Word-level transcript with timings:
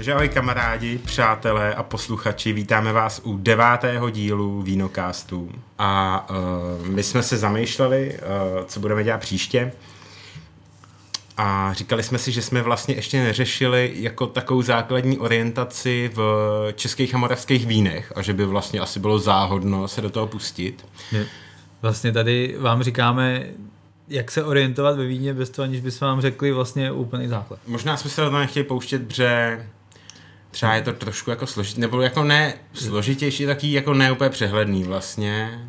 Takže 0.00 0.14
ahoj 0.14 0.28
kamarádi, 0.28 0.98
přátelé 0.98 1.74
a 1.74 1.82
posluchači, 1.82 2.52
vítáme 2.52 2.92
vás 2.92 3.20
u 3.24 3.36
devátého 3.36 4.10
dílu 4.10 4.62
Vínokástu. 4.62 5.50
A 5.78 6.26
uh, 6.30 6.86
my 6.86 7.02
jsme 7.02 7.22
se 7.22 7.36
zamýšleli, 7.36 8.18
uh, 8.18 8.64
co 8.64 8.80
budeme 8.80 9.04
dělat 9.04 9.20
příště. 9.20 9.72
A 11.36 11.72
říkali 11.72 12.02
jsme 12.02 12.18
si, 12.18 12.32
že 12.32 12.42
jsme 12.42 12.62
vlastně 12.62 12.94
ještě 12.94 13.22
neřešili 13.22 13.92
jako 13.94 14.26
takovou 14.26 14.62
základní 14.62 15.18
orientaci 15.18 16.10
v 16.14 16.22
českých 16.76 17.14
a 17.14 17.18
moravských 17.18 17.66
vínech 17.66 18.12
a 18.16 18.22
že 18.22 18.32
by 18.32 18.44
vlastně 18.44 18.80
asi 18.80 19.00
bylo 19.00 19.18
záhodno 19.18 19.88
se 19.88 20.00
do 20.00 20.10
toho 20.10 20.26
pustit. 20.26 20.86
Vlastně 21.82 22.12
tady 22.12 22.56
vám 22.58 22.82
říkáme, 22.82 23.44
jak 24.08 24.30
se 24.30 24.44
orientovat 24.44 24.96
ve 24.96 25.06
víně 25.06 25.34
bez 25.34 25.50
toho, 25.50 25.64
aniž 25.64 25.80
bychom 25.80 26.08
vám 26.08 26.20
řekli 26.20 26.52
vlastně 26.52 26.92
úplný 26.92 27.28
základ. 27.28 27.60
Možná 27.66 27.96
jsme 27.96 28.10
se 28.10 28.20
do 28.20 28.26
toho 28.26 28.40
nechtěli 28.40 28.64
pouštět, 28.64 29.08
protože 29.08 29.58
třeba 30.50 30.74
je 30.74 30.82
to 30.82 30.92
trošku 30.92 31.30
jako 31.30 31.46
složitý, 31.46 31.80
nebo 31.80 32.00
jako 32.00 32.24
ne 32.24 32.54
složitější, 32.74 33.46
taky 33.46 33.72
jako 33.72 33.94
ne 33.94 34.12
úplně 34.12 34.30
přehledný 34.30 34.84
vlastně. 34.84 35.64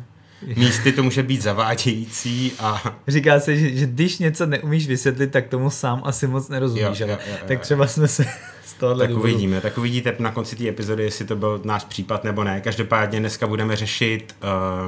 Místy 0.56 0.92
to 0.92 1.02
může 1.02 1.22
být 1.22 1.42
zavádějící 1.42 2.52
a... 2.58 2.96
Říká 3.08 3.40
se, 3.40 3.56
že, 3.56 3.76
že 3.76 3.86
když 3.86 4.18
něco 4.18 4.46
neumíš 4.46 4.86
vysvětlit, 4.86 5.30
tak 5.30 5.48
tomu 5.48 5.70
sám 5.70 6.02
asi 6.04 6.26
moc 6.26 6.48
nerozumíš. 6.48 7.00
Jo, 7.00 7.06
jo, 7.06 7.12
jo, 7.12 7.18
jo, 7.30 7.36
tak 7.46 7.60
třeba 7.60 7.86
jsme 7.86 8.08
se 8.08 8.24
z 8.64 8.74
tohohle 8.74 9.04
Tak 9.04 9.10
důvodu... 9.10 9.28
uvidíme, 9.28 9.60
tak 9.60 9.78
uvidíte 9.78 10.16
na 10.18 10.30
konci 10.30 10.56
té 10.56 10.68
epizody, 10.68 11.02
jestli 11.04 11.24
to 11.24 11.36
byl 11.36 11.60
náš 11.64 11.84
případ 11.84 12.24
nebo 12.24 12.44
ne. 12.44 12.60
Každopádně 12.60 13.20
dneska 13.20 13.46
budeme 13.46 13.76
řešit 13.76 14.34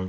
uh, 0.02 0.08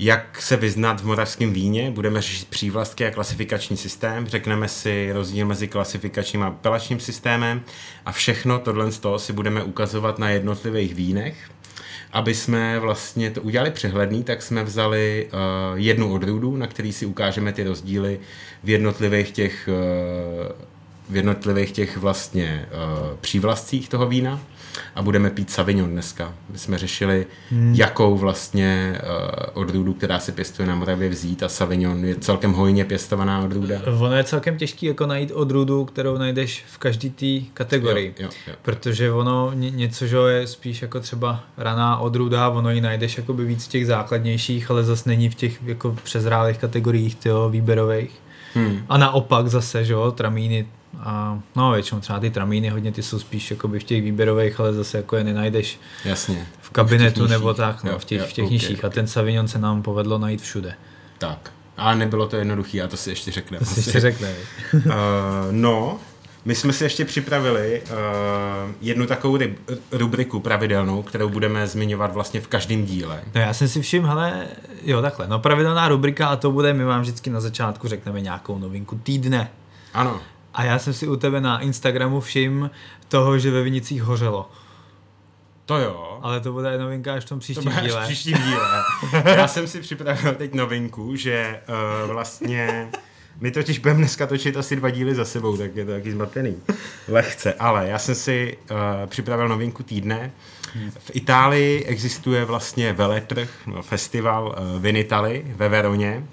jak 0.00 0.42
se 0.42 0.56
vyznat 0.56 1.00
v 1.00 1.04
moravském 1.04 1.52
víně, 1.52 1.90
budeme 1.90 2.22
řešit 2.22 2.48
přívlastky 2.48 3.06
a 3.06 3.10
klasifikační 3.10 3.76
systém, 3.76 4.26
řekneme 4.26 4.68
si 4.68 5.12
rozdíl 5.12 5.46
mezi 5.46 5.68
klasifikačním 5.68 6.42
a 6.42 6.46
apelačním 6.46 7.00
systémem. 7.00 7.62
A 8.06 8.12
všechno 8.12 8.58
tohle 8.58 8.92
z 8.92 8.98
toho 8.98 9.18
si 9.18 9.32
budeme 9.32 9.62
ukazovat 9.62 10.18
na 10.18 10.30
jednotlivých 10.30 10.94
vínech. 10.94 11.50
Aby 12.12 12.34
jsme 12.34 12.78
vlastně 12.78 13.30
to 13.30 13.42
udělali 13.42 13.70
přehledný, 13.70 14.24
tak 14.24 14.42
jsme 14.42 14.64
vzali 14.64 15.28
uh, 15.32 15.78
jednu 15.78 16.12
odrůdu, 16.12 16.56
na 16.56 16.66
který 16.66 16.92
si 16.92 17.06
ukážeme 17.06 17.52
ty 17.52 17.64
rozdíly 17.64 18.20
v 18.64 18.68
jednotlivých 18.68 19.30
těch, 19.30 19.68
uh, 19.68 20.52
v 21.10 21.16
jednotlivých 21.16 21.72
těch 21.72 21.96
vlastně 21.96 22.68
uh, 22.72 23.16
přívlastcích 23.20 23.88
toho 23.88 24.06
vína 24.06 24.40
a 24.94 25.02
budeme 25.02 25.30
pít 25.30 25.50
Savignon 25.50 25.90
dneska. 25.90 26.34
My 26.50 26.58
jsme 26.58 26.78
řešili, 26.78 27.26
hmm. 27.50 27.74
jakou 27.74 28.16
vlastně 28.16 29.00
uh, 29.02 29.62
odrůdu, 29.62 29.94
která 29.94 30.18
se 30.18 30.32
pěstuje 30.32 30.68
na 30.68 30.74
Moravě 30.74 31.08
vzít 31.08 31.42
a 31.42 31.48
Savignon 31.48 32.04
je 32.04 32.14
celkem 32.14 32.52
hojně 32.52 32.84
pěstovaná 32.84 33.40
odrůda. 33.40 33.80
Ono 33.86 34.16
je 34.16 34.24
celkem 34.24 34.56
těžký 34.56 34.86
jako 34.86 35.06
najít 35.06 35.30
odrůdu, 35.30 35.84
kterou 35.84 36.18
najdeš 36.18 36.64
v 36.66 36.78
každé 36.78 37.10
té 37.10 37.46
kategorii, 37.54 38.14
jo, 38.18 38.26
jo, 38.26 38.30
jo. 38.46 38.54
protože 38.62 39.12
ono 39.12 39.52
něco, 39.54 40.06
že 40.06 40.16
je 40.16 40.46
spíš 40.46 40.82
jako 40.82 41.00
třeba 41.00 41.44
raná 41.56 41.98
odrůda, 41.98 42.48
ono 42.48 42.70
ji 42.70 42.80
najdeš 42.80 43.16
jako 43.16 43.32
by 43.32 43.44
víc 43.44 43.64
v 43.64 43.68
těch 43.68 43.86
základnějších, 43.86 44.70
ale 44.70 44.84
zase 44.84 45.08
není 45.08 45.28
v 45.28 45.34
těch 45.34 45.62
jako 45.62 45.96
přezrálých 46.02 46.58
kategoriích 46.58 47.14
tyjo, 47.14 47.48
výběrových. 47.50 48.20
Hmm. 48.54 48.82
A 48.88 48.98
naopak 48.98 49.48
zase, 49.48 49.84
že 49.84 49.92
jo, 49.92 50.12
tramíny 50.12 50.66
a 51.02 51.40
no 51.56 51.72
většinou 51.72 52.00
třeba 52.00 52.20
ty 52.20 52.30
tramíny 52.30 52.68
hodně 52.68 52.92
ty 52.92 53.02
jsou 53.02 53.18
spíš 53.18 53.50
jakoby 53.50 53.78
v 53.78 53.84
těch 53.84 54.02
výběrových, 54.02 54.60
ale 54.60 54.72
zase 54.72 54.96
jako 54.96 55.16
je 55.16 55.24
nenajdeš 55.24 55.80
Jasně. 56.04 56.46
v 56.60 56.70
kabinetu 56.70 57.26
v 57.26 57.30
nebo 57.30 57.54
tak, 57.54 57.84
no, 57.84 57.90
jo, 57.90 57.98
v 57.98 58.04
těch, 58.04 58.20
jo, 58.20 58.26
v 58.26 58.32
těch 58.32 58.44
okay, 58.44 58.52
nižších. 58.52 58.78
Okay. 58.78 58.88
A 58.88 58.92
ten 58.92 59.06
Savignon 59.06 59.48
se 59.48 59.58
nám 59.58 59.82
povedlo 59.82 60.18
najít 60.18 60.42
všude. 60.42 60.74
Tak. 61.18 61.52
A 61.76 61.94
nebylo 61.94 62.26
to 62.26 62.36
jednoduché, 62.36 62.82
a 62.82 62.88
to 62.88 62.96
si 62.96 63.10
ještě 63.10 63.30
řekneme. 63.30 63.58
To 63.58 63.64
si 63.64 63.80
ještě 63.80 64.00
řekne. 64.00 64.34
uh, 64.74 64.82
no, 65.50 65.98
my 66.44 66.54
jsme 66.54 66.72
si 66.72 66.84
ještě 66.84 67.04
připravili 67.04 67.82
uh, 67.82 68.72
jednu 68.80 69.06
takovou 69.06 69.38
rubriku 69.92 70.40
pravidelnou, 70.40 71.02
kterou 71.02 71.28
budeme 71.28 71.66
zmiňovat 71.66 72.14
vlastně 72.14 72.40
v 72.40 72.48
každém 72.48 72.84
díle. 72.84 73.22
No 73.34 73.40
já 73.40 73.54
jsem 73.54 73.68
si 73.68 73.82
všiml, 73.82 74.06
hele, 74.06 74.46
jo 74.84 75.02
takhle, 75.02 75.28
no 75.28 75.38
pravidelná 75.38 75.88
rubrika 75.88 76.26
a 76.28 76.36
to 76.36 76.50
bude, 76.52 76.72
my 76.74 76.84
vám 76.84 77.00
vždycky 77.00 77.30
na 77.30 77.40
začátku 77.40 77.88
řekneme 77.88 78.20
nějakou 78.20 78.58
novinku 78.58 79.00
týdne. 79.02 79.50
Ano. 79.94 80.20
A 80.54 80.64
já 80.64 80.78
jsem 80.78 80.92
si 80.92 81.08
u 81.08 81.16
tebe 81.16 81.40
na 81.40 81.60
Instagramu 81.60 82.20
všiml 82.20 82.70
toho, 83.08 83.38
že 83.38 83.50
ve 83.50 83.62
Vinicích 83.62 84.02
hořelo. 84.02 84.50
To 85.66 85.78
jo. 85.78 86.18
Ale 86.22 86.40
to 86.40 86.52
bude 86.52 86.78
novinka 86.78 87.14
až 87.14 87.24
v 87.24 87.28
tom 87.28 87.38
příštím 87.38 87.72
to 87.72 87.80
díle. 87.80 87.98
Až 87.98 88.04
v 88.04 88.06
příštím 88.06 88.38
díle. 88.38 88.82
Já 89.36 89.48
jsem 89.48 89.66
si 89.68 89.80
připravil 89.80 90.34
teď 90.34 90.54
novinku, 90.54 91.16
že 91.16 91.60
uh, 92.02 92.10
vlastně 92.10 92.88
my 93.40 93.50
totiž 93.50 93.78
budeme 93.78 93.98
dneska 93.98 94.26
točit 94.26 94.56
asi 94.56 94.76
dva 94.76 94.90
díly 94.90 95.14
za 95.14 95.24
sebou, 95.24 95.56
tak 95.56 95.76
je 95.76 95.84
to 95.84 95.92
taky 95.92 96.12
zmatený. 96.12 96.56
Lehce, 97.08 97.54
ale 97.54 97.88
já 97.88 97.98
jsem 97.98 98.14
si 98.14 98.58
uh, 98.70 98.76
připravil 99.06 99.48
novinku 99.48 99.82
týdne. 99.82 100.32
V 100.98 101.10
Itálii 101.14 101.84
existuje 101.84 102.44
vlastně 102.44 102.92
veletrh, 102.92 103.50
no, 103.66 103.82
festival 103.82 104.46
uh, 104.46 104.82
Vinitali 104.82 105.44
ve 105.56 105.68
Veroně. 105.68 106.24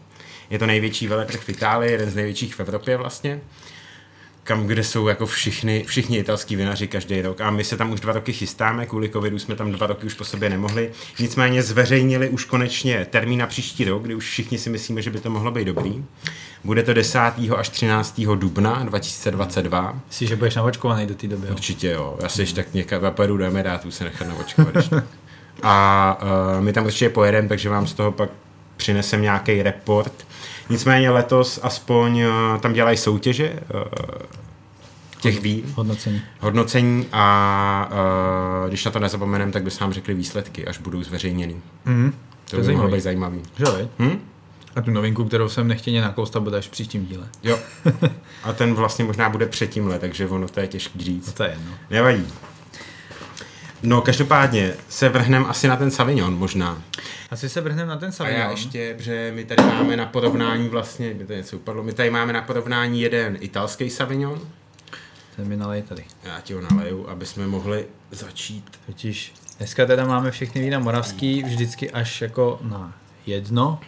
Je 0.49 0.59
to 0.59 0.65
největší 0.65 1.07
veletrh 1.07 1.41
v 1.41 1.49
Itálii, 1.49 1.91
jeden 1.91 2.11
z 2.11 2.15
největších 2.15 2.55
v 2.55 2.59
Evropě 2.59 2.97
vlastně 2.97 3.41
kam, 4.47 4.67
kde 4.67 4.83
jsou 4.83 5.07
jako 5.07 5.25
všichni, 5.25 5.83
všichni 5.87 6.17
italský 6.17 6.55
vinaři 6.55 6.87
každý 6.87 7.21
rok. 7.21 7.41
A 7.41 7.51
my 7.51 7.63
se 7.63 7.77
tam 7.77 7.91
už 7.91 7.99
dva 7.99 8.13
roky 8.13 8.33
chystáme, 8.33 8.85
kvůli 8.85 9.09
covidu 9.09 9.39
jsme 9.39 9.55
tam 9.55 9.71
dva 9.71 9.87
roky 9.87 10.05
už 10.05 10.13
po 10.13 10.23
sobě 10.23 10.49
nemohli. 10.49 10.91
Nicméně 11.19 11.63
zveřejnili 11.63 12.29
už 12.29 12.45
konečně 12.45 13.07
termín 13.09 13.39
na 13.39 13.47
příští 13.47 13.85
rok, 13.85 14.03
kdy 14.03 14.15
už 14.15 14.25
všichni 14.29 14.57
si 14.57 14.69
myslíme, 14.69 15.01
že 15.01 15.09
by 15.09 15.19
to 15.19 15.29
mohlo 15.29 15.51
být 15.51 15.65
dobrý. 15.65 16.05
Bude 16.63 16.83
to 16.83 16.93
10. 16.93 17.19
až 17.57 17.69
13. 17.69 18.21
dubna 18.21 18.83
2022. 18.83 19.99
Jsi, 20.09 20.27
že 20.27 20.35
budeš 20.35 20.55
navočkovaný 20.55 21.05
do 21.05 21.15
té 21.15 21.27
doby? 21.27 21.47
Jo? 21.47 21.53
Určitě 21.53 21.91
jo. 21.91 22.17
Já 22.21 22.29
si 22.29 22.41
ještě 22.41 22.55
tak 22.55 22.73
někam 22.73 23.01
pojedu 23.11 23.37
do 23.37 23.45
Emirátu 23.45 23.91
se 23.91 24.03
nechat 24.03 24.27
navočkovat. 24.27 24.75
A 25.63 26.17
uh, 26.21 26.63
my 26.63 26.73
tam 26.73 26.85
určitě 26.85 27.09
pojedeme, 27.09 27.47
takže 27.47 27.69
vám 27.69 27.87
z 27.87 27.93
toho 27.93 28.11
pak 28.11 28.29
přinesem 28.77 29.21
nějaký 29.21 29.63
report 29.63 30.26
Nicméně 30.69 31.09
letos 31.09 31.59
aspoň 31.63 32.21
uh, 32.21 32.61
tam 32.61 32.73
dělají 32.73 32.97
soutěže 32.97 33.59
uh, 33.73 33.81
těch 35.21 35.41
vín. 35.41 35.63
Hodnocení. 35.75 36.21
Hodnocení 36.39 37.05
a 37.11 37.89
uh, 38.63 38.69
když 38.69 38.85
na 38.85 38.91
to 38.91 38.99
nezapomenem, 38.99 39.51
tak 39.51 39.63
bys 39.63 39.79
nám 39.79 39.93
řekli 39.93 40.13
výsledky, 40.13 40.67
až 40.67 40.77
budou 40.77 41.03
zveřejněny. 41.03 41.55
Mm, 41.85 42.13
to, 42.49 42.57
to 42.57 42.63
by 42.63 42.73
mohlo 42.73 42.91
být 42.91 43.01
zajímavý. 43.01 43.41
Že 43.57 43.65
hm? 43.99 44.19
A 44.75 44.81
tu 44.81 44.91
novinku, 44.91 45.25
kterou 45.25 45.49
jsem 45.49 45.67
nechtěně 45.67 46.01
nakoustat, 46.01 46.39
bude 46.39 46.57
až 46.57 46.67
v 46.67 46.71
příštím 46.71 47.05
díle. 47.05 47.27
Jo. 47.43 47.59
A 48.43 48.53
ten 48.53 48.73
vlastně 48.73 49.05
možná 49.05 49.29
bude 49.29 49.45
před 49.45 49.67
tímhle, 49.67 49.99
takže 49.99 50.27
ono 50.27 50.47
to 50.47 50.59
je 50.59 50.67
těžký 50.67 51.03
říct. 51.03 51.27
No 51.27 51.33
to 51.33 51.43
je 51.43 51.49
jedno. 51.49 51.71
Nevadí. 51.89 52.27
No, 53.83 54.01
každopádně 54.01 54.73
se 54.89 55.09
vrhneme 55.09 55.45
asi 55.45 55.67
na 55.67 55.75
ten 55.75 55.91
Savignon 55.91 56.37
možná. 56.37 56.81
Asi 57.31 57.49
se 57.49 57.61
vrhneme 57.61 57.89
na 57.89 57.97
ten 57.97 58.11
Savignon. 58.11 58.41
A 58.41 58.45
já 58.45 58.51
ještě, 58.51 58.95
že 58.99 59.31
my 59.35 59.45
tady 59.45 59.63
máme 59.63 59.97
na 59.97 60.05
porovnání 60.05 60.69
vlastně, 60.69 61.13
mi 61.13 61.25
to 61.25 61.33
něco 61.33 61.55
upadlo, 61.55 61.83
my 61.83 61.93
tady 61.93 62.09
máme 62.09 62.33
na 62.33 62.41
porovnání 62.41 63.01
jeden 63.01 63.37
italský 63.39 63.89
Savignon. 63.89 64.41
Ten 65.35 65.47
mi 65.47 65.57
nalej 65.57 65.81
tady. 65.81 66.05
Já 66.23 66.41
ti 66.41 66.53
ho 66.53 66.61
naleju, 66.61 67.09
aby 67.09 67.25
jsme 67.25 67.47
mohli 67.47 67.85
začít. 68.11 68.79
Totiž 68.85 69.33
dneska 69.57 69.85
teda 69.85 70.05
máme 70.05 70.31
všechny 70.31 70.61
vína 70.61 70.79
moravský 70.79 71.43
vždycky 71.43 71.91
až 71.91 72.21
jako 72.21 72.59
na 72.61 72.93
jedno. 73.25 73.79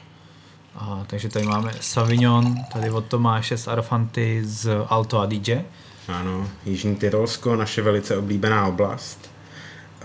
A, 0.76 1.04
takže 1.08 1.30
tady 1.30 1.46
máme 1.46 1.72
Savignon, 1.82 2.56
tady 2.74 2.90
od 2.90 3.06
Tomáše 3.06 3.58
z 3.58 3.68
Arfanty 3.68 4.42
z 4.44 4.70
Alto 4.88 5.20
Adige. 5.20 5.66
Ano, 6.08 6.50
Jižní 6.66 6.96
Tyrolsko, 6.96 7.56
naše 7.56 7.82
velice 7.82 8.18
oblíbená 8.18 8.66
oblast. 8.66 9.29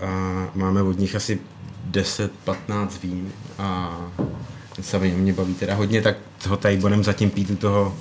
A 0.01 0.07
máme 0.55 0.81
od 0.81 0.99
nich 0.99 1.15
asi 1.15 1.39
10-15 1.91 2.29
vín 3.03 3.31
a 3.57 3.97
Savignon 4.81 5.21
mě 5.21 5.33
baví 5.33 5.53
teda 5.53 5.75
hodně, 5.75 6.01
tak 6.01 6.17
ho 6.47 6.57
tady 6.57 6.77
budeme 6.77 7.03
zatím 7.03 7.29
pít 7.29 7.49
u 7.49 7.55
toho, 7.55 7.95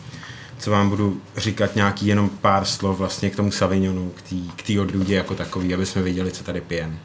co 0.58 0.70
vám 0.70 0.88
budu 0.88 1.20
říkat 1.36 1.76
nějaký 1.76 2.06
jenom 2.06 2.28
pár 2.28 2.64
slov 2.64 2.98
vlastně 2.98 3.30
k 3.30 3.36
tomu 3.36 3.50
Savignonu, 3.50 4.12
k 4.56 4.62
té 4.62 4.80
odrůdě 4.80 5.14
jako 5.14 5.34
takový, 5.34 5.74
aby 5.74 5.86
jsme 5.86 6.02
věděli, 6.02 6.32
co 6.32 6.44
tady 6.44 6.60
pijem. 6.60 6.98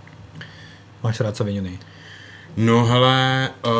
Máš 1.03 1.19
rád 1.19 1.37
Savignony? 1.37 1.79
No 2.57 2.85
hele, 2.85 3.49
uh, 3.65 3.71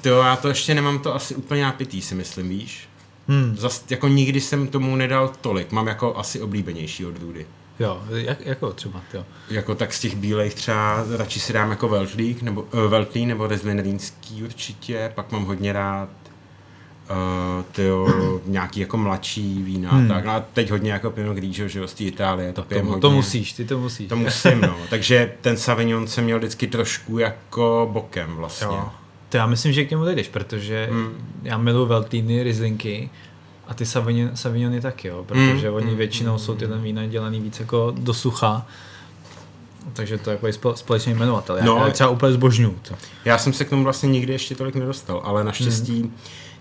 tyjo, 0.00 0.18
já 0.18 0.36
to 0.36 0.48
ještě 0.48 0.74
nemám 0.74 0.98
to 0.98 1.14
asi 1.14 1.34
úplně 1.34 1.62
napitý, 1.62 2.02
si 2.02 2.14
myslím, 2.14 2.48
víš? 2.48 2.88
Hmm. 3.28 3.56
Zas, 3.56 3.84
jako 3.90 4.08
nikdy 4.08 4.40
jsem 4.40 4.68
tomu 4.68 4.96
nedal 4.96 5.32
tolik, 5.40 5.72
mám 5.72 5.86
jako 5.86 6.16
asi 6.16 6.40
oblíbenější 6.40 7.06
odrůdy. 7.06 7.46
Jo, 7.80 8.02
jak, 8.08 8.46
jako 8.46 8.72
třeba, 8.72 9.00
jo. 9.14 9.24
Jako 9.50 9.74
tak 9.74 9.92
z 9.92 10.00
těch 10.00 10.16
bílejch 10.16 10.54
třeba 10.54 11.04
radši 11.16 11.40
si 11.40 11.52
dám 11.52 11.70
jako 11.70 11.88
Veltlík, 11.88 12.42
nebo 12.42 12.62
uh, 12.62 12.80
Veltlí, 12.80 13.26
nebo 13.26 13.46
Rezvinrýnský 13.46 14.42
určitě, 14.42 15.12
pak 15.14 15.32
mám 15.32 15.44
hodně 15.44 15.72
rád 15.72 16.08
uh, 17.10 17.64
tyjo, 17.72 18.08
nějaký 18.46 18.80
jako 18.80 18.96
mladší 18.96 19.62
vína, 19.62 19.90
hmm. 19.90 20.08
tak, 20.08 20.24
no 20.24 20.32
a 20.32 20.40
teď 20.40 20.70
hodně 20.70 20.92
jako 20.92 21.10
Pinot 21.10 21.36
Grigio, 21.36 21.68
že 21.68 21.78
jo, 21.78 21.86
z 21.86 21.94
té 21.94 22.04
Itálie, 22.04 22.52
to, 22.52 22.62
to 22.62 22.74
to, 22.74 22.84
hodně. 22.84 23.00
To 23.00 23.10
musíš, 23.10 23.52
ty 23.52 23.64
to 23.64 23.78
musíš. 23.78 24.08
To 24.08 24.16
musím, 24.16 24.60
no, 24.60 24.76
takže 24.90 25.32
ten 25.40 25.56
Savignon 25.56 26.06
jsem 26.06 26.24
měl 26.24 26.38
vždycky 26.38 26.66
trošku 26.66 27.18
jako 27.18 27.88
bokem 27.92 28.36
vlastně. 28.36 28.66
Jo. 28.66 28.88
To 29.28 29.36
já 29.36 29.46
myslím, 29.46 29.72
že 29.72 29.84
k 29.84 29.90
němu 29.90 30.04
dojdeš, 30.04 30.28
protože 30.28 30.88
hmm. 30.90 31.12
já 31.42 31.58
miluji 31.58 31.86
Veltlíny, 31.86 32.42
Rizlinky, 32.42 33.10
A 33.70 33.74
ty 33.74 33.86
Savignony 34.34 34.80
taky, 34.80 35.08
jo, 35.08 35.24
protože 35.28 35.70
mm, 35.70 35.76
oni 35.76 35.90
mm, 35.90 35.96
většinou 35.96 36.32
mm, 36.32 36.38
jsou 36.38 36.54
tyhle 36.54 36.78
vína 36.78 37.06
dělaný 37.06 37.40
víc 37.40 37.60
jako 37.60 37.94
do 37.98 38.14
sucha. 38.14 38.66
Takže 39.92 40.18
to 40.18 40.30
je 40.30 40.38
jako 40.42 40.76
společný 40.76 41.14
jmenovatel. 41.14 41.56
Já, 41.56 41.64
no, 41.64 41.76
já 41.76 41.90
třeba 41.90 42.10
úplně 42.10 42.32
zbožňuju 42.32 42.78
to. 42.88 42.94
Já 43.24 43.38
jsem 43.38 43.52
se 43.52 43.64
k 43.64 43.70
tomu 43.70 43.84
vlastně 43.84 44.08
nikdy 44.08 44.32
ještě 44.32 44.54
tolik 44.54 44.74
nedostal, 44.74 45.22
ale 45.24 45.44
naštěstí 45.44 46.02
mm. 46.02 46.14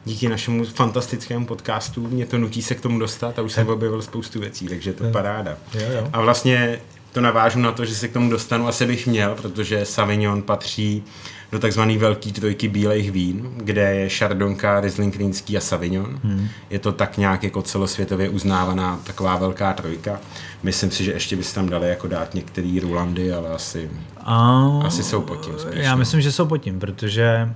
díky 0.05 0.29
našemu 0.29 0.65
fantastickému 0.65 1.45
podcastu 1.45 2.07
mě 2.07 2.25
to 2.25 2.37
nutí 2.37 2.61
se 2.61 2.75
k 2.75 2.81
tomu 2.81 2.99
dostat 2.99 3.39
a 3.39 3.41
už 3.41 3.53
jsem 3.53 3.67
objevil 3.67 4.01
spoustu 4.01 4.39
věcí, 4.39 4.67
takže 4.67 4.93
to 4.93 5.03
je 5.03 5.11
paráda. 5.11 5.57
Jo, 5.73 5.87
jo. 5.91 6.09
A 6.13 6.21
vlastně 6.21 6.79
to 7.11 7.21
navážu 7.21 7.59
na 7.59 7.71
to, 7.71 7.85
že 7.85 7.95
se 7.95 8.07
k 8.07 8.13
tomu 8.13 8.29
dostanu, 8.29 8.67
asi 8.67 8.85
bych 8.85 9.07
měl, 9.07 9.35
protože 9.35 9.85
Savignon 9.85 10.41
patří 10.41 11.03
do 11.51 11.59
takzvané 11.59 11.97
velké 11.97 12.31
trojky 12.31 12.67
bílých 12.67 13.11
vín, 13.11 13.49
kde 13.57 13.95
je 13.95 14.09
Chardonnka, 14.09 14.79
Riesling 14.79 15.15
Rýnský 15.15 15.57
a 15.57 15.61
Savignon. 15.61 16.19
Hmm. 16.23 16.47
Je 16.69 16.79
to 16.79 16.91
tak 16.91 17.17
nějak 17.17 17.43
jako 17.43 17.61
celosvětově 17.61 18.29
uznávaná 18.29 18.99
taková 19.03 19.37
velká 19.37 19.73
trojka. 19.73 20.19
Myslím 20.63 20.91
si, 20.91 21.03
že 21.03 21.11
ještě 21.11 21.35
bys 21.35 21.53
tam 21.53 21.69
dali 21.69 21.89
jako 21.89 22.07
dát 22.07 22.33
některé 22.33 22.79
Rulandy, 22.81 23.33
ale 23.33 23.49
asi, 23.49 23.89
a... 24.17 24.65
asi 24.85 25.03
jsou 25.03 25.21
pod 25.21 25.45
tím. 25.45 25.59
Spíš, 25.59 25.79
Já 25.79 25.91
no. 25.91 25.97
myslím, 25.97 26.21
že 26.21 26.31
jsou 26.31 26.45
pod 26.45 26.57
tím, 26.57 26.79
protože 26.79 27.53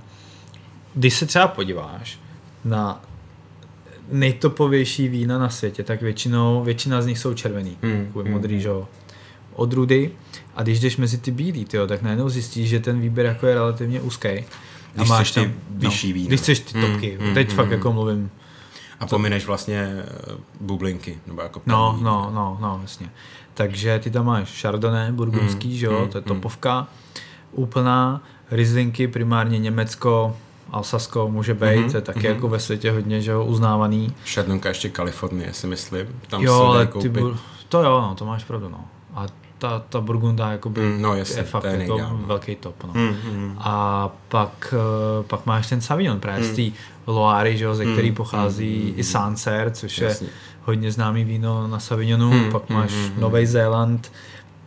když 0.94 1.14
se 1.14 1.26
třeba 1.26 1.48
podíváš 1.48 2.18
na 2.64 3.02
nejtopovější 4.08 5.08
vína 5.08 5.38
na 5.38 5.48
světě, 5.48 5.82
tak 5.82 6.02
většinou, 6.02 6.62
většina 6.64 7.02
z 7.02 7.06
nich 7.06 7.18
jsou 7.18 7.34
červený, 7.34 7.76
hmm. 7.82 8.12
modrý, 8.14 8.54
hmm. 8.54 8.62
že 8.62 8.70
odrůdy 9.56 10.10
a 10.56 10.62
když 10.62 10.80
jdeš 10.80 10.96
mezi 10.96 11.18
ty 11.18 11.30
bílý, 11.30 11.64
tyjo, 11.64 11.86
tak 11.86 12.02
najednou 12.02 12.28
zjistíš, 12.28 12.68
že 12.68 12.80
ten 12.80 13.00
výběr 13.00 13.26
jako 13.26 13.46
je 13.46 13.54
relativně 13.54 14.00
úzký. 14.00 14.28
Když 14.94 15.10
a 15.10 15.14
máš 15.14 15.30
ty 15.30 15.40
tam, 15.40 15.52
vyšší 15.70 16.12
no. 16.12 16.26
Když 16.26 16.40
chceš 16.40 16.60
ty 16.60 16.80
topky, 16.80 17.18
mm, 17.20 17.34
teď 17.34 17.48
mm, 17.50 17.56
fakt 17.56 17.66
mm, 17.66 17.72
jako 17.72 17.92
mluvím. 17.92 18.30
A 19.00 19.06
pomineš 19.06 19.46
vlastně 19.46 19.78
eh, 19.78 20.32
bublinky, 20.60 21.18
nebo 21.26 21.42
jako 21.42 21.62
No, 21.66 21.98
no, 22.02 22.30
no, 22.34 22.58
no, 22.60 22.78
jasně. 22.82 23.10
Takže 23.54 23.98
ty 23.98 24.10
tam 24.10 24.26
máš 24.26 24.60
Chardonnay, 24.62 25.12
burgundský, 25.12 25.68
mm, 25.68 25.76
že 25.76 25.86
jo, 25.86 26.00
mm, 26.00 26.08
to 26.08 26.18
je 26.18 26.22
topovka, 26.22 26.80
mm. 26.80 26.86
úplná, 27.52 28.22
Rieslinky 28.50 29.08
primárně 29.08 29.58
Německo, 29.58 30.36
Alsasko 30.70 31.28
může 31.28 31.54
být, 31.54 31.60
mm-hmm, 31.60 31.90
to 31.90 31.96
je 31.96 32.00
taky 32.00 32.20
mm-hmm. 32.20 32.34
jako 32.34 32.48
ve 32.48 32.60
světě 32.60 32.90
hodně 32.90 33.20
že 33.20 33.30
jo, 33.30 33.44
uznávaný. 33.44 34.14
Chardonnay 34.34 34.68
ještě 34.68 34.88
Kalifornie, 34.88 35.52
si 35.52 35.66
myslím. 35.66 36.06
Tam 36.28 36.42
jo, 36.42 36.54
ale 36.54 36.86
ty, 36.86 37.12
to 37.68 37.82
jo, 37.82 38.00
no, 38.00 38.14
to 38.14 38.24
máš 38.24 38.44
pravdu, 38.44 38.68
no. 38.68 38.84
A 39.14 39.26
ta, 39.64 39.82
ta 39.88 40.00
Burgunda 40.00 40.52
jakoby 40.52 40.80
mm, 40.80 41.02
no, 41.02 41.14
jasně, 41.14 41.40
je 41.40 41.44
fakt 41.44 41.64
jako 41.64 41.98
no. 41.98 42.20
velký 42.26 42.56
top. 42.56 42.84
No. 42.84 42.90
Mm, 42.94 43.16
mm. 43.32 43.56
A 43.58 44.08
pak, 44.28 44.74
uh, 45.18 45.26
pak 45.26 45.46
máš 45.46 45.68
ten 45.68 45.80
Savion 45.80 46.20
právě 46.20 46.44
mm. 46.44 46.52
z 46.52 46.56
té 46.56 46.78
Loary, 47.06 47.56
že, 47.56 47.74
ze 47.74 47.84
který 47.84 48.08
mm, 48.10 48.16
pochází 48.16 48.92
mm, 48.92 49.00
i 49.00 49.04
Sancer, 49.04 49.70
což 49.70 49.98
jasně. 49.98 50.26
je 50.26 50.32
hodně 50.64 50.92
známý 50.92 51.24
víno 51.24 51.68
na 51.68 51.80
Savignonu. 51.80 52.30
Mm, 52.30 52.52
pak 52.52 52.68
máš 52.68 52.92
mm, 52.92 53.14
mm, 53.14 53.20
Nový 53.20 53.46
Zéland, 53.46 54.12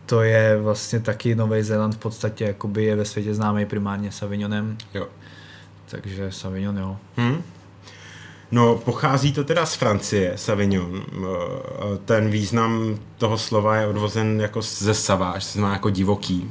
to 0.06 0.22
je 0.22 0.58
vlastně 0.62 1.00
taky 1.00 1.34
Nový 1.34 1.62
Zéland 1.62 1.94
v 1.94 1.98
podstatě 1.98 2.44
jakoby 2.44 2.84
je 2.84 2.96
ve 2.96 3.04
světě 3.04 3.34
známý 3.34 3.66
primárně 3.66 4.12
Savignonem. 4.12 4.76
Jo. 4.94 5.06
Takže 5.90 6.32
Savignon, 6.32 6.78
jo. 6.78 6.96
Mm. 7.16 7.42
No, 8.50 8.74
pochází 8.76 9.32
to 9.32 9.44
teda 9.44 9.66
z 9.66 9.74
Francie, 9.74 10.32
Savignon. 10.36 11.02
Eh, 11.12 11.18
ten 12.04 12.30
význam 12.30 12.98
toho 13.18 13.38
slova 13.38 13.76
je 13.76 13.86
odvozen 13.86 14.40
jako 14.40 14.62
ze 14.62 14.94
saváž, 14.94 15.44
to 15.46 15.52
znamená 15.52 15.72
jako 15.72 15.90
divoký. 15.90 16.50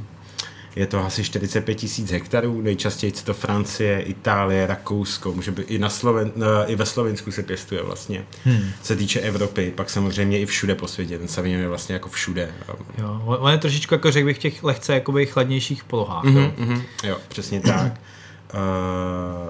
Je 0.75 0.87
to 0.87 1.05
asi 1.05 1.23
45 1.23 1.75
tisíc 1.75 2.11
hektarů, 2.11 2.61
nejčastěji 2.61 3.11
to 3.11 3.33
Francie, 3.33 4.01
Itálie, 4.01 4.67
Rakousko, 4.67 5.33
může 5.33 5.51
být 5.51 5.71
i, 5.71 5.79
na 5.79 5.89
Sloven, 5.89 6.31
eh, 6.35 6.65
i 6.67 6.75
ve 6.75 6.85
Slovensku 6.85 7.31
se 7.31 7.43
pěstuje 7.43 7.83
vlastně. 7.83 8.25
Hmm. 8.43 8.69
Se 8.83 8.95
týče 8.95 9.19
Evropy, 9.19 9.73
pak 9.75 9.89
samozřejmě 9.89 10.39
i 10.39 10.45
všude 10.45 10.75
po 10.75 10.87
světě, 10.87 11.17
ten 11.17 11.27
Savignon 11.27 11.61
je 11.61 11.67
vlastně 11.67 11.93
jako 11.93 12.09
všude. 12.09 12.51
Jo, 12.97 13.21
on 13.25 13.51
je 13.51 13.57
trošičku 13.57 13.93
jako 13.93 14.11
řekl 14.11 14.25
bych 14.25 14.37
v 14.37 14.39
těch 14.39 14.63
lehce 14.63 14.93
jakoby 14.93 15.25
chladnějších 15.25 15.83
polohách. 15.83 16.23
Mm-hmm, 16.23 16.53
jo? 16.57 16.65
Mm-hmm, 16.65 16.81
jo, 17.03 17.17
přesně 17.27 17.61
tak. 17.61 17.93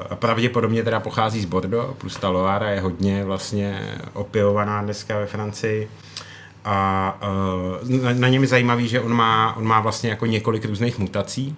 A 0.10 0.16
pravděpodobně 0.16 0.84
teda 0.84 1.00
pochází 1.00 1.42
z 1.42 1.46
Bordeaux, 1.46 1.98
plus 1.98 2.16
ta 2.16 2.30
Loara 2.30 2.70
je 2.70 2.82
hodně 2.82 3.24
vlastně 3.24 3.98
opěvovaná 4.14 4.82
dneska 4.82 5.20
ve 5.20 5.26
Francii. 5.26 5.90
A 6.66 7.18
uh, 7.84 8.02
na, 8.02 8.14
na 8.14 8.28
něm 8.28 8.42
je 8.42 8.48
zajímavý, 8.48 8.88
že 8.88 9.02
on 9.02 9.14
má, 9.14 9.56
on 9.58 9.66
má 9.66 9.80
vlastně 9.80 10.10
jako 10.10 10.26
několik 10.26 10.66
různých 10.66 11.00
mutací, 11.00 11.56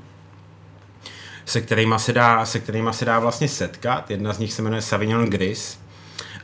se 1.45 1.61
kterými 1.61 1.95
se 1.97 2.13
dá, 2.13 2.45
se 2.45 2.59
kterýma 2.59 2.93
se 2.93 3.05
dá 3.05 3.19
vlastně 3.19 3.47
setkat. 3.47 4.11
Jedna 4.11 4.33
z 4.33 4.39
nich 4.39 4.53
se 4.53 4.61
jmenuje 4.61 4.81
Savignon 4.81 5.25
Gris, 5.25 5.79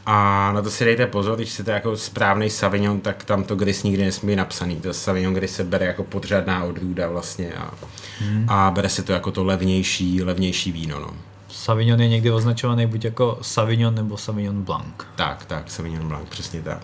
a 0.06 0.52
na 0.52 0.62
to 0.62 0.72
si 0.72 0.86
dejte 0.86 1.08
pozor, 1.08 1.36
když 1.36 1.62
to 1.66 1.72
jako 1.72 1.98
správný 1.98 2.50
Savignon, 2.50 3.00
tak 3.00 3.24
tam 3.24 3.44
to 3.44 3.56
Gris 3.56 3.84
nikdy 3.84 4.06
nesmí 4.06 4.28
být 4.28 4.36
napsaný. 4.36 4.76
To 4.76 4.94
Savignon 4.94 5.34
Gris 5.34 5.56
se 5.56 5.64
bere 5.64 5.86
jako 5.86 6.04
podřadná 6.04 6.64
odrůda 6.64 7.08
vlastně 7.08 7.54
a, 7.54 7.72
hmm. 8.20 8.46
a 8.50 8.72
bere 8.72 8.90
se 8.90 9.04
to 9.04 9.14
jako 9.14 9.32
to 9.32 9.44
levnější, 9.44 10.24
levnější 10.24 10.72
víno. 10.72 11.00
No. 11.00 11.10
Savignon 11.50 12.02
je 12.02 12.08
někdy 12.08 12.32
označovaný 12.32 12.86
buď 12.86 13.06
jako 13.06 13.38
Savignon 13.42 13.96
nebo 13.96 14.18
Savignon 14.18 14.62
Blanc. 14.62 14.94
Tak, 15.16 15.46
tak, 15.46 15.72
Savignon 15.72 16.08
Blanc, 16.08 16.30
přesně 16.30 16.62
tak. 16.62 16.82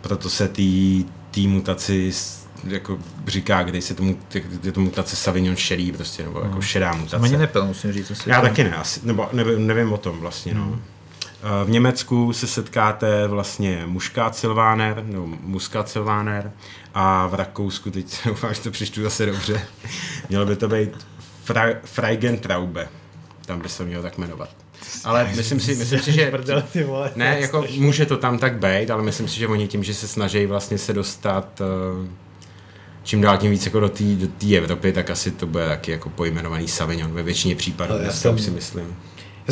Proto 0.00 0.30
se 0.30 0.48
tý, 0.48 1.04
tý 1.30 1.48
mutaci 1.48 2.12
jako 2.64 2.98
říká, 3.26 3.62
kde 3.62 3.82
se 3.82 3.94
tomu, 3.94 4.18
je 4.62 4.72
to 4.72 4.80
mutace 4.80 5.16
Savignon 5.16 5.56
šedý 5.56 5.92
prostě, 5.92 6.22
nebo 6.22 6.40
jako 6.40 6.52
hmm. 6.52 6.62
šedá 6.62 6.94
mutace. 6.94 7.16
Ani 7.16 7.36
nepil, 7.36 7.66
musím 7.66 7.92
říct. 7.92 8.26
Já 8.26 8.40
taky 8.40 8.64
ne, 8.64 8.76
asi, 8.76 9.00
nebo 9.02 9.28
nevím, 9.32 9.66
nevím 9.66 9.92
o 9.92 9.96
tom 9.96 10.20
vlastně, 10.20 10.54
no. 10.54 10.64
Hmm. 10.64 10.82
V 11.64 11.70
Německu 11.70 12.32
se 12.32 12.46
setkáte 12.46 13.26
vlastně 13.26 13.82
muškát 13.86 14.36
silváner, 14.36 15.04
nebo 15.04 15.26
muskat 15.26 15.88
silváner 15.88 16.52
a 16.94 17.26
v 17.26 17.34
Rakousku, 17.34 17.90
teď 17.90 18.18
doufám, 18.26 18.54
že 18.54 18.60
to 18.60 18.70
přečtu 18.70 19.02
zase 19.02 19.26
dobře, 19.26 19.62
mělo 20.28 20.46
by 20.46 20.56
to 20.56 20.68
být 20.68 20.90
Fra- 21.46 21.78
Freigentraube. 21.84 22.88
Tam 23.46 23.60
by 23.60 23.68
se 23.68 23.84
mělo 23.84 24.02
tak 24.02 24.18
jmenovat. 24.18 24.48
Ale 25.04 25.30
myslím 25.36 25.60
si, 25.60 25.74
myslím 25.74 26.00
si, 26.00 26.12
že 26.12 26.22
ne, 27.16 27.36
jako 27.40 27.64
může 27.78 28.06
to 28.06 28.16
tam 28.16 28.38
tak 28.38 28.58
být, 28.58 28.90
ale 28.90 29.02
myslím 29.02 29.28
si, 29.28 29.38
že 29.38 29.48
oni 29.48 29.68
tím, 29.68 29.84
že 29.84 29.94
se 29.94 30.08
snaží 30.08 30.46
vlastně 30.46 30.78
se 30.78 30.92
dostat 30.92 31.60
eh, 31.60 32.08
čím 33.02 33.20
dál 33.20 33.38
tím 33.38 33.50
víc 33.50 33.66
jako 33.66 33.80
do 33.80 33.88
té 33.88 34.04
do 34.04 34.56
Evropy, 34.56 34.92
tak 34.92 35.10
asi 35.10 35.30
to 35.30 35.46
bude 35.46 35.68
taky 35.68 35.90
jako 35.90 36.10
pojmenovaný 36.10 36.68
Savignon 36.68 37.12
ve 37.12 37.22
většině 37.22 37.56
případů, 37.56 37.94
já 38.02 38.12
jsem, 38.12 38.38
si 38.38 38.50
myslím. 38.50 38.96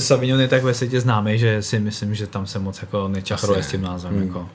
Savignon 0.00 0.40
je 0.40 0.48
tak 0.48 0.62
ve 0.62 0.74
světě 0.74 1.00
známý, 1.00 1.38
že 1.38 1.62
si 1.62 1.78
myslím, 1.78 2.14
že 2.14 2.26
tam 2.26 2.46
se 2.46 2.58
moc 2.58 2.80
jako 2.80 3.08
nečachruje 3.08 3.62
s 3.62 3.70
tím 3.70 3.82
názvem. 3.82 4.14
Hmm. 4.14 4.26
Jako. 4.26 4.48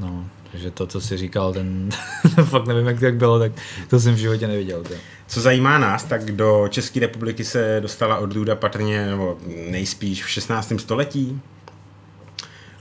No, 0.00 0.24
takže 0.52 0.70
to, 0.70 0.86
co 0.86 1.00
jsi 1.00 1.16
říkal, 1.16 1.52
ten 1.52 1.88
fakt 2.44 2.66
nevím, 2.66 2.86
jak 2.86 2.98
to 2.98 3.04
jak 3.04 3.14
bylo, 3.14 3.38
tak 3.38 3.52
to 3.88 4.00
jsem 4.00 4.14
v 4.14 4.18
životě 4.18 4.46
neviděl. 4.46 4.82
To. 4.82 4.94
Co 5.26 5.40
zajímá 5.40 5.78
nás, 5.78 6.04
tak 6.04 6.32
do 6.32 6.66
České 6.70 7.00
republiky 7.00 7.44
se 7.44 7.78
dostala 7.80 8.18
odrůda 8.18 8.56
patrně, 8.56 9.06
nebo 9.06 9.38
nejspíš 9.70 10.24
v 10.24 10.28
16. 10.28 10.72
století. 10.78 11.40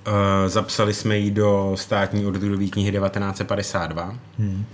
Uh, 0.08 0.14
zapsali 0.48 0.94
jsme 0.94 1.18
ji 1.18 1.32
do 1.32 1.72
státní 1.76 2.26
odrůdové 2.26 2.66
knihy 2.66 2.92
1952. 2.92 4.16
Hmm 4.40 4.66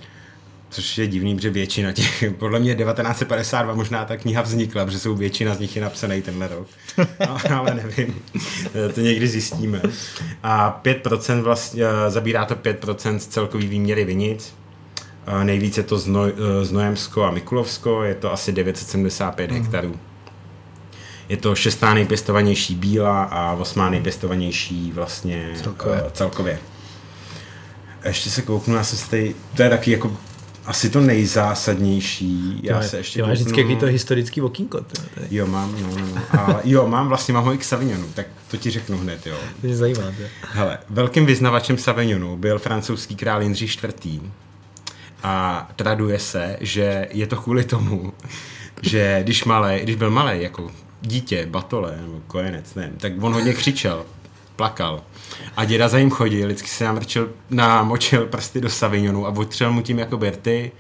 což 0.74 0.98
je 0.98 1.08
divný, 1.08 1.36
protože 1.36 1.50
většina 1.50 1.92
těch, 1.92 2.24
podle 2.38 2.60
mě 2.60 2.76
1952 2.76 3.76
možná 3.76 4.06
ta 4.06 4.18
kniha 4.18 4.42
vznikla, 4.42 4.86
protože 4.86 5.00
jsou 5.00 5.16
většina 5.16 5.56
z 5.56 5.60
nich 5.60 5.76
je 5.76 5.82
napsaný 5.82 6.22
tenhle 6.22 6.48
rok, 6.48 6.68
ale 7.56 7.74
nevím, 7.74 8.22
to 8.94 9.02
někdy 9.02 9.28
zjistíme. 9.28 9.82
A 10.44 10.82
5% 10.84 11.42
vlastně, 11.42 11.84
zabírá 12.08 12.46
to 12.46 12.56
5% 12.56 13.18
z 13.18 13.28
celkový 13.28 13.68
výměry 13.68 14.06
vinic, 14.06 14.56
nejvíce 15.44 15.80
je 15.80 15.84
to 15.84 15.98
Znoj, 15.98 16.34
Znojemsko 16.62 17.24
a 17.24 17.32
Mikulovsko, 17.32 18.04
je 18.04 18.16
to 18.16 18.34
asi 18.34 18.52
975 18.52 19.52
mm. 19.52 19.58
hektarů. 19.58 20.00
Je 21.30 21.38
to 21.38 21.56
šestá 21.56 21.94
nejpěstovanější 21.94 22.76
bíla 22.76 23.24
a 23.24 23.54
osmá 23.54 23.90
nejpěstovanější 23.90 24.92
vlastně 24.92 25.52
celkově. 25.64 26.04
celkově. 26.12 26.60
Ještě 28.06 28.30
se 28.30 28.42
kouknu, 28.42 28.76
já 28.76 28.84
jsem 28.84 29.10
tady, 29.10 29.36
to 29.56 29.64
je 29.64 29.70
taky 29.70 29.92
jako 29.92 30.18
asi 30.66 30.90
to 30.90 31.02
nejzásadnější. 31.02 32.60
Já 32.64 32.80
ty 32.80 32.88
se 32.88 32.98
ještě 32.98 33.20
ty 33.20 33.28
máš 33.28 33.40
vždycky 33.40 33.62
jaký 33.62 33.76
to 33.76 33.86
historický 33.86 34.42
okýnko. 34.42 34.86
Jo, 35.32 35.48
mám, 35.48 35.76
no, 35.82 35.88
no, 35.88 36.08
no. 36.08 36.22
A, 36.40 36.60
jo, 36.64 36.88
mám 36.88 37.08
vlastně, 37.08 37.34
mám 37.34 37.44
ho 37.44 37.54
i 37.54 37.58
k 37.58 37.64
Savignonu, 37.64 38.08
tak 38.14 38.28
to 38.52 38.58
ti 38.58 38.70
řeknu 38.70 38.98
hned, 38.98 39.28
jo. 39.28 39.36
To 39.62 39.68
mě 39.68 39.76
zajímá. 39.76 40.02
To. 40.02 40.24
Hele, 40.52 40.78
velkým 40.90 41.26
vyznavačem 41.26 41.78
Savignonu 41.78 42.38
byl 42.38 42.60
francouzský 42.60 43.16
král 43.16 43.42
Jindřich 43.42 43.84
IV. 43.84 44.22
A 45.24 45.70
traduje 45.76 46.20
se, 46.20 46.58
že 46.62 47.08
je 47.12 47.28
to 47.28 47.36
kvůli 47.36 47.64
tomu, 47.64 48.14
že 48.82 49.20
když, 49.24 49.44
malé, 49.44 49.80
když 49.80 49.96
byl 49.96 50.12
malý, 50.12 50.42
jako 50.42 50.72
dítě, 51.02 51.46
batole, 51.46 51.98
nebo 52.02 52.22
kojenec, 52.28 52.76
nevím, 52.76 52.98
tak 52.98 53.14
on 53.22 53.34
hodně 53.34 53.54
křičel, 53.54 54.06
plakal. 54.56 55.02
A 55.58 55.66
děda 55.66 55.88
za 55.88 56.00
ním 56.00 56.10
chodil, 56.10 56.48
vždycky 56.48 56.68
se 56.68 56.84
namrčil, 56.84 57.30
namočil 57.50 58.26
prsty 58.26 58.62
do 58.62 58.70
Savignonu 58.70 59.28
a 59.28 59.30
otřel 59.30 59.72
mu 59.72 59.82
tím 59.82 60.00
jako 60.00 60.18
Berty. 60.18 60.72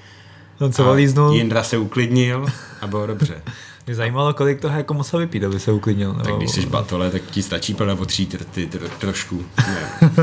On 0.60 0.74
se 0.74 0.84
valíznul. 0.84 1.36
Jindra 1.36 1.63
se 1.63 1.77
uklidnil 1.77 2.46
a 2.82 2.88
bylo 2.88 3.08
dobře. 3.08 3.42
Mě 3.86 3.96
zajímalo, 3.96 4.34
kolik 4.34 4.60
toho 4.60 4.77
jako 4.77 4.94
musel 4.94 5.20
vypít, 5.20 5.44
aby 5.44 5.60
se 5.60 5.72
uklidnil. 5.72 6.13
Tak 6.13 6.36
když 6.36 6.51
jsi 6.51 6.65
batole, 6.65 7.12
tak 7.12 7.22
ti 7.32 7.44
stačí 7.44 7.74
plně 7.74 7.96
potřít 7.96 8.46
ty, 8.51 8.68
ty, 8.68 8.80
trošku. 9.00 9.46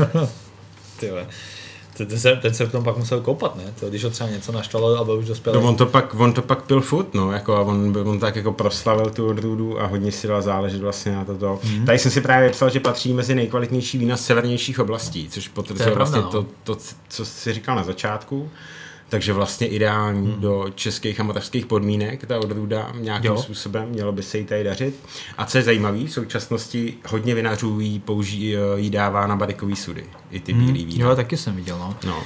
Tyhle. 0.99 1.27
Ten 1.97 2.19
se, 2.19 2.35
ten 2.35 2.53
se 2.53 2.65
v 2.65 2.71
tom 2.71 2.83
pak 2.83 2.97
musel 2.97 3.21
koupat, 3.21 3.55
ne? 3.55 3.63
To, 3.79 3.89
když 3.89 4.03
ho 4.03 4.09
třeba 4.09 4.29
něco 4.29 4.51
naštvalo 4.51 4.97
a 4.97 5.03
byl 5.03 5.17
už 5.17 5.25
dospělý. 5.25 5.57
No 5.59 5.67
on 5.67 5.75
to 5.75 5.85
pak, 5.85 6.15
on 6.19 6.33
to 6.33 6.41
pak 6.41 6.61
pil 6.63 6.81
furt, 6.81 7.13
no, 7.13 7.31
jako 7.31 7.55
a 7.55 7.61
on, 7.61 7.97
on 8.05 8.19
tak 8.19 8.35
jako 8.35 8.51
proslavil 8.51 9.09
tu 9.09 9.27
odrůdu 9.27 9.81
a 9.81 9.85
hodně 9.85 10.11
si 10.11 10.27
dal 10.27 10.41
záležet 10.41 10.81
vlastně 10.81 11.11
na 11.11 11.25
toto. 11.25 11.59
Mm. 11.63 11.85
Tady 11.85 11.99
jsem 11.99 12.11
si 12.11 12.21
právě 12.21 12.49
psal, 12.49 12.69
že 12.69 12.79
patří 12.79 13.13
mezi 13.13 13.35
nejkvalitnější 13.35 13.97
vína 13.97 14.17
z 14.17 14.25
severnějších 14.25 14.79
oblastí, 14.79 15.29
což 15.29 15.47
potvrzuje 15.47 15.95
vlastně 15.95 16.21
no. 16.21 16.29
to, 16.29 16.45
to, 16.63 16.77
co 17.09 17.25
jsi 17.25 17.53
říkal 17.53 17.75
na 17.75 17.83
začátku 17.83 18.49
takže 19.11 19.33
vlastně 19.33 19.67
ideální 19.67 20.31
hmm. 20.31 20.41
do 20.41 20.65
českých 20.75 21.19
a 21.19 21.23
moravských 21.23 21.65
podmínek 21.65 22.25
ta 22.25 22.39
odrůda 22.39 22.91
nějakým 22.99 23.31
jo. 23.31 23.37
způsobem, 23.37 23.89
mělo 23.89 24.11
by 24.11 24.23
se 24.23 24.37
jí 24.37 24.45
tady 24.45 24.63
dařit. 24.63 24.95
A 25.37 25.45
co 25.45 25.57
je 25.57 25.63
zajímavé, 25.63 25.97
v 25.97 26.11
současnosti 26.11 26.93
hodně 27.09 27.35
vinařů 27.35 27.79
jí, 27.79 27.99
použí, 27.99 28.55
jí 28.75 28.89
dává 28.89 29.27
na 29.27 29.35
barikový 29.35 29.75
sudy, 29.75 30.03
i 30.31 30.39
ty 30.39 30.53
hmm. 30.53 30.65
bílý 30.65 30.85
vína. 30.85 31.09
Jo, 31.09 31.15
taky 31.15 31.37
jsem 31.37 31.55
viděl, 31.55 31.77
no. 31.79 31.95
no. 32.05 32.23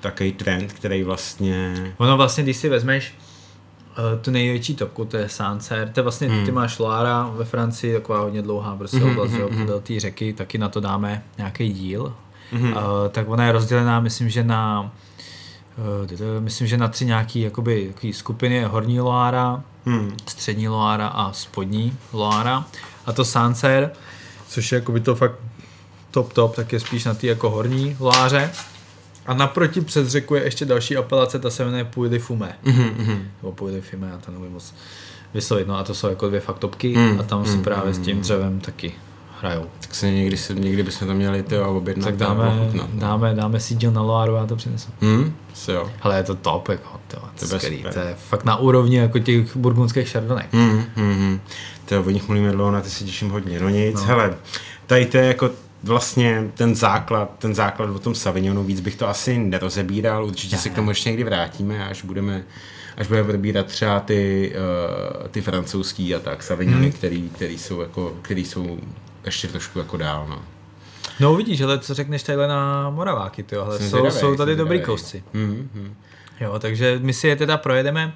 Takový 0.00 0.32
trend, 0.32 0.72
který 0.72 1.02
vlastně... 1.02 1.74
Ono 1.96 2.16
vlastně, 2.16 2.42
když 2.42 2.56
si 2.56 2.68
vezmeš 2.68 3.14
uh, 3.98 4.20
tu 4.20 4.30
největší 4.30 4.74
topku, 4.74 5.04
to 5.04 5.16
je 5.16 5.28
Sancer, 5.28 5.88
to 5.88 6.00
je 6.00 6.02
vlastně, 6.02 6.28
hmm. 6.28 6.44
ty 6.44 6.52
máš 6.52 6.78
Loara 6.78 7.30
ve 7.36 7.44
Francii, 7.44 7.94
taková 7.94 8.20
hodně 8.20 8.42
dlouhá 8.42 8.76
prostě 8.76 8.98
hmm, 8.98 9.10
oblast, 9.10 9.32
hmm, 9.32 9.48
hmm. 9.50 9.66
do 9.66 9.80
té 9.80 10.00
řeky, 10.00 10.32
taky 10.32 10.58
na 10.58 10.68
to 10.68 10.80
dáme 10.80 11.22
nějaký 11.38 11.68
díl. 11.72 12.14
Hmm. 12.52 12.72
Uh, 12.72 12.78
tak 13.10 13.28
ona 13.28 13.46
je 13.46 13.52
rozdělená, 13.52 14.00
myslím, 14.00 14.28
že 14.28 14.44
na 14.44 14.92
myslím, 16.40 16.66
že 16.66 16.76
na 16.76 16.88
tři 16.88 17.04
nějaký 17.04 17.40
jakoby, 17.40 17.94
skupiny 18.12 18.54
je 18.54 18.66
horní 18.66 19.00
Loára, 19.00 19.62
hmm. 19.86 20.16
střední 20.26 20.68
Loára 20.68 21.08
a 21.08 21.32
spodní 21.32 21.96
Loára. 22.12 22.64
A 23.06 23.12
to 23.12 23.24
Sancer, 23.24 23.90
což 24.48 24.72
je 24.72 24.76
jakoby 24.76 25.00
to 25.00 25.14
fakt 25.14 25.34
top 26.10 26.32
top, 26.32 26.56
tak 26.56 26.72
je 26.72 26.80
spíš 26.80 27.04
na 27.04 27.14
ty 27.14 27.26
jako 27.26 27.50
horní 27.50 27.96
Loáře. 28.00 28.50
A 29.26 29.34
naproti 29.34 29.80
přes 29.80 30.08
řeku 30.08 30.34
je 30.34 30.44
ještě 30.44 30.64
další 30.64 30.96
apelace, 30.96 31.38
ta 31.38 31.50
se 31.50 31.64
jmenuje 31.64 31.84
Puy 31.84 32.08
de 32.08 32.18
Fume. 32.18 32.58
Mm-hmm. 32.64 33.22
Nebo 33.42 33.52
Puy 33.52 33.72
de 33.72 33.80
Fume, 33.80 34.08
já 34.08 34.18
to 34.18 34.32
nevím 34.32 34.52
moc 34.52 34.74
vyslovit. 35.34 35.66
No 35.66 35.78
a 35.78 35.84
to 35.84 35.94
jsou 35.94 36.08
jako 36.08 36.28
dvě 36.28 36.40
fakt 36.40 36.58
topky 36.58 36.96
mm, 36.96 37.20
a 37.20 37.22
tam 37.22 37.40
mm, 37.40 37.46
si 37.46 37.58
právě 37.58 37.92
mm, 37.92 37.94
s 37.94 37.98
tím 37.98 38.20
dřevem 38.20 38.60
taky 38.60 38.92
hrajou. 39.40 39.66
Tak 39.80 39.94
se 39.94 40.10
někdy, 40.10 40.36
někdy 40.54 40.82
bychom 40.82 41.08
to 41.08 41.14
měli 41.14 41.42
ty 41.42 41.58
objednat. 41.58 42.04
Tak 42.04 42.16
dáme, 42.16 42.70
no. 42.72 42.88
dáme, 42.94 43.34
dáme 43.34 43.60
si 43.60 43.74
díl 43.74 43.90
na 43.90 44.02
Loaru 44.02 44.36
a 44.36 44.46
to 44.46 44.56
přinesu. 44.56 44.88
Hmm, 45.00 45.34
si 45.54 45.72
jo. 45.72 45.90
Ale 46.02 46.16
je 46.16 46.22
to 46.22 46.34
top, 46.34 46.68
jako, 46.68 47.00
to, 47.08 47.16
to, 47.16 47.48
to, 47.48 47.58
skvělý, 47.58 47.84
to 47.92 47.98
je 47.98 48.16
fakt 48.28 48.44
na 48.44 48.56
úrovni 48.56 48.96
jako 48.96 49.18
těch 49.18 49.56
burgundských 49.56 50.08
šardonek. 50.08 50.46
Hmm, 50.52 50.84
hmm, 50.94 51.14
hmm. 51.14 51.40
To 51.84 52.02
o 52.02 52.10
nich 52.10 52.28
mluvíme 52.28 52.52
dlouho, 52.52 52.70
na 52.70 52.80
ty 52.80 52.90
si 52.90 53.04
těším 53.04 53.30
hodně. 53.30 53.60
No 53.60 53.68
nic, 53.68 53.94
no. 53.94 54.06
hele, 54.06 54.34
tady 54.86 55.06
to 55.06 55.16
je 55.16 55.26
jako 55.26 55.50
vlastně 55.82 56.50
ten 56.54 56.74
základ, 56.74 57.30
ten 57.38 57.54
základ 57.54 57.90
o 57.90 57.98
tom 57.98 58.14
Savignonu, 58.14 58.64
víc 58.64 58.80
bych 58.80 58.96
to 58.96 59.08
asi 59.08 59.38
nerozebíral, 59.38 60.26
určitě 60.26 60.56
ne. 60.56 60.62
se 60.62 60.68
k 60.68 60.74
tomu 60.74 60.90
ještě 60.90 61.08
někdy 61.08 61.24
vrátíme, 61.24 61.88
až 61.88 62.02
budeme 62.02 62.44
až 62.96 63.06
budeme 63.06 63.28
probírat 63.28 63.66
třeba 63.66 64.00
ty, 64.00 64.52
uh, 65.22 65.28
ty 65.28 65.40
francouzský 65.40 66.14
a 66.14 66.18
tak 66.18 66.42
Savignony, 66.42 66.82
hmm. 66.82 66.92
který, 66.92 67.28
který, 67.28 67.58
jsou 67.58 67.80
jako, 67.80 68.16
který 68.22 68.44
jsou 68.44 68.78
ještě 69.24 69.48
trošku 69.48 69.78
jako 69.78 69.96
dál, 69.96 70.26
no. 70.28 70.42
No 71.20 71.32
uvidíš, 71.32 71.60
ale 71.60 71.78
co 71.78 71.94
řekneš 71.94 72.22
tady 72.22 72.38
na 72.48 72.90
Moraváky, 72.90 73.42
ty 73.42 73.56
jsou, 73.80 74.10
jsou 74.10 74.36
tady 74.36 74.56
dobrý 74.56 74.80
kousci. 74.80 75.24
Mm-hmm. 75.34 75.92
Jo, 76.40 76.58
takže 76.58 76.98
my 77.02 77.12
si 77.12 77.28
je 77.28 77.36
teda 77.36 77.56
projedeme 77.56 78.12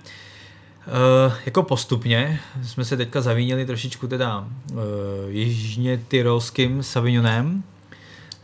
uh, 0.87 1.33
jako 1.47 1.63
postupně. 1.63 2.41
Jsme 2.63 2.85
se 2.85 2.97
teďka 2.97 3.21
zavínili 3.21 3.67
trošičku 3.67 4.07
teda 4.07 4.39
uh, 4.73 4.79
jižně 5.29 6.01
tyrolským 6.09 6.83
Savignonem, 6.83 7.63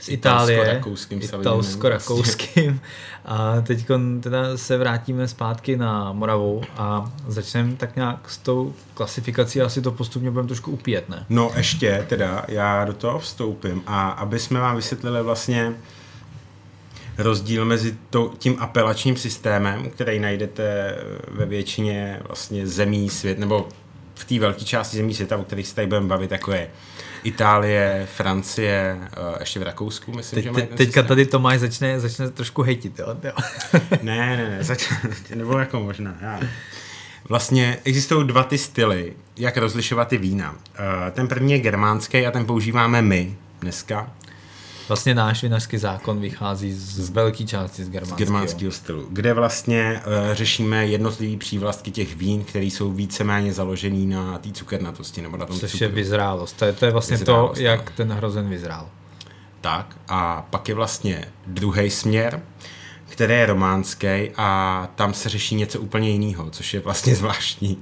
z 0.00 0.08
Itálie, 0.08 0.82
italsko-rakouským. 1.20 2.80
A 3.24 3.60
teď 3.60 3.86
teda 4.20 4.56
se 4.56 4.78
vrátíme 4.78 5.28
zpátky 5.28 5.76
na 5.76 6.12
Moravu 6.12 6.62
a 6.76 7.12
začneme 7.26 7.76
tak 7.76 7.96
nějak 7.96 8.30
s 8.30 8.38
tou 8.38 8.74
klasifikací, 8.94 9.60
asi 9.60 9.82
to 9.82 9.92
postupně 9.92 10.30
budeme 10.30 10.48
trošku 10.48 10.70
upíjet, 10.70 11.08
ne? 11.08 11.26
No 11.28 11.50
ještě 11.56 12.06
teda, 12.08 12.44
já 12.48 12.84
do 12.84 12.92
toho 12.92 13.18
vstoupím 13.18 13.82
a 13.86 14.08
aby 14.08 14.38
jsme 14.38 14.60
vám 14.60 14.76
vysvětlili 14.76 15.22
vlastně 15.22 15.72
rozdíl 17.18 17.64
mezi 17.64 17.96
to, 18.10 18.32
tím 18.38 18.56
apelačním 18.58 19.16
systémem, 19.16 19.90
který 19.90 20.18
najdete 20.18 20.96
ve 21.28 21.46
většině 21.46 22.20
vlastně 22.28 22.66
zemí 22.66 23.10
svět, 23.10 23.38
nebo 23.38 23.68
v 24.14 24.24
té 24.24 24.38
velké 24.38 24.64
části 24.64 24.96
zemí 24.96 25.14
světa, 25.14 25.36
o 25.36 25.44
kterých 25.44 25.68
se 25.68 25.74
tady 25.74 25.86
budeme 25.86 26.06
bavit, 26.06 26.30
jako 26.30 26.52
je 26.52 26.70
Itálie, 27.24 28.08
Francie, 28.16 28.96
uh, 29.00 29.36
ještě 29.40 29.60
v 29.60 29.62
Rakousku, 29.62 30.12
myslím, 30.12 30.36
Teď, 30.36 30.44
že 30.44 30.50
mají 30.50 30.66
Teďka 30.66 31.02
tady 31.02 31.26
Tomáš 31.26 31.60
začne, 31.60 32.00
začne 32.00 32.30
trošku 32.30 32.62
hejtit, 32.62 32.98
jo? 32.98 33.06
jo. 33.22 33.32
ne, 34.02 34.36
ne, 34.36 34.50
ne, 34.50 34.64
zač- 34.64 34.92
nebo 35.34 35.58
jako 35.58 35.80
možná, 35.80 36.14
já. 36.20 36.40
Vlastně 37.28 37.78
existují 37.84 38.26
dva 38.26 38.42
ty 38.42 38.58
styly, 38.58 39.12
jak 39.36 39.56
rozlišovat 39.56 40.08
ty 40.08 40.18
vína. 40.18 40.50
Uh, 40.50 40.56
ten 41.10 41.28
první 41.28 41.52
je 41.52 41.58
germánský 41.58 42.26
a 42.26 42.30
ten 42.30 42.44
používáme 42.44 43.02
my 43.02 43.36
dneska. 43.60 44.10
Vlastně 44.88 45.14
náš 45.14 45.42
vinařský 45.42 45.78
zákon 45.78 46.20
vychází 46.20 46.72
z, 46.72 47.00
z 47.00 47.10
velké 47.10 47.44
části 47.44 47.84
z 47.84 47.88
germánského. 47.88 48.16
Z 48.16 48.18
germánského 48.18 48.72
stylu, 48.72 49.06
kde 49.10 49.34
vlastně 49.34 50.00
uh, 50.06 50.34
řešíme 50.34 50.86
jednotlivé 50.86 51.36
přívlastky 51.36 51.90
těch 51.90 52.16
vín, 52.16 52.44
které 52.44 52.64
jsou 52.64 52.92
víceméně 52.92 53.52
založený 53.52 54.06
na 54.06 54.38
té 54.38 54.52
cukernatosti 54.52 55.22
nebo 55.22 55.36
na 55.36 55.46
tom 55.46 55.58
Což 55.58 55.70
cukru. 55.70 55.84
je 55.84 55.90
vyzrálost. 55.90 56.56
To 56.56 56.64
je, 56.64 56.72
to 56.72 56.84
je 56.84 56.92
vlastně 56.92 57.16
vyzrálost, 57.16 57.54
to, 57.54 57.62
jak 57.62 57.90
ten 57.90 58.12
hrozen 58.12 58.48
vyzrál. 58.48 58.88
Tak 59.60 59.96
a 60.08 60.46
pak 60.50 60.68
je 60.68 60.74
vlastně 60.74 61.24
druhý 61.46 61.90
směr, 61.90 62.42
který 63.08 63.34
je 63.34 63.46
románský 63.46 64.30
a 64.36 64.88
tam 64.94 65.14
se 65.14 65.28
řeší 65.28 65.54
něco 65.54 65.80
úplně 65.80 66.10
jiného, 66.10 66.50
což 66.50 66.74
je 66.74 66.80
vlastně 66.80 67.14
zvláštní. 67.14 67.78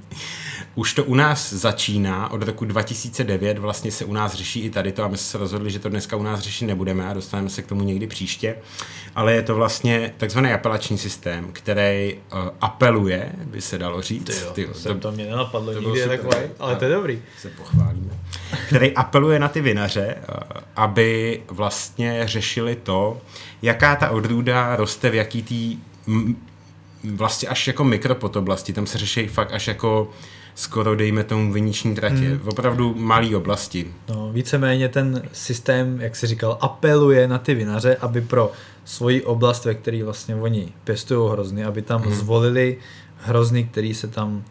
Už 0.79 0.93
to 0.93 1.03
u 1.03 1.15
nás 1.15 1.53
začíná, 1.53 2.31
od 2.31 2.43
roku 2.43 2.65
2009 2.65 3.57
vlastně 3.57 3.91
se 3.91 4.05
u 4.05 4.13
nás 4.13 4.33
řeší 4.33 4.59
i 4.59 4.69
tady 4.69 4.91
to 4.91 5.03
a 5.03 5.07
my 5.07 5.17
jsme 5.17 5.25
se 5.25 5.37
rozhodli, 5.37 5.71
že 5.71 5.79
to 5.79 5.89
dneska 5.89 6.15
u 6.15 6.23
nás 6.23 6.39
řešit 6.39 6.65
nebudeme 6.65 7.09
a 7.09 7.13
dostaneme 7.13 7.49
se 7.49 7.61
k 7.61 7.67
tomu 7.67 7.83
někdy 7.83 8.07
příště, 8.07 8.55
ale 9.15 9.33
je 9.33 9.41
to 9.41 9.55
vlastně 9.55 10.13
takzvaný 10.17 10.51
apelační 10.51 10.97
systém, 10.97 11.49
který 11.53 12.13
uh, 12.13 12.39
apeluje, 12.61 13.31
by 13.43 13.61
se 13.61 13.77
dalo 13.77 14.01
říct. 14.01 14.51
Ty 14.53 14.61
jo, 14.61 14.69
to, 14.83 14.95
to 14.95 15.11
mě 15.11 15.25
nenapadlo 15.25 15.73
to 15.73 15.79
nikdy 15.79 16.07
takové, 16.07 16.49
ale 16.59 16.75
to 16.75 16.85
je 16.85 16.91
dobrý. 16.91 17.21
Se 17.39 17.49
pochválíme. 17.49 18.19
Který 18.67 18.95
apeluje 18.95 19.39
na 19.39 19.47
ty 19.47 19.61
vinaře, 19.61 20.15
uh, 20.15 20.35
aby 20.75 21.41
vlastně 21.47 22.21
řešili 22.25 22.75
to, 22.75 23.21
jaká 23.61 23.95
ta 23.95 24.09
odrůda 24.09 24.75
roste 24.75 25.09
v 25.09 25.15
jaký 25.15 25.43
tý 25.43 25.79
vlastně 27.03 27.49
až 27.49 27.67
jako 27.67 27.83
mikropotoblasti, 27.83 28.73
tam 28.73 28.87
se 28.87 28.97
řeší 28.97 29.27
fakt 29.27 29.53
až 29.53 29.67
jako 29.67 30.09
skoro 30.59 30.95
dejme 30.95 31.23
tomu 31.23 31.53
viniční 31.53 31.95
tratě. 31.95 32.15
Hmm. 32.15 32.39
Opravdu 32.45 32.95
malý 32.97 33.35
oblasti. 33.35 33.93
No, 34.09 34.31
víceméně 34.31 34.89
ten 34.89 35.21
systém, 35.33 36.01
jak 36.01 36.15
si 36.15 36.27
říkal, 36.27 36.57
apeluje 36.61 37.27
na 37.27 37.37
ty 37.37 37.53
vinaře, 37.53 37.95
aby 37.95 38.21
pro 38.21 38.51
svoji 38.85 39.23
oblast, 39.23 39.65
ve 39.65 39.73
které 39.73 40.03
vlastně 40.03 40.35
oni 40.35 40.73
pěstují 40.83 41.31
hrozny, 41.31 41.65
aby 41.65 41.81
tam 41.81 42.01
hmm. 42.01 42.13
zvolili 42.13 42.77
hrozny, 43.17 43.63
který 43.63 43.93
se 43.93 44.07
tam 44.07 44.43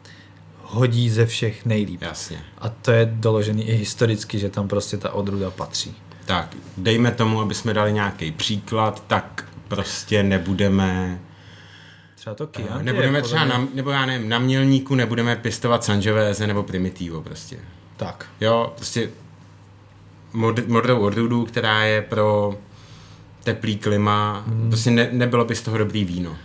hodí 0.62 1.10
ze 1.10 1.26
všech 1.26 1.66
nejlíp. 1.66 2.02
Jasně. 2.02 2.38
A 2.58 2.68
to 2.68 2.90
je 2.90 3.10
doložený 3.12 3.68
i 3.68 3.74
historicky, 3.74 4.38
že 4.38 4.48
tam 4.48 4.68
prostě 4.68 4.96
ta 4.96 5.12
odrůda 5.12 5.50
patří. 5.50 5.96
Tak, 6.24 6.56
dejme 6.76 7.10
tomu, 7.10 7.40
aby 7.40 7.54
jsme 7.54 7.74
dali 7.74 7.92
nějaký 7.92 8.32
příklad, 8.32 9.02
tak 9.06 9.48
prostě 9.68 10.22
nebudeme 10.22 11.20
Třeba 12.34 12.46
to 12.46 12.58
Chianti 12.58 12.84
Nebudeme 12.84 13.22
třeba, 13.22 13.44
na, 13.44 13.68
nebo 13.74 13.90
já 13.90 14.06
nevím, 14.06 14.28
na 14.28 14.38
mělníku 14.38 14.94
nebudeme 14.94 15.36
pěstovat 15.36 15.84
Sangiovese 15.84 16.46
nebo 16.46 16.62
Primitivo 16.62 17.22
prostě. 17.22 17.56
Tak. 17.96 18.26
Jo, 18.40 18.72
prostě 18.76 19.10
mod, 20.32 20.68
modrou 20.68 21.00
odrůdu, 21.00 21.44
která 21.44 21.84
je 21.84 22.02
pro 22.02 22.58
teplý 23.44 23.78
klima, 23.78 24.44
hmm. 24.46 24.68
prostě 24.68 24.90
ne, 24.90 25.08
nebylo 25.12 25.44
by 25.44 25.54
z 25.54 25.62
toho 25.62 25.78
dobrý 25.78 26.04
víno. 26.04 26.36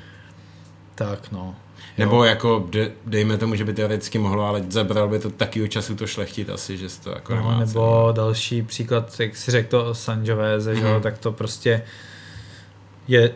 Tak 0.95 1.31
no. 1.31 1.55
Nebo 1.97 2.15
jo. 2.15 2.23
jako, 2.23 2.67
de, 2.69 2.91
dejme 3.05 3.37
tomu, 3.37 3.55
že 3.55 3.65
by 3.65 3.73
teoreticky 3.73 4.19
mohlo, 4.19 4.45
ale 4.45 4.63
zabral 4.69 5.07
by 5.09 5.19
to 5.19 5.29
takového 5.29 5.67
času 5.67 5.95
to 5.95 6.07
šlechtit 6.07 6.49
asi, 6.49 6.77
že 6.77 6.87
to 7.03 7.09
jako 7.09 7.35
no, 7.35 7.41
nemá 7.41 7.59
Nebo 7.59 8.03
cenu. 8.05 8.13
další 8.13 8.61
příklad, 8.61 9.19
jak 9.19 9.37
si 9.37 9.51
řekl 9.51 9.69
to 9.69 9.95
Sangiovese, 9.95 10.73
mm. 10.73 10.79
že 10.79 10.85
jo, 10.85 10.93
mhm. 10.93 11.01
tak 11.01 11.17
to 11.17 11.31
prostě 11.31 11.81
je 13.07 13.33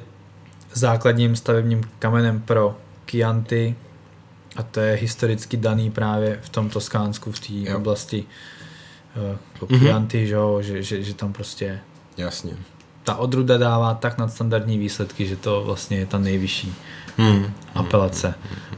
základním 0.73 1.35
stavebním 1.35 1.83
kamenem 1.99 2.41
pro 2.41 2.77
Chianti 3.11 3.75
a 4.55 4.63
to 4.63 4.79
je 4.79 4.95
historicky 4.95 5.57
daný 5.57 5.91
právě 5.91 6.39
v 6.41 6.49
tom 6.49 6.69
Toskánsku, 6.69 7.31
v 7.31 7.39
té 7.39 7.75
oblasti 7.75 8.25
uh, 9.61 9.79
Chianti, 9.79 10.25
mm-hmm. 10.25 10.59
že, 10.59 10.73
že, 10.73 10.83
že, 10.83 11.03
že 11.03 11.13
tam 11.13 11.33
prostě 11.33 11.79
Jasně. 12.17 12.57
Ta 13.07 13.15
odruda 13.15 13.57
dává 13.57 13.93
tak 13.93 14.17
nadstandardní 14.17 14.77
výsledky, 14.77 15.27
že 15.27 15.35
to 15.35 15.63
vlastně 15.65 15.97
je 15.97 16.05
ta 16.05 16.17
nejvyšší 16.17 16.73
hmm. 17.17 17.53
apelace. 17.75 18.33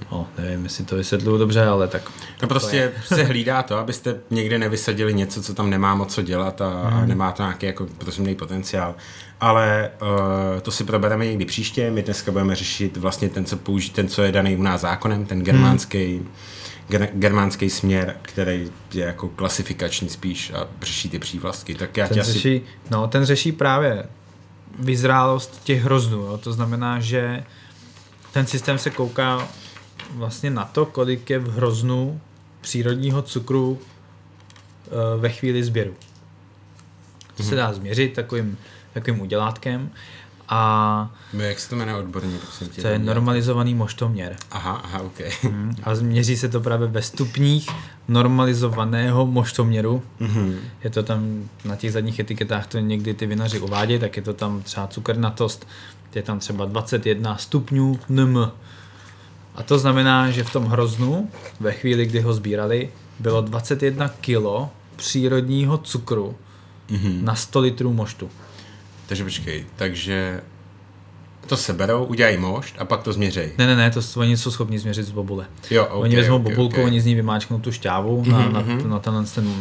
O, 0.09 0.27
nevím, 0.38 0.63
jestli 0.63 0.86
to 0.86 0.95
vysvětluju 0.95 1.38
dobře, 1.38 1.65
ale 1.65 1.88
tak. 1.88 2.01
No 2.41 2.48
prostě 2.48 2.91
se 3.05 3.24
hlídá 3.24 3.63
to, 3.63 3.77
abyste 3.77 4.15
někde 4.29 4.57
nevysadili 4.57 5.13
něco, 5.13 5.43
co 5.43 5.53
tam 5.53 5.69
nemá 5.69 5.95
moc 5.95 6.13
co 6.13 6.21
dělat 6.21 6.62
a, 6.62 6.69
hmm. 6.69 6.98
a 6.98 7.05
nemá 7.05 7.31
to 7.31 7.43
nějaký 7.43 7.65
jako 7.65 7.88
prosím, 7.98 8.36
potenciál. 8.36 8.95
Ale 9.39 9.91
uh, 10.01 10.07
to 10.62 10.71
si 10.71 10.83
probereme 10.83 11.25
někdy 11.25 11.45
příště. 11.45 11.91
My 11.91 12.01
dneska 12.01 12.31
budeme 12.31 12.55
řešit 12.55 12.98
vlastně 12.98 13.29
ten, 13.29 13.45
co 13.45 13.57
použít, 13.57 13.93
ten, 13.93 14.07
co 14.07 14.24
je 14.24 14.31
daný 14.31 14.55
u 14.55 14.63
nás 14.63 14.81
zákonem, 14.81 15.25
ten 15.25 15.41
germánský 15.41 16.17
hmm 16.17 16.27
germánský 17.13 17.69
směr, 17.69 18.15
který 18.21 18.71
je 18.93 19.05
jako 19.05 19.27
klasifikační 19.27 20.09
spíš 20.09 20.51
a 20.53 20.67
řeší 20.81 21.09
ty 21.09 21.19
přívlastky. 21.19 21.75
Tak 21.75 21.98
já 21.98 22.07
ten, 22.07 22.24
řeší, 22.24 22.55
asi... 22.55 22.62
no, 22.91 23.07
ten 23.07 23.25
řeší 23.25 23.51
právě 23.51 24.05
vyzrálost 24.79 25.63
těch 25.63 25.83
hroznů. 25.83 26.17
Jo? 26.17 26.38
To 26.38 26.53
znamená, 26.53 26.99
že 26.99 27.43
ten 28.33 28.47
systém 28.47 28.77
se 28.77 28.89
kouká 28.89 29.47
vlastně 30.11 30.49
na 30.49 30.65
to, 30.65 30.85
kolik 30.85 31.29
je 31.29 31.39
v 31.39 31.51
hroznu 31.51 32.21
přírodního 32.61 33.21
cukru 33.21 33.79
eh, 33.81 35.17
ve 35.17 35.29
chvíli 35.29 35.63
sběru. 35.63 35.95
To 37.38 37.43
se 37.43 37.49
mhm. 37.49 37.57
dá 37.57 37.73
změřit 37.73 38.13
takovým, 38.13 38.57
takovým 38.93 39.21
udělátkem 39.21 39.91
a 40.49 41.11
jak 41.33 41.59
se 41.59 41.69
to 41.69 41.75
jmenuje 41.75 41.97
odborně, 41.97 42.37
prosím 42.37 42.67
tě? 42.69 42.81
To 42.81 42.87
je 42.87 42.99
normalizovaný 42.99 43.75
moštoměr. 43.75 44.35
Aha, 44.51 44.81
aha, 44.83 44.99
ok. 44.99 45.19
Mm, 45.43 45.75
a 45.83 45.93
měří 45.93 46.37
se 46.37 46.49
to 46.49 46.61
právě 46.61 46.87
ve 46.87 47.01
stupních 47.01 47.69
normalizovaného 48.07 49.25
moštoměru. 49.25 50.03
Mm-hmm. 50.21 50.55
Je 50.83 50.89
to 50.89 51.03
tam 51.03 51.49
na 51.65 51.75
těch 51.75 51.91
zadních 51.91 52.19
etiketách, 52.19 52.67
to 52.67 52.79
někdy 52.79 53.13
ty 53.13 53.25
vinaři 53.25 53.59
uvádí, 53.59 53.99
tak 53.99 54.17
je 54.17 54.23
to 54.23 54.33
tam 54.33 54.61
třeba 54.61 54.87
cukernatost, 54.87 55.67
je 56.15 56.21
tam 56.21 56.39
třeba 56.39 56.65
21 56.65 57.37
stupňů 57.37 57.99
nm. 58.09 58.51
A 59.55 59.63
to 59.63 59.79
znamená, 59.79 60.31
že 60.31 60.43
v 60.43 60.53
tom 60.53 60.65
hroznu, 60.65 61.29
ve 61.59 61.71
chvíli, 61.71 62.05
kdy 62.05 62.21
ho 62.21 62.33
sbírali, 62.33 62.89
bylo 63.19 63.41
21 63.41 64.07
kilo 64.07 64.69
přírodního 64.95 65.77
cukru 65.77 66.35
mm-hmm. 66.89 67.23
na 67.23 67.35
100 67.35 67.59
litrů 67.59 67.93
moštu. 67.93 68.29
Takže 69.09 69.23
počkej, 69.23 69.65
takže 69.75 70.41
to 71.47 71.57
seberou, 71.57 72.05
udělají 72.05 72.37
mošt 72.37 72.75
a 72.77 72.85
pak 72.85 73.03
to 73.03 73.13
změřejí. 73.13 73.51
Ne, 73.57 73.67
ne, 73.67 73.75
ne, 73.75 73.91
to 73.91 74.01
oni 74.15 74.37
jsou 74.37 74.51
schopni 74.51 74.79
změřit 74.79 75.03
z 75.03 75.11
bobule. 75.11 75.45
Jo, 75.71 75.85
okay, 75.85 75.99
oni 75.99 76.15
vezmou 76.15 76.35
okay, 76.35 76.51
bobulku, 76.51 76.73
okay. 76.73 76.85
oni 76.85 77.01
z 77.01 77.05
ní 77.05 77.15
vymáčknou 77.15 77.59
tu 77.59 77.71
šťávu 77.71 78.23
mm-hmm, 78.23 78.31
na, 78.31 78.49
na, 78.49 78.59
mhm. 78.59 78.89
na, 78.89 78.99
tenhle 78.99 79.23
ten 79.25 79.53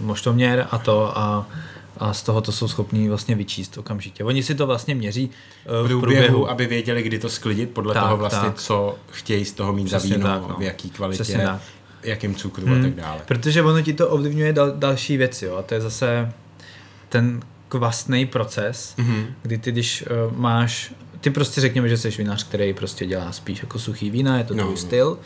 moštoměr 0.00 0.66
a 0.70 0.78
to 0.78 1.18
a 1.18 1.48
a 1.96 2.12
z 2.12 2.22
toho 2.22 2.40
to 2.40 2.52
jsou 2.52 2.68
schopní 2.68 3.08
vlastně 3.08 3.34
vyčíst 3.34 3.78
okamžitě. 3.78 4.24
Oni 4.24 4.42
si 4.42 4.54
to 4.54 4.66
vlastně 4.66 4.94
měří 4.94 5.30
uh, 5.30 5.86
v 5.86 5.88
průběhu, 5.88 6.00
průběhu, 6.00 6.50
aby 6.50 6.66
věděli, 6.66 7.02
kdy 7.02 7.18
to 7.18 7.28
sklidit, 7.28 7.70
podle 7.70 7.94
tak, 7.94 8.02
toho 8.02 8.16
vlastně, 8.16 8.48
tak. 8.48 8.58
co 8.58 8.98
chtějí 9.10 9.44
z 9.44 9.52
toho 9.52 9.72
mít 9.72 9.84
Přesně 9.84 10.08
za 10.08 10.16
víno, 10.16 10.28
tak, 10.28 10.48
no. 10.48 10.56
v 10.58 10.62
jaký 10.62 10.90
kvalitě, 10.90 11.22
Přesně 11.22 11.44
tak. 11.44 11.60
jakým 12.02 12.34
cukru 12.34 12.66
hmm. 12.66 12.80
a 12.80 12.82
tak 12.82 12.94
dále. 12.94 13.20
Protože 13.26 13.62
ono 13.62 13.82
ti 13.82 13.92
to 13.92 14.08
ovlivňuje 14.08 14.52
dal, 14.52 14.70
další 14.70 15.16
věci, 15.16 15.44
jo, 15.44 15.56
a 15.56 15.62
to 15.62 15.74
je 15.74 15.80
zase 15.80 16.32
ten 17.08 17.40
kvastný 17.72 18.26
proces, 18.26 18.94
mm-hmm. 18.98 19.26
kdy 19.42 19.58
ty, 19.58 19.72
když 19.72 20.04
uh, 20.26 20.38
máš, 20.38 20.94
ty 21.20 21.30
prostě 21.30 21.60
řekněme, 21.60 21.88
že 21.88 21.96
jsi 21.96 22.10
vinař, 22.10 22.44
který 22.44 22.74
prostě 22.74 23.06
dělá 23.06 23.32
spíš 23.32 23.62
jako 23.62 23.78
suchý 23.78 24.10
vína, 24.10 24.38
je 24.38 24.44
to 24.44 24.54
no. 24.54 24.64
tvůj 24.64 24.76
styl, 24.76 25.18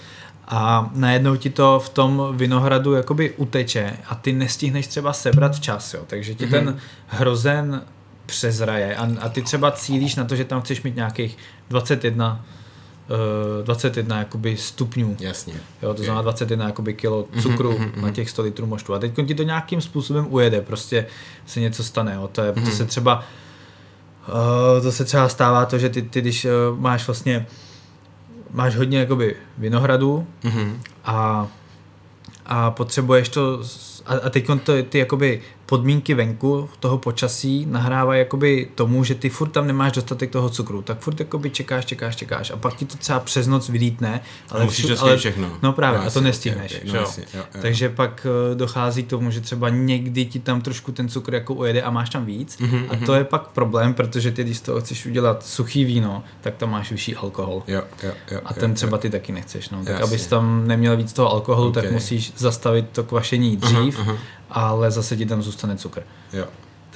a 0.49 0.91
najednou 0.95 1.37
ti 1.37 1.51
to 1.51 1.81
v 1.81 1.89
tom 1.89 2.29
vinohradu 2.37 2.93
jakoby 2.95 3.31
uteče 3.31 3.97
a 4.09 4.15
ty 4.15 4.33
nestihneš 4.33 4.87
třeba 4.87 5.13
sebrat 5.13 5.57
včas, 5.57 5.95
jo. 5.95 6.01
takže 6.07 6.35
ti 6.35 6.47
mm-hmm. 6.47 6.51
ten 6.51 6.79
hrozen 7.07 7.83
přezraje 8.27 8.97
a, 8.97 9.09
a 9.21 9.29
ty 9.29 9.43
třeba 9.43 9.71
cílíš 9.71 10.15
na 10.15 10.25
to, 10.25 10.37
že 10.37 10.45
tam 10.45 10.63
chceš 10.63 10.83
mít 10.83 10.97
nějakých 10.97 11.39
21 11.71 12.45
21 13.65 14.19
jakoby 14.19 14.57
stupňů. 14.57 15.17
Jasně. 15.21 15.55
Jo, 15.83 15.95
to 15.95 16.03
znamená 16.03 16.23
21 16.23 16.67
jakoby 16.67 16.95
kilo 16.95 17.27
mhm, 17.33 17.43
cukru 17.43 17.73
mm-hmm, 17.73 18.03
na 18.03 18.11
těch 18.11 18.31
100 18.31 18.43
litrů 18.43 18.67
moštu. 18.67 18.95
A 18.95 18.99
teď 18.99 19.13
ti 19.27 19.35
to 19.35 19.43
nějakým 19.43 19.81
způsobem 19.81 20.27
ujede, 20.31 20.61
prostě 20.61 21.07
se 21.47 21.61
něco 21.61 21.85
stane. 21.85 22.15
Jo. 22.15 22.29
To, 22.33 22.41
je, 22.41 22.53
mm-hmm. 22.53 22.65
to 22.65 22.71
se 22.71 22.85
třeba 22.85 23.25
uh, 24.29 24.83
to 24.83 24.93
se 24.93 25.05
třeba 25.05 25.29
stává 25.29 25.67
to, 25.67 25.79
že 25.79 25.89
ty, 25.89 26.03
ty 26.03 26.21
když 26.21 26.45
uh, 26.45 26.51
máš 26.79 27.07
vlastně 27.07 27.47
máš 28.51 28.77
hodně 28.77 28.99
jakoby 28.99 29.37
vinohradu 29.59 30.27
mm-hmm. 30.43 30.77
a, 31.05 31.49
a 32.47 32.71
potřebuješ 32.71 33.29
to 33.29 33.63
a, 34.07 34.15
a 34.15 34.31
teď 34.31 34.47
to, 34.65 34.83
ty 34.83 34.99
jakoby 34.99 35.43
podmínky 35.67 36.15
venku 36.15 36.69
toho 36.81 36.99
počasí 36.99 37.67
nahrávají 37.71 38.19
jakoby 38.19 38.69
tomu, 38.75 39.05
že 39.05 39.15
ty 39.15 39.29
furt 39.29 39.49
tam 39.49 39.67
nemáš 39.67 39.93
dostatek 39.93 40.31
toho 40.31 40.51
cukru, 40.51 40.83
tak 40.83 40.99
furt 40.99 41.21
jakoby 41.21 41.51
čekáš, 41.51 41.85
čekáš, 41.85 42.17
čekáš 42.17 42.51
a 42.51 42.57
pak 42.57 42.75
ti 42.75 42.85
to 42.85 42.97
třeba 42.97 43.21
přes 43.21 43.47
noc 43.47 43.69
vylítne, 43.69 44.21
ale 44.51 44.65
musíš 44.65 44.87
to 44.87 45.03
ale, 45.03 45.17
všechno. 45.17 45.51
No 45.63 45.73
právě, 45.73 46.01
no, 46.01 46.07
a 46.07 46.11
to 46.11 46.21
nestihneš. 46.21 46.75
Okay, 46.75 46.89
okay, 46.89 46.95
no, 46.95 47.01
jasně, 47.01 47.25
jo, 47.35 47.41
jo. 47.55 47.61
Takže 47.63 47.89
pak 47.89 48.27
uh, 48.51 48.57
dochází 48.57 49.03
k 49.03 49.09
tomu, 49.09 49.31
že 49.31 49.41
třeba 49.41 49.69
někdy 49.69 50.25
ti 50.25 50.41
tam 50.41 50.61
trošku 50.61 50.93
ten 50.93 51.09
cukr 51.09 51.35
jako 51.35 51.55
ujede 51.55 51.83
a 51.83 51.91
máš 51.91 52.11
tam 52.11 52.25
víc 52.25 52.59
mm-hmm, 52.61 52.87
a 52.91 53.07
to 53.07 53.15
je 53.15 53.25
pak 53.25 53.49
problém, 53.49 53.95
protože 53.95 54.33
ty, 54.33 54.45
když 54.45 54.59
z 54.59 54.61
toho 54.61 54.81
chceš 54.81 55.07
udělat 55.07 55.47
suchý 55.47 55.85
víno, 55.85 56.25
tak 56.41 56.57
tam 56.57 56.71
máš 56.71 56.91
vyšší 56.91 57.17
alkohol. 57.17 57.63
Jo, 57.67 57.83
jo, 58.03 58.13
jo, 58.31 58.41
a 58.45 58.55
ten 58.55 58.75
třeba 58.75 58.99
ty 58.99 59.11
taky 59.11 59.33
nechceš. 59.33 59.71
No. 59.71 59.79
Tak 59.79 59.89
jasně. 59.89 60.05
abys 60.05 60.27
tam 60.27 60.69
neměl 60.69 60.97
víc 60.97 61.13
toho 61.13 61.31
alkoholu, 61.31 61.69
okay. 61.69 61.83
tak 61.83 61.93
musíš 61.93 62.33
zastavit 62.37 62.87
to 62.93 63.05
kvašení 63.05 63.57
dřív. 63.57 63.99
Aha, 63.99 64.13
aha 64.13 64.19
ale 64.51 64.91
zase 64.91 65.17
ti 65.17 65.27
tam 65.27 65.43
zůstane 65.43 65.77
cukr. 65.77 66.03
Jo. 66.33 66.47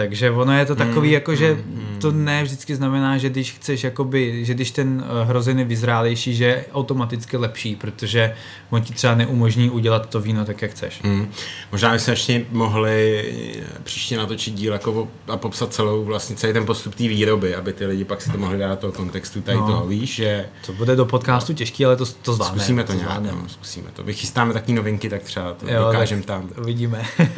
Takže 0.01 0.31
ono 0.31 0.59
je 0.59 0.67
to 0.67 0.77
takový, 0.77 1.09
mm, 1.09 1.15
jako 1.15 1.35
že 1.35 1.55
mm, 1.55 1.97
to 2.01 2.13
ne 2.13 2.43
vždycky 2.43 2.75
znamená, 2.75 3.19
že 3.19 3.29
když 3.31 3.53
chceš, 3.53 3.85
jakoby, 3.85 4.45
že 4.45 4.55
když 4.55 4.71
ten 4.71 5.05
eh, 5.07 5.25
hrozen 5.25 5.59
je 5.59 5.65
vyzrálejší, 5.65 6.35
že 6.35 6.45
je 6.45 6.65
automaticky 6.73 7.37
lepší, 7.37 7.77
protože 7.77 8.35
on 8.71 8.83
ti 8.83 8.95
třeba 8.95 9.15
neumožní 9.15 9.71
udělat 9.71 10.09
to 10.09 10.21
víno 10.21 10.45
tak, 10.45 10.63
jak 10.63 10.71
chceš. 10.71 11.03
Mm. 11.03 11.31
Možná 11.73 11.93
bychom 11.93 12.13
ještě 12.13 12.45
mohli 12.51 13.25
eh, 13.59 13.65
příště 13.83 14.17
natočit 14.17 14.55
díl 14.55 14.73
jako 14.73 15.09
a 15.29 15.37
popsat 15.37 15.73
celou, 15.73 16.05
vlastně 16.05 16.37
celý 16.37 16.53
ten 16.53 16.67
postup 16.67 16.95
té 16.95 17.09
výroby, 17.09 17.55
aby 17.55 17.73
ty 17.73 17.87
lidi 17.87 18.05
pak 18.05 18.23
si 18.23 18.31
to 18.31 18.39
mohli 18.39 18.59
dát 18.59 18.71
do 18.71 18.77
toho 18.77 18.93
kontextu 18.93 19.41
tady 19.41 19.59
no, 19.59 19.67
toho, 19.67 19.87
víš, 19.87 20.15
že... 20.15 20.49
To 20.67 20.73
bude 20.73 20.97
do 20.97 21.05
podcastu 21.05 21.55
těžký, 21.55 21.85
ale 21.85 21.97
to, 21.97 22.07
to 22.07 22.35
zvládne. 22.35 22.59
Zkusíme 22.59 22.85
to, 22.85 22.93
to 22.93 22.99
nějak, 22.99 23.23
no, 23.23 23.49
zkusíme 23.49 23.91
to. 23.93 24.03
Vychystáme 24.03 24.53
taky 24.53 24.73
novinky, 24.73 25.09
tak 25.09 25.23
třeba 25.23 25.55
to 25.55 25.71
jo, 25.71 25.85
dokážeme 25.85 26.23
tam. 26.23 26.49
Uvidíme. 26.61 27.07
uh, 27.19 27.37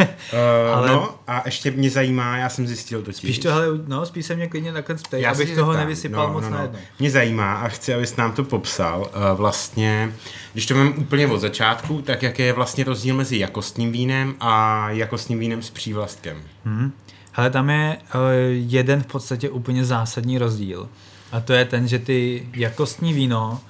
ale... 0.75 0.89
No 0.89 1.15
a 1.27 1.43
ještě 1.45 1.71
mě 1.71 1.91
zajímá, 1.91 2.37
já 2.37 2.49
jsem 2.53 2.67
zjistil 2.67 3.03
totiž. 3.03 3.19
Spíš 3.19 3.39
to, 3.39 3.53
hele, 3.53 3.67
no, 3.87 4.07
spíš 4.07 4.27
se 4.27 4.37
mě 4.37 4.49
klidně 4.49 4.73
nakonec 4.73 5.03
ptej, 5.03 5.27
abych 5.27 5.55
toho 5.55 5.73
zeptám. 5.73 5.87
nevysypal 5.87 6.27
no, 6.27 6.33
moc 6.33 6.45
no, 6.45 6.51
no. 6.51 6.57
najednou. 6.57 6.79
Mě 6.99 7.11
zajímá 7.11 7.55
a 7.55 7.69
chci, 7.69 7.95
abys 7.95 8.17
nám 8.17 8.33
to 8.33 8.45
popsal. 8.45 9.01
Uh, 9.01 9.39
vlastně, 9.39 10.13
když 10.53 10.67
to 10.67 10.75
mám 10.75 10.95
úplně 10.97 11.27
od 11.27 11.39
začátku, 11.39 12.03
tak 12.03 12.23
jaký 12.23 12.43
je 12.43 12.53
vlastně 12.53 12.85
rozdíl 12.85 13.15
mezi 13.15 13.39
jakostním 13.39 13.93
vínem 13.93 14.35
a 14.41 14.91
jakostním 14.91 15.39
vínem 15.39 15.63
s 15.63 15.71
přívlastkem? 15.71 16.43
Hmm. 16.65 16.93
Hele, 17.33 17.51
tam 17.51 17.71
je 17.71 17.99
uh, 18.15 18.21
jeden 18.53 19.03
v 19.03 19.07
podstatě 19.07 19.51
úplně 19.51 19.85
zásadní 19.85 20.39
rozdíl. 20.39 20.89
A 21.33 21.41
to 21.41 21.53
je 21.53 21.65
ten, 21.65 21.89
že 21.89 21.99
ty 21.99 22.49
jakostní 22.55 23.13
víno 23.13 23.61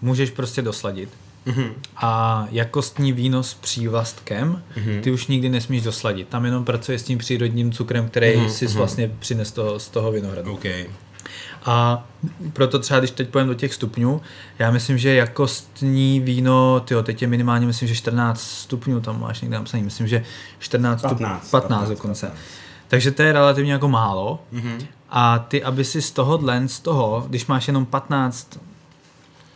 můžeš 0.00 0.30
prostě 0.30 0.62
dosladit. 0.62 1.08
Mm-hmm. 1.46 1.72
A 1.96 2.46
jakostní 2.50 3.12
víno 3.12 3.42
s 3.42 3.54
přívlastkem 3.54 4.62
mm-hmm. 4.76 5.00
ty 5.00 5.10
už 5.10 5.26
nikdy 5.26 5.48
nesmíš 5.48 5.82
dosladit. 5.82 6.28
Tam 6.28 6.44
jenom 6.44 6.64
pracuje 6.64 6.98
s 6.98 7.02
tím 7.02 7.18
přírodním 7.18 7.72
cukrem, 7.72 8.08
který 8.08 8.36
mm-hmm. 8.36 8.48
si 8.48 8.66
mm-hmm. 8.66 8.76
vlastně 8.76 9.10
přines 9.18 9.52
toho, 9.52 9.78
z 9.78 9.88
toho 9.88 10.12
vinohradu. 10.12 10.52
Okay. 10.52 10.86
A 11.64 12.06
proto 12.52 12.78
třeba, 12.78 13.00
když 13.00 13.10
teď 13.10 13.28
půjdeme 13.28 13.48
do 13.48 13.54
těch 13.54 13.74
stupňů, 13.74 14.20
já 14.58 14.70
myslím, 14.70 14.98
že 14.98 15.14
jakostní 15.14 16.20
víno, 16.20 16.80
tyjo, 16.80 17.02
teď 17.02 17.22
je 17.22 17.28
minimálně, 17.28 17.66
myslím, 17.66 17.88
že 17.88 17.94
14 17.94 18.40
stupňů, 18.40 19.00
tam 19.00 19.20
máš 19.20 19.40
někde 19.40 19.56
napsaný, 19.56 19.82
myslím, 19.82 20.08
že 20.08 20.24
14 20.58 21.00
stupňů, 21.00 21.26
15, 21.26 21.50
15, 21.50 21.50
15 21.50 21.88
dokonce. 21.88 22.26
15. 22.26 22.42
Takže 22.88 23.10
to 23.10 23.22
je 23.22 23.32
relativně 23.32 23.72
jako 23.72 23.88
málo. 23.88 24.40
Mm-hmm. 24.52 24.86
A 25.10 25.38
ty, 25.38 25.62
aby 25.62 25.84
si 25.84 26.02
z 26.02 26.10
toho 26.10 26.38
z 26.66 26.80
toho, 26.80 27.24
když 27.28 27.46
máš 27.46 27.66
jenom 27.66 27.86
15 27.86 28.58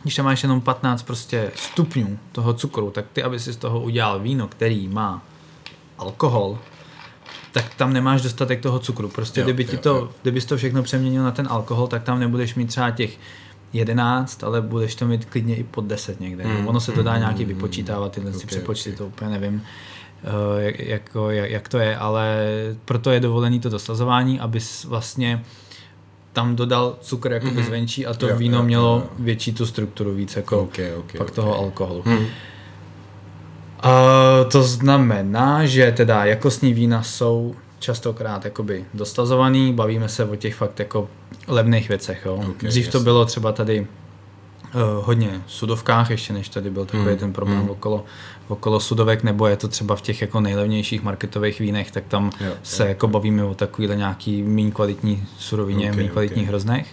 když 0.07 0.15
tam 0.15 0.25
máš 0.25 0.43
jenom 0.43 0.61
15 0.61 1.01
prostě 1.03 1.51
stupňů 1.55 2.19
toho 2.31 2.53
cukru, 2.53 2.91
tak 2.91 3.05
ty, 3.13 3.23
aby 3.23 3.39
si 3.39 3.53
z 3.53 3.57
toho 3.57 3.81
udělal 3.81 4.19
víno, 4.19 4.47
který 4.47 4.87
má 4.87 5.21
alkohol, 5.97 6.59
tak 7.51 7.75
tam 7.75 7.93
nemáš 7.93 8.21
dostatek 8.21 8.61
toho 8.61 8.79
cukru. 8.79 9.09
Prostě 9.09 9.39
jo, 9.39 9.43
kdyby 9.43 9.65
ti 9.65 9.77
to, 9.77 9.89
jo. 9.89 10.09
kdybys 10.21 10.45
to 10.45 10.57
všechno 10.57 10.83
přeměnil 10.83 11.23
na 11.23 11.31
ten 11.31 11.47
alkohol, 11.49 11.87
tak 11.87 12.03
tam 12.03 12.19
nebudeš 12.19 12.55
mít 12.55 12.65
třeba 12.65 12.91
těch 12.91 13.17
11, 13.73 14.43
ale 14.43 14.61
budeš 14.61 14.95
to 14.95 15.07
mít 15.07 15.25
klidně 15.25 15.55
i 15.55 15.63
pod 15.63 15.85
10 15.85 16.19
někde. 16.19 16.43
Mm, 16.43 16.67
ono 16.67 16.79
se 16.79 16.91
to 16.91 17.03
dá 17.03 17.13
mm, 17.13 17.19
nějaký 17.19 17.45
vypočítávat, 17.45 18.11
tyhle 18.11 18.29
okay, 18.29 18.39
si 18.39 18.47
přepočty, 18.47 18.89
okay. 18.89 18.97
to 18.97 19.07
úplně 19.07 19.31
nevím, 19.31 19.55
uh, 19.55 20.61
jak, 20.61 20.79
jako, 20.79 21.31
jak, 21.31 21.51
jak 21.51 21.69
to 21.69 21.77
je, 21.77 21.97
ale 21.97 22.45
proto 22.85 23.11
je 23.11 23.19
dovolený 23.19 23.59
to 23.59 23.69
doslazování, 23.69 24.39
abys 24.39 24.83
vlastně 24.83 25.43
tam 26.37 26.55
dodal 26.55 26.95
cukr 27.01 27.31
jako 27.31 27.47
mm-hmm. 27.47 27.65
zvenčí 27.65 28.05
a 28.05 28.13
to 28.13 28.27
jo, 28.27 28.37
víno 28.37 28.57
jo, 28.57 28.63
mělo 28.63 29.03
jo. 29.03 29.09
větší 29.19 29.53
tu 29.53 29.65
strukturu, 29.65 30.13
víc 30.13 30.35
jako 30.35 30.61
okay, 30.61 30.93
okay, 30.93 31.17
pak 31.17 31.27
okay. 31.27 31.35
toho 31.35 31.57
alkoholu. 31.59 32.03
Mm. 32.05 32.25
A 33.79 33.91
to 34.51 34.63
znamená, 34.63 35.65
že 35.65 35.91
teda 35.91 36.25
jakostní 36.25 36.73
vína 36.73 37.03
jsou 37.03 37.55
častokrát 37.79 38.45
jakoby 38.45 38.85
dostazovaný, 38.93 39.73
bavíme 39.73 40.09
se 40.09 40.25
o 40.25 40.35
těch 40.35 40.55
fakt 40.55 40.79
jako 40.79 41.09
levných 41.47 41.89
věcech. 41.89 42.21
Jo. 42.25 42.35
Okay, 42.35 42.69
Dřív 42.69 42.87
to 42.87 42.97
jasně. 42.97 43.03
bylo 43.03 43.25
třeba 43.25 43.51
tady 43.51 43.79
uh, 43.79 45.05
hodně 45.05 45.41
v 45.45 45.53
sudovkách, 45.53 46.09
ještě 46.09 46.33
než 46.33 46.49
tady 46.49 46.69
byl 46.69 46.85
takový 46.85 47.09
Hmm, 47.09 47.17
ten 47.17 47.33
problém 47.33 47.59
hmm. 47.59 47.69
okolo, 47.69 48.05
okolo 48.47 48.79
sudovek, 48.79 49.23
nebo 49.23 49.47
je 49.47 49.57
to 49.57 49.67
třeba 49.67 49.95
v 49.95 50.01
těch 50.01 50.21
jako 50.21 50.41
nejlevnějších 50.41 51.03
marketových 51.03 51.59
vínech, 51.59 51.91
tak 51.91 52.03
tam 52.07 52.31
Jo, 52.41 52.51
se 52.63 52.83
jo, 52.83 52.89
jako 52.89 53.07
bavíme 53.07 53.43
o 53.43 53.53
takovýhle 53.53 53.95
nějaký 53.95 54.43
méně 54.43 54.71
kvalitní 54.71 55.23
surovině, 55.37 55.89
Ok, 55.91 55.95
méně 55.97 56.09
kvalitních 56.09 56.43
ok. 56.43 56.49
hroznech. 56.49 56.87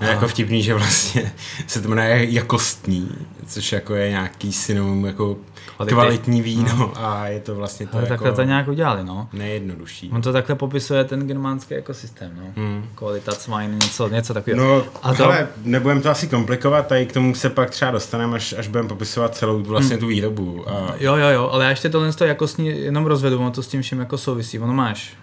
A 0.00 0.04
jako 0.04 0.28
vtipný, 0.28 0.62
že 0.62 0.74
vlastně 0.74 1.32
se 1.66 1.80
to 1.82 1.88
jmenuje 1.88 2.26
jakostní, 2.30 3.08
což 3.46 3.72
jako 3.72 3.94
je 3.94 4.08
nějaký 4.10 4.52
synonym 4.52 5.04
jako 5.04 5.36
Kvality. 5.76 5.94
kvalitní 5.94 6.42
víno 6.42 6.92
a 6.96 7.28
je 7.28 7.40
to 7.40 7.54
vlastně 7.54 7.86
to 7.86 7.92
Ale 7.92 8.02
jako 8.02 8.08
takhle 8.08 8.32
to 8.32 8.42
nějak 8.42 8.68
udělali, 8.68 9.04
no. 9.04 9.28
nejjednodušší. 9.32 10.10
On 10.12 10.22
to 10.22 10.32
takhle 10.32 10.54
popisuje 10.54 11.04
ten 11.04 11.26
germánský 11.26 11.74
ekosystém, 11.74 12.30
no. 12.36 12.42
Hmm. 12.62 12.84
Kvalita 12.94 13.32
wine, 13.58 13.74
něco, 13.74 14.08
něco 14.08 14.34
takového. 14.34 14.64
No, 14.64 14.84
A 15.02 15.14
to- 15.14 15.24
ale 15.24 15.48
nebudeme 15.64 16.00
to 16.00 16.10
asi 16.10 16.28
komplikovat, 16.28 16.86
tady 16.86 17.06
k 17.06 17.12
tomu 17.12 17.34
se 17.34 17.50
pak 17.50 17.70
třeba 17.70 17.90
dostaneme, 17.90 18.36
až, 18.36 18.52
až 18.58 18.68
budeme 18.68 18.88
popisovat 18.88 19.34
celou 19.36 19.62
vlastně 19.62 19.98
tu 19.98 20.06
výrobu. 20.06 20.64
A, 20.70 20.91
Jo, 20.98 21.16
jo, 21.16 21.28
jo, 21.28 21.48
ale 21.52 21.64
já 21.64 21.70
ještě 21.70 21.88
tohle 21.88 22.12
to 22.12 22.24
jakostní 22.24 22.66
jenom 22.68 23.06
rozvedu, 23.06 23.38
ono 23.38 23.50
to 23.50 23.62
s 23.62 23.68
tím 23.68 23.82
vším 23.82 23.98
jako 24.00 24.18
souvisí. 24.18 24.58
Ono 24.58 24.72
máš 24.72 25.16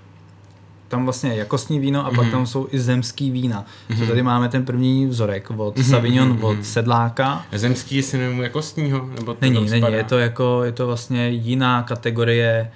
tam 0.88 1.03
vlastně 1.03 1.36
jakostní 1.36 1.79
víno 1.79 2.05
a 2.05 2.10
pak 2.10 2.19
Mhm. 2.19 2.32
tam 2.32 2.45
jsou 2.47 2.67
i 2.71 2.79
zemský 2.79 3.32
vína. 3.32 3.65
Mm-hmm. 3.89 4.08
tady 4.08 4.23
máme 4.23 4.49
ten 4.49 4.65
první 4.65 5.08
vzorek 5.08 5.51
od 5.58 5.79
Savignon, 5.86 6.29
mhm, 6.29 6.43
od 6.43 6.53
mhm. 6.53 6.63
Sedláka. 6.63 7.45
Zemský 7.51 7.95
je 7.95 8.03
synonym 8.03 8.41
jakostního? 8.41 9.05
Nebo 9.15 9.34
to 9.34 9.38
Není, 9.41 9.69
není, 9.69 9.93
je 9.93 10.03
to 10.03 10.17
jako, 10.17 10.62
je 10.63 10.71
to 10.71 10.88
vlastně 10.88 11.29
jiná 11.29 11.84
kategorie 11.84 12.71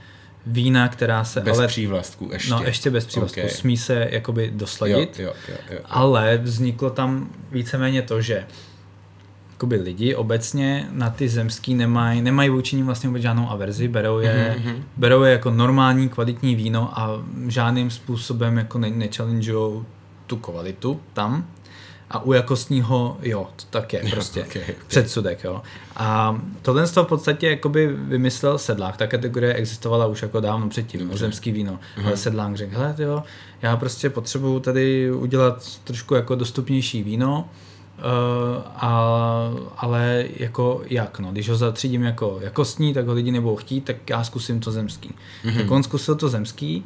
vína, 0.45 0.87
která 0.87 1.23
se, 1.23 1.41
Bez 1.41 1.57
ale, 1.57 1.67
přívlastků 1.67 2.29
ještě. 2.33 2.51
no 2.51 2.61
ještě 2.63 2.89
bez 2.89 3.05
přívlastku, 3.05 3.41
Ok. 3.41 3.49
smí 3.49 3.77
se 3.77 4.07
jakoby 4.11 4.51
dosladit. 4.55 5.19
Jo, 5.19 5.25
jo, 5.25 5.33
jo, 5.49 5.55
jo. 5.71 5.79
Ale 5.85 6.37
vzniklo 6.43 6.89
tam 6.89 7.29
víceméně 7.51 8.01
to, 8.01 8.21
že 8.21 8.45
jakoby 9.63 9.75
lidi 9.83 10.15
obecně 10.15 10.87
na 10.91 11.09
ty 11.09 11.29
zemský 11.29 11.73
nemají 11.75 12.21
nemají 12.21 12.49
vůči 12.49 12.75
nim 12.75 12.85
vlastně 12.85 13.09
vůbec 13.09 13.21
žádnou 13.21 13.49
averzi, 13.49 13.87
berou 13.87 14.19
je, 14.19 14.55
Mhm, 14.59 14.65
mm-hmm. 14.65 14.73
mhm. 14.73 14.83
berou 14.97 15.23
je 15.23 15.31
jako 15.31 15.51
normální 15.51 16.09
kvalitní 16.09 16.55
víno 16.55 16.99
a 16.99 17.09
žádným 17.47 17.91
způsobem 17.91 18.57
jako 18.57 18.77
ne, 18.79 18.89
nechallengeujou 18.89 19.85
tu 20.27 20.37
kvalitu 20.37 20.99
tam. 21.13 21.45
A 22.09 22.23
u 22.23 22.33
jakostního, 22.33 23.17
jo, 23.21 23.47
to 23.55 23.63
tak 23.69 23.93
je 23.93 24.03
prostě. 24.11 24.41
ok, 24.43 24.55
ok. 24.69 24.75
Předsudek, 24.87 25.43
jo. 25.43 25.61
A 25.95 26.41
tohle 26.61 26.87
to 26.87 27.03
v 27.03 27.07
podstatě 27.07 27.49
jakoby 27.49 27.87
vymyslel 27.87 28.57
Sedlák. 28.57 28.97
Ta 28.97 29.07
kategorie 29.07 29.53
existovala 29.53 30.05
už 30.07 30.21
jako 30.21 30.39
dávno 30.39 30.69
předtím, 30.69 30.99
Dobře. 30.99 31.17
zemský 31.17 31.51
víno. 31.51 31.79
Ale 32.05 32.17
Sedlák 32.17 32.55
řekl, 32.57 32.75
hele, 32.77 32.95
jo, 32.97 33.23
já 33.61 33.77
prostě 33.77 34.09
potřebuju 34.09 34.59
tady 34.59 35.11
udělat 35.11 35.79
trošku 35.83 36.15
jako 36.15 36.35
dostupnější 36.35 37.03
víno, 37.03 37.49
Uh, 37.97 38.61
a, 38.75 39.49
ale 39.77 40.25
jako 40.37 40.81
jak, 40.89 41.19
no, 41.19 41.31
když 41.31 41.49
ho 41.49 41.55
zatřídím 41.55 42.03
jako 42.03 42.37
jakostní, 42.41 42.93
tak 42.93 43.07
ho 43.07 43.13
lidi 43.13 43.31
nebudou 43.31 43.55
chtít, 43.55 43.81
tak 43.81 44.09
já 44.09 44.23
zkusím 44.23 44.59
to 44.59 44.71
zemský. 44.71 45.11
Mm-hmm. 45.43 45.57
Tak 45.57 45.71
on 45.71 45.83
zkusil 45.83 46.15
to 46.15 46.29
zemský, 46.29 46.83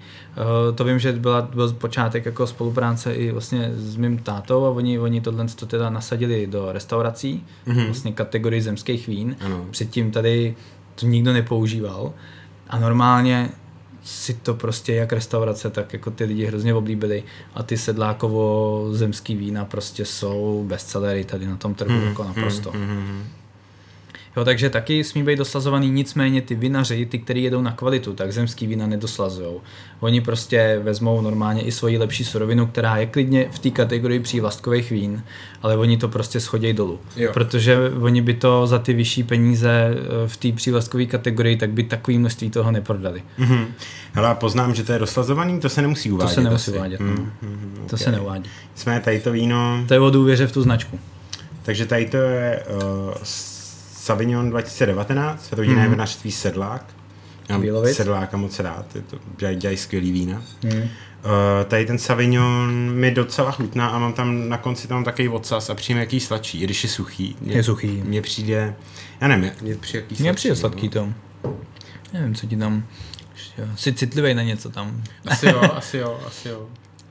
uh, 0.70 0.76
to 0.76 0.84
vím, 0.84 1.00
že 1.00 1.12
byla, 1.12 1.42
byl 1.42 1.74
počátek 1.74 2.26
jako 2.26 2.48
spolupráce 2.48 3.14
i 3.14 3.32
vlastně 3.32 3.72
s 3.74 3.96
mým 3.96 4.18
tátou 4.18 4.66
a 4.66 4.70
oni, 4.70 5.00
oni 5.00 5.22
tohle 5.22 5.46
to 5.46 5.66
teda 5.66 5.90
nasadili 5.90 6.48
do 6.48 6.72
restaurací, 6.72 7.46
mm-hmm. 7.68 7.86
vlastně 7.86 8.12
kategorii 8.12 8.62
zemských 8.62 9.08
vín. 9.08 9.36
Ano. 9.46 9.66
Předtím 9.72 10.12
tady 10.12 10.56
to 10.96 11.06
nikdo 11.06 11.34
nepoužíval 11.34 12.14
a 12.70 12.80
normálně 12.80 13.50
si 14.08 14.34
to 14.34 14.54
prostě 14.54 14.94
jak 14.94 15.14
restaurace, 15.14 15.70
tak 15.70 15.94
jako 15.94 16.12
ty 16.12 16.24
lidi 16.24 16.46
hrozně 16.46 16.74
oblíbili 16.74 17.24
a 17.54 17.64
ty 17.64 17.78
sedlákovo 17.78 18.88
zemský 18.92 19.36
vína 19.36 19.66
prostě 19.66 20.06
jsou 20.06 20.64
bestsellery 20.68 21.24
tady 21.24 21.48
na 21.48 21.58
tom 21.58 21.74
trhu 21.74 22.02
jako 22.06 22.24
naprosto. 22.24 22.72
Mhm. 22.72 23.24
Jo, 24.38 24.46
takže 24.46 24.70
taky 24.70 25.04
smí 25.04 25.24
být 25.24 25.36
doslazovaný, 25.38 25.90
nicméně 25.92 26.42
ty 26.42 26.56
vinaři, 26.56 27.06
ty, 27.06 27.20
kteří 27.20 27.44
jedou 27.44 27.62
na 27.62 27.72
kvalitu, 27.72 28.14
tak 28.14 28.34
zemský 28.34 28.68
vína 28.68 28.88
nedoslazují. 28.88 29.52
Oni 30.00 30.22
prostě 30.22 30.80
vezmou 30.84 31.22
normálně 31.22 31.62
i 31.62 31.72
svoji 31.72 31.98
lepší 31.98 32.24
surovinu, 32.26 32.68
která 32.68 32.98
je 32.98 33.06
klidně 33.06 33.48
v 33.52 33.60
té 33.60 33.70
kategorii 33.70 34.20
přívlastkových 34.20 34.92
vín, 34.92 35.24
ale 35.62 35.78
oni 35.78 35.98
to 35.98 36.08
prostě 36.08 36.40
schodějí 36.40 36.74
dolů. 36.74 37.00
Jo. 37.16 37.30
Protože 37.34 37.78
oni 38.02 38.22
by 38.22 38.34
to 38.34 38.68
za 38.68 38.80
ty 38.80 38.94
vyšší 38.94 39.24
peníze 39.24 39.72
eh, 39.92 40.28
v 40.28 40.38
té 40.38 40.52
přívlastkové 40.52 41.06
kategorii, 41.06 41.56
tak 41.58 41.70
by 41.70 41.84
takové 41.84 42.18
množství 42.18 42.50
toho 42.50 42.72
neprodali. 42.72 43.24
Mhm. 43.38 43.66
Hele, 44.14 44.36
poznám, 44.36 44.76
že 44.76 44.84
to 44.84 44.92
je 44.94 45.00
doslazovaný, 45.00 45.60
to 45.60 45.70
se 45.70 45.82
nemusí 45.82 46.10
To 46.10 46.16
uvádět. 46.16 46.36
se 46.36 46.42
nemusí 46.42 46.72
asi. 46.72 46.78
uvádět. 46.78 47.00
Mhm, 47.00 47.16
no. 47.16 47.50
mhm, 47.50 47.88
To 47.90 47.98
se 47.98 48.12
neuvádí. 48.12 48.50
Jsme 48.76 49.00
tady 49.00 49.20
to 49.20 49.32
víno, 49.32 49.84
To 49.88 49.94
je 49.94 50.00
o 50.00 50.10
důvěře 50.10 50.48
v 50.48 50.52
tu 50.52 50.62
značku. 50.62 51.00
takže 51.64 51.86
tady 51.86 52.06
to 52.06 52.18
je 52.18 52.64
uh, 53.08 53.14
Savignon 54.08 54.50
2019, 54.50 55.54
rodinné 55.54 55.82
Mhm. 55.82 55.90
vinařství 55.92 56.32
Sedlák. 56.32 56.86
Já 57.50 57.54
mám 57.56 57.62
Bílovic. 57.62 57.96
Sedláka 57.96 58.38
moc 58.38 58.60
rád, 58.60 58.96
je 58.96 59.02
to, 59.02 59.18
dělají, 59.38 59.58
dělají 59.58 59.78
skvělý 59.78 60.12
vína. 60.12 60.42
Hmm. 60.64 60.82
Uh, 60.82 60.88
tady 61.68 61.86
ten 61.86 61.98
Savignon 61.98 62.72
mi 62.94 63.12
docela 63.12 63.52
chutná 63.52 63.88
a 63.88 64.00
mám 64.00 64.14
tam 64.14 64.50
na 64.50 64.58
konci 64.58 64.88
tam 64.88 65.04
takový 65.04 65.30
ocas 65.30 65.70
a 65.70 65.76
přijím 65.76 66.00
jaký 66.00 66.20
sladší, 66.20 66.62
i 66.62 66.64
když 66.64 66.84
je 66.84 66.90
suchý. 66.90 67.36
Mě, 67.42 67.56
Je 67.56 67.64
suchý. 67.64 67.88
Mně 67.88 68.22
přijde, 68.22 68.76
já 69.22 69.28
nevím, 69.28 69.52
mně 69.62 69.76
přijde 69.76 70.00
jaký 70.10 70.24
Mně 70.24 70.34
přijde 70.34 70.52
no. 70.56 70.60
sladký 70.60 70.90
to. 70.90 71.10
Nevím, 72.14 72.36
co 72.36 72.48
ti 72.48 72.58
tam... 72.58 72.84
Jsi 73.76 73.94
citlivý 73.94 74.34
na 74.34 74.44
něco 74.44 74.70
tam. 74.70 75.04
Asi 75.26 75.46
jo, 75.46 75.62
asi 75.76 75.98
jo, 75.98 76.20
asi 76.28 76.50
jo. 76.50 76.66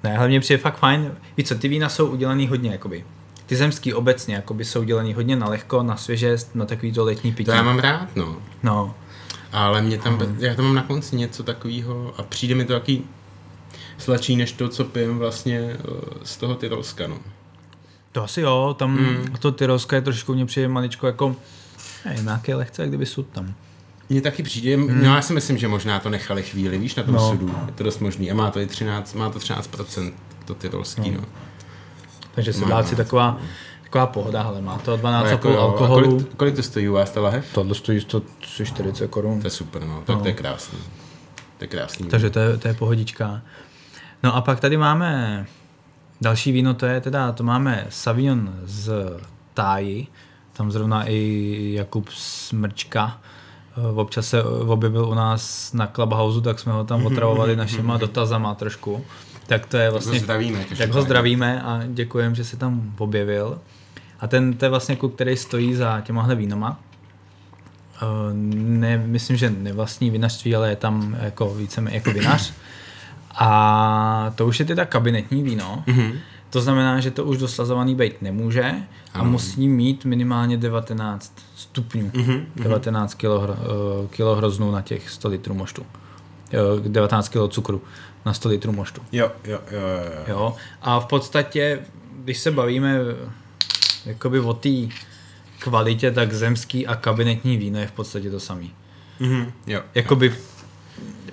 Ne, 0.04 0.16
hlavně 0.16 0.40
přijde 0.40 0.58
fakt 0.58 0.78
fajn. 0.78 1.12
Víš 1.36 1.46
co, 1.48 1.54
ty 1.54 1.68
vína 1.68 1.88
jsou 1.88 2.06
udělaný 2.06 2.46
hodně, 2.48 2.70
jakoby. 2.70 3.04
Ty 3.46 3.56
zemský 3.56 3.94
obecně, 3.94 4.34
jakoby 4.34 4.64
jsou 4.64 4.80
udělaný 4.80 5.14
hodně 5.14 5.36
na 5.36 5.48
lehko, 5.48 5.82
na 5.82 5.96
svěžest, 5.96 6.54
na 6.54 6.64
takový 6.64 6.92
to 6.92 7.04
letní 7.04 7.32
pití. 7.32 7.44
To 7.44 7.52
já 7.52 7.62
mám 7.62 7.78
rád, 7.78 8.16
no. 8.16 8.36
No, 8.62 8.94
Ale 9.52 9.82
mě 9.82 9.98
tam, 9.98 10.18
já 10.38 10.54
tam 10.54 10.64
mám 10.64 10.74
na 10.74 10.82
konci 10.82 11.16
něco 11.16 11.42
takového 11.42 12.14
a 12.16 12.22
přijde 12.22 12.54
mi 12.54 12.64
to 12.64 12.72
taky 12.72 13.02
sladší 13.98 14.36
než 14.36 14.52
to, 14.52 14.68
co 14.68 14.84
pijem 14.84 15.18
vlastně 15.18 15.58
eh, 15.58 15.78
z 16.22 16.36
toho 16.36 16.54
Tyrolska, 16.54 17.06
no. 17.06 17.18
to 18.12 18.24
asi 18.24 18.40
jo, 18.40 18.74
tam 18.78 18.90
Mm. 18.98 19.32
to 19.40 19.52
tyrolské 19.52 20.00
trošku 20.00 20.34
mě 20.34 20.46
přijde 20.46 20.68
maličko 20.68 21.06
jako, 21.06 21.36
nevím, 22.04 22.24
nějaké 22.24 22.54
lehce, 22.54 22.82
jak 22.82 22.88
kdyby 22.88 23.06
sud 23.06 23.26
tam. 23.32 23.54
Mně 24.08 24.20
taky 24.20 24.42
přijde, 24.42 24.76
mm. 24.76 25.02
no 25.02 25.14
já 25.14 25.22
si 25.22 25.32
myslím, 25.32 25.58
že 25.58 25.68
možná 25.68 26.00
to 26.00 26.10
nechali 26.10 26.42
chvíli, 26.42 26.78
víš, 26.78 26.94
na 26.94 27.02
tom 27.02 27.14
no. 27.14 27.20
No. 27.20 27.30
sudu, 27.30 27.54
je 27.66 27.72
to 27.72 27.84
dost 27.84 27.98
možný 27.98 28.30
a 28.30 28.34
má 28.34 28.50
to 28.50 28.60
i 28.60 28.66
13, 28.66 29.14
má 29.14 29.30
to 29.30 29.38
13% 29.38 30.12
to 30.44 30.54
tyrolský, 30.54 31.10
no. 31.10 31.20
no. 31.20 31.24
Takže 32.36 32.52
sedláci 32.52 32.94
má. 32.94 32.96
taková, 32.96 33.38
taková 33.82 34.06
pohoda, 34.06 34.42
ale 34.42 34.60
má 34.60 34.78
to 34.78 34.96
12 34.96 35.20
Ale 35.22 35.30
jako, 35.30 35.58
alkoholu. 35.60 36.10
Kolik, 36.10 36.34
kolik 36.36 36.56
to 36.56 36.62
stojí 36.62 36.88
u 36.88 36.92
vás 36.92 37.10
ta 37.10 37.20
lahev? 37.20 37.46
Tohle 37.54 37.74
stojí 37.74 38.00
140 38.00 39.08
korun. 39.08 39.40
To 39.40 39.46
je 39.46 39.50
super, 39.50 39.84
no, 39.84 40.02
tak 40.06 40.16
No. 40.16 40.22
to 40.22 40.28
je 40.28 40.34
krásný. 40.34 40.78
To 41.58 41.64
je 41.64 41.68
krásný. 41.68 42.08
Takže 42.08 42.30
to 42.30 42.38
je, 42.38 42.56
to 42.58 42.68
je 42.68 42.74
pohodička. 42.74 43.42
No 44.22 44.36
a 44.36 44.40
pak 44.40 44.60
tady 44.60 44.76
máme 44.76 45.46
další 46.20 46.52
víno, 46.52 46.74
to 46.74 46.86
je 46.86 47.00
teda, 47.00 47.32
to 47.32 47.44
máme 47.44 47.86
Savignon 47.88 48.54
z 48.64 48.92
Táji, 49.54 50.06
tam 50.52 50.72
zrovna 50.72 51.04
i 51.08 51.72
Jakub 51.76 52.08
Smrčka 52.08 53.20
eh, 53.76 53.86
občas 53.94 54.26
se 54.28 54.42
objevil 54.44 55.08
u 55.08 55.14
nás 55.14 55.72
na 55.72 55.86
Clubhouse, 55.86 56.40
tak 56.40 56.58
jsme 56.60 56.72
ho 56.72 56.84
tam 56.84 57.06
otravovali 57.06 57.56
našima 57.56 57.96
dotazama 57.96 58.54
trošku. 58.54 59.04
Tak 59.46 59.66
to 59.66 59.76
je 59.76 59.82
Tak 59.86 59.92
ho 59.92 59.98
vlastně, 59.98 60.20
zdravíme. 60.20 60.64
tak 60.78 60.90
ho 60.90 61.02
zdravíme 61.02 61.62
a 61.62 61.80
děkujeme, 61.86 62.34
že 62.34 62.44
se 62.44 62.56
tam 62.56 62.92
objevil. 62.98 63.58
A 64.20 64.26
ten 64.26 64.54
to 64.54 64.64
je 64.64 64.68
vlastně 64.68 64.96
kluk, 64.96 65.14
který 65.14 65.36
stojí 65.36 65.74
za 65.74 66.00
těmahle 66.00 66.34
vínama. 66.34 66.80
Eh, 68.02 68.06
Ne, 68.54 68.98
myslím, 69.06 69.36
že 69.36 69.50
nevlastní 69.50 70.10
vinařství, 70.10 70.56
ale 70.56 70.70
je 70.70 70.76
tam 70.76 71.16
jako 71.22 71.54
více 71.54 71.84
jako 71.90 72.10
vinař. 72.12 72.52
A 73.38 74.32
to 74.34 74.46
už 74.46 74.60
je 74.60 74.66
teda 74.66 74.84
kabinetní 74.84 75.42
víno. 75.42 75.82
Mhm. 75.86 76.12
To 76.50 76.60
znamená, 76.60 77.00
že 77.00 77.10
to 77.10 77.24
už 77.24 77.38
doslazovaný 77.38 77.94
být 77.94 78.22
nemůže 78.22 78.74
a 79.14 79.18
Ano. 79.18 79.30
musí 79.30 79.68
mít 79.68 80.04
minimálně 80.04 80.56
19 80.56 81.32
stupňů. 81.56 82.10
Mhm, 82.14 82.46
19 82.56 83.14
kg, 83.14 83.24
kilo 84.10 84.36
hroznů 84.36 84.70
na 84.70 84.82
těch 84.82 85.10
100 85.10 85.28
litrů 85.28 85.54
moštu. 85.54 85.82
Jo, 86.52 86.62
19 86.88 87.28
kg 87.28 87.36
cukru 87.48 87.82
na 88.26 88.32
100 88.32 88.48
litrů 88.48 88.72
moštu. 88.72 89.02
Jo, 89.12 89.32
jo, 89.44 89.60
jo, 89.70 89.78
jo, 89.80 90.12
jo. 90.16 90.24
Jo? 90.26 90.56
A 90.82 91.00
v 91.00 91.06
podstatě, 91.06 91.80
když 92.24 92.38
se 92.38 92.50
bavíme 92.50 92.98
jakoby 94.06 94.40
o 94.40 94.54
té 94.54 94.68
kvalitě, 95.58 96.10
tak 96.10 96.32
zemský 96.32 96.86
a 96.86 96.96
kabinetní 96.96 97.56
víno 97.56 97.78
je 97.78 97.86
v 97.86 97.92
podstatě 97.92 98.30
to 98.30 98.40
samý. 98.40 98.74
Mhm, 99.20 99.52
jo. 99.66 99.82
Jakoby 99.94 100.34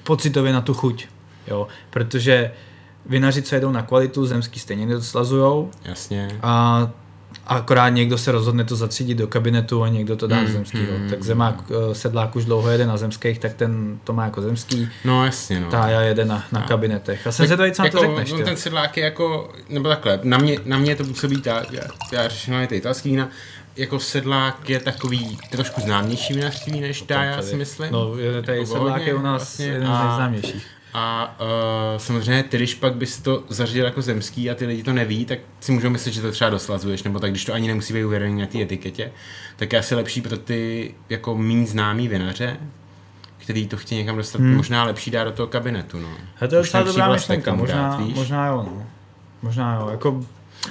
pocitově 0.03 0.53
na 0.53 0.62
tu 0.62 0.73
chuť. 0.73 1.08
Jo? 1.47 1.67
Protože 1.89 2.51
vinaři, 3.06 3.41
co 3.41 3.56
jedou 3.56 3.71
na 3.71 3.82
kvalitu, 3.82 4.25
zemský 4.25 4.60
stejně 4.60 4.86
nedoslazujou 4.86 5.71
Jasně. 5.86 6.39
A 6.41 6.89
akorát 7.47 7.89
někdo 7.89 8.17
se 8.17 8.32
rozhodne 8.32 8.63
to 8.63 8.75
zatřídit 8.75 9.17
do 9.17 9.27
kabinetu 9.27 9.84
a 9.84 9.88
někdo 9.88 10.15
to 10.15 10.27
dá 10.27 10.36
mm, 10.36 10.45
do 10.45 10.51
zemského. 10.51 10.97
Mm, 10.97 11.10
tak 11.10 11.23
zemák, 11.23 11.69
mm. 11.69 11.75
sedlák 11.93 12.36
už 12.36 12.45
dlouho 12.45 12.69
jede 12.69 12.88
na 12.88 12.97
zemských, 12.97 13.39
tak 13.39 13.53
ten 13.53 13.99
to 14.03 14.13
má 14.13 14.25
jako 14.25 14.41
zemský. 14.41 14.89
No 15.06 15.25
jasně, 15.25 15.60
no. 15.60 15.69
já 15.71 16.01
jede 16.01 16.25
na, 16.25 16.43
na 16.51 16.60
no. 16.60 16.65
kabinetech. 16.67 17.27
A 17.27 17.32
jsem 17.32 17.47
se 17.47 17.58
co 17.58 17.63
jako, 17.63 17.97
to 17.97 18.03
řekneš. 18.03 18.32
On 18.32 18.43
ten 18.43 18.58
sedlák 18.58 18.97
je 18.97 19.03
jako, 19.03 19.53
nebo 19.69 19.89
takhle, 19.89 20.19
na 20.23 20.38
mě, 20.38 20.58
na 20.65 20.77
mě 20.77 20.95
to 20.95 21.03
působí 21.03 21.41
tak, 21.41 21.71
já, 21.71 21.84
já 22.12 22.27
řeším 22.27 22.53
ty 22.67 22.75
italský 22.75 23.10
vína, 23.10 23.29
jako 23.75 23.99
sedlák 23.99 24.69
je 24.69 24.79
takový 24.79 25.38
trošku 25.51 25.82
známější 25.82 26.34
vinařství 26.34 26.82
než 26.82 27.01
ta, 27.01 27.23
já 27.23 27.41
si 27.41 27.56
myslím. 27.56 27.91
No, 27.91 28.15
tady 28.45 28.58
jako 28.58 28.71
sedlák 28.71 29.08
je 29.08 29.13
u 29.13 29.21
nás 29.21 29.41
vlastně. 29.41 29.65
jeden 29.65 29.88
z 29.88 29.89
nejznámějších. 29.89 30.67
A 30.93 31.36
uh, 31.41 31.47
samozřejmě 31.97 32.43
ty, 32.43 32.58
když 32.58 32.75
pak 32.75 32.95
bys 32.95 33.19
to 33.19 33.43
zařídil 33.49 33.86
jako 33.86 34.01
zemský 34.01 34.49
a 34.49 34.56
ty 34.56 34.65
lidi 34.65 34.84
to 34.84 34.93
neví, 34.93 35.25
tak 35.25 35.39
si 35.60 35.71
můžou 35.71 35.89
myslet, 35.89 36.12
že 36.12 36.21
to 36.21 36.32
třeba 36.32 36.49
doslazuješ, 36.49 37.03
nebo 37.03 37.19
tak, 37.19 37.32
když 37.32 37.45
to 37.45 37.53
ani 37.53 37.67
nemusí 37.67 37.93
být 37.93 38.03
uvědomit 38.03 38.41
na 38.41 38.47
té 38.47 38.62
etiketě, 38.62 39.12
tak 39.56 39.73
je 39.73 39.79
asi 39.79 39.95
lepší 39.95 40.21
pro 40.21 40.38
ty 40.38 40.93
jako 41.10 41.38
méně 41.38 41.65
známý 41.65 42.08
vinaře, 42.08 42.58
který 43.38 43.67
to 43.67 43.77
chtějí 43.77 43.99
někam 43.99 44.17
dostat, 44.17 44.41
hmm. 44.41 44.56
možná 44.56 44.84
lepší 44.84 45.12
dát 45.12 45.23
do 45.23 45.32
toho 45.32 45.47
kabinetu. 45.47 45.99
No. 45.99 46.10
A 46.41 46.47
to 46.47 46.56
je 46.56 46.62
docela 46.62 46.84
dobrá 46.84 47.12
myšlenka, 47.12 47.56
možná, 47.56 47.75
dát, 47.75 47.97
víš? 47.99 48.15
možná 48.15 48.47
jo, 48.47 48.65
no. 48.69 48.86
Možná 49.41 49.75
jo, 49.75 49.88
jako... 49.91 50.25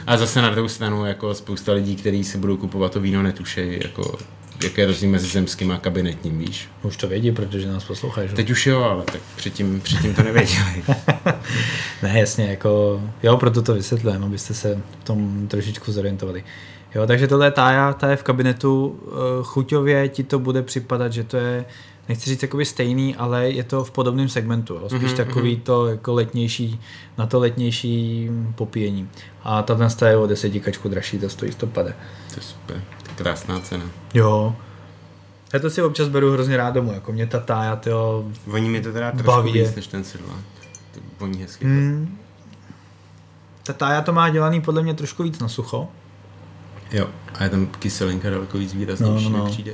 A 0.07 0.17
zase 0.17 0.43
na 0.43 0.51
druhou 0.51 0.69
stranu, 0.69 1.07
jako 1.07 1.35
spousta 1.35 1.73
lidí, 1.73 1.97
kteří 1.97 2.25
si 2.25 2.39
budou 2.39 2.57
kupovat 2.57 2.93
to 2.93 3.01
víno, 3.01 3.23
netušejí, 3.23 3.81
jako 3.83 4.19
jaký 4.63 4.81
je 4.81 4.87
rozdíl 4.87 5.11
mezi 5.11 5.27
zemským 5.27 5.71
a 5.71 5.79
kabinetním, 5.79 6.39
víš? 6.39 6.69
Už 6.83 6.97
to 6.97 7.09
vědí, 7.09 7.33
protože 7.33 7.69
nás 7.69 7.85
poslouchají. 7.85 8.29
Teď 8.29 8.51
už 8.51 8.67
jo, 8.67 8.83
ale 8.83 9.05
tak 9.05 9.21
předtím, 9.37 9.81
předtím 9.81 10.15
to 10.15 10.23
nevěděli. 10.23 10.85
ne, 12.03 12.21
jasně, 12.21 12.45
jako, 12.45 13.03
jo, 13.23 13.37
proto 13.37 13.63
to 13.63 13.75
vysvětlujeme, 13.75 14.27
abyste 14.27 14.55
se 14.55 14.79
v 15.01 15.05
tom 15.05 15.49
trošičku 15.49 15.93
zorientovali. 15.93 16.45
Jo, 16.95 17.07
takže 17.07 17.29
tohle 17.29 17.47
je 17.47 17.51
tája, 17.51 17.93
ta 17.93 18.11
je 18.11 18.17
v 18.17 18.23
kabinetu, 18.23 19.01
eh, 19.07 19.13
chuťově 19.43 20.09
ti 20.09 20.23
to 20.23 20.39
bude 20.39 20.63
připadat, 20.63 21.13
že 21.13 21.25
to 21.25 21.37
je, 21.37 21.65
nechci 22.09 22.31
říct 22.31 22.43
jakoby 22.43 22.65
stejný, 22.65 23.17
ale 23.17 23.51
je 23.51 23.65
to 23.65 23.85
v 23.85 23.91
podobném 23.91 24.29
segmentu, 24.29 24.75
jo. 24.75 24.89
spíš 24.89 25.03
mm-hmm, 25.03 25.17
takový 25.17 25.57
to 25.57 25.87
jako 25.87 26.15
letnější, 26.15 26.81
na 27.19 27.27
to 27.27 27.39
letnější 27.39 28.31
popíjení. 28.55 29.09
A 29.43 29.63
ta 29.63 30.09
je 30.09 30.17
o 30.17 30.27
desetičku 30.27 30.89
dražší, 30.89 31.19
to 31.19 31.29
stojí 31.29 31.53
150. 31.53 31.95
To 32.35 32.41
je 32.41 32.43
super 32.43 32.83
krásná 33.17 33.61
cena. 33.61 33.85
Jo. 34.15 34.57
Já 35.53 35.59
to 35.61 35.71
si 35.71 35.83
občas 35.83 36.09
beru 36.09 36.33
hrozně 36.33 36.57
rád 36.57 36.71
domů, 36.71 36.93
jako 36.93 37.13
mě 37.13 37.27
ta 37.27 37.41
tája, 37.41 37.77
tyjo, 37.77 38.25
Voní 38.47 38.71
mi 38.71 38.81
to 38.81 38.93
teda 38.93 39.11
trošku 39.11 39.27
baví 39.27 39.53
víc 39.53 39.75
než 39.75 39.87
ten 39.87 40.05
sedlák. 40.05 40.45
To 40.95 41.01
voní 41.21 41.43
hezky. 41.43 41.65
Hmm. 41.65 42.19
Ta 43.63 43.73
tája 43.73 44.03
to 44.03 44.13
má 44.13 44.31
dělaný 44.31 44.61
podle 44.61 44.83
mě 44.83 44.95
trošku 44.95 45.23
víc 45.23 45.39
na 45.39 45.49
sucho. 45.49 45.89
Jo, 46.93 47.09
a 47.35 47.45
je 47.45 47.51
tam 47.51 47.67
kyselinka 47.67 48.31
daleko 48.31 48.59
víc 48.59 48.75
výraznější, 48.75 49.25
no, 49.25 49.39
no, 49.39 49.45
no. 49.45 49.51
přijde. 49.51 49.73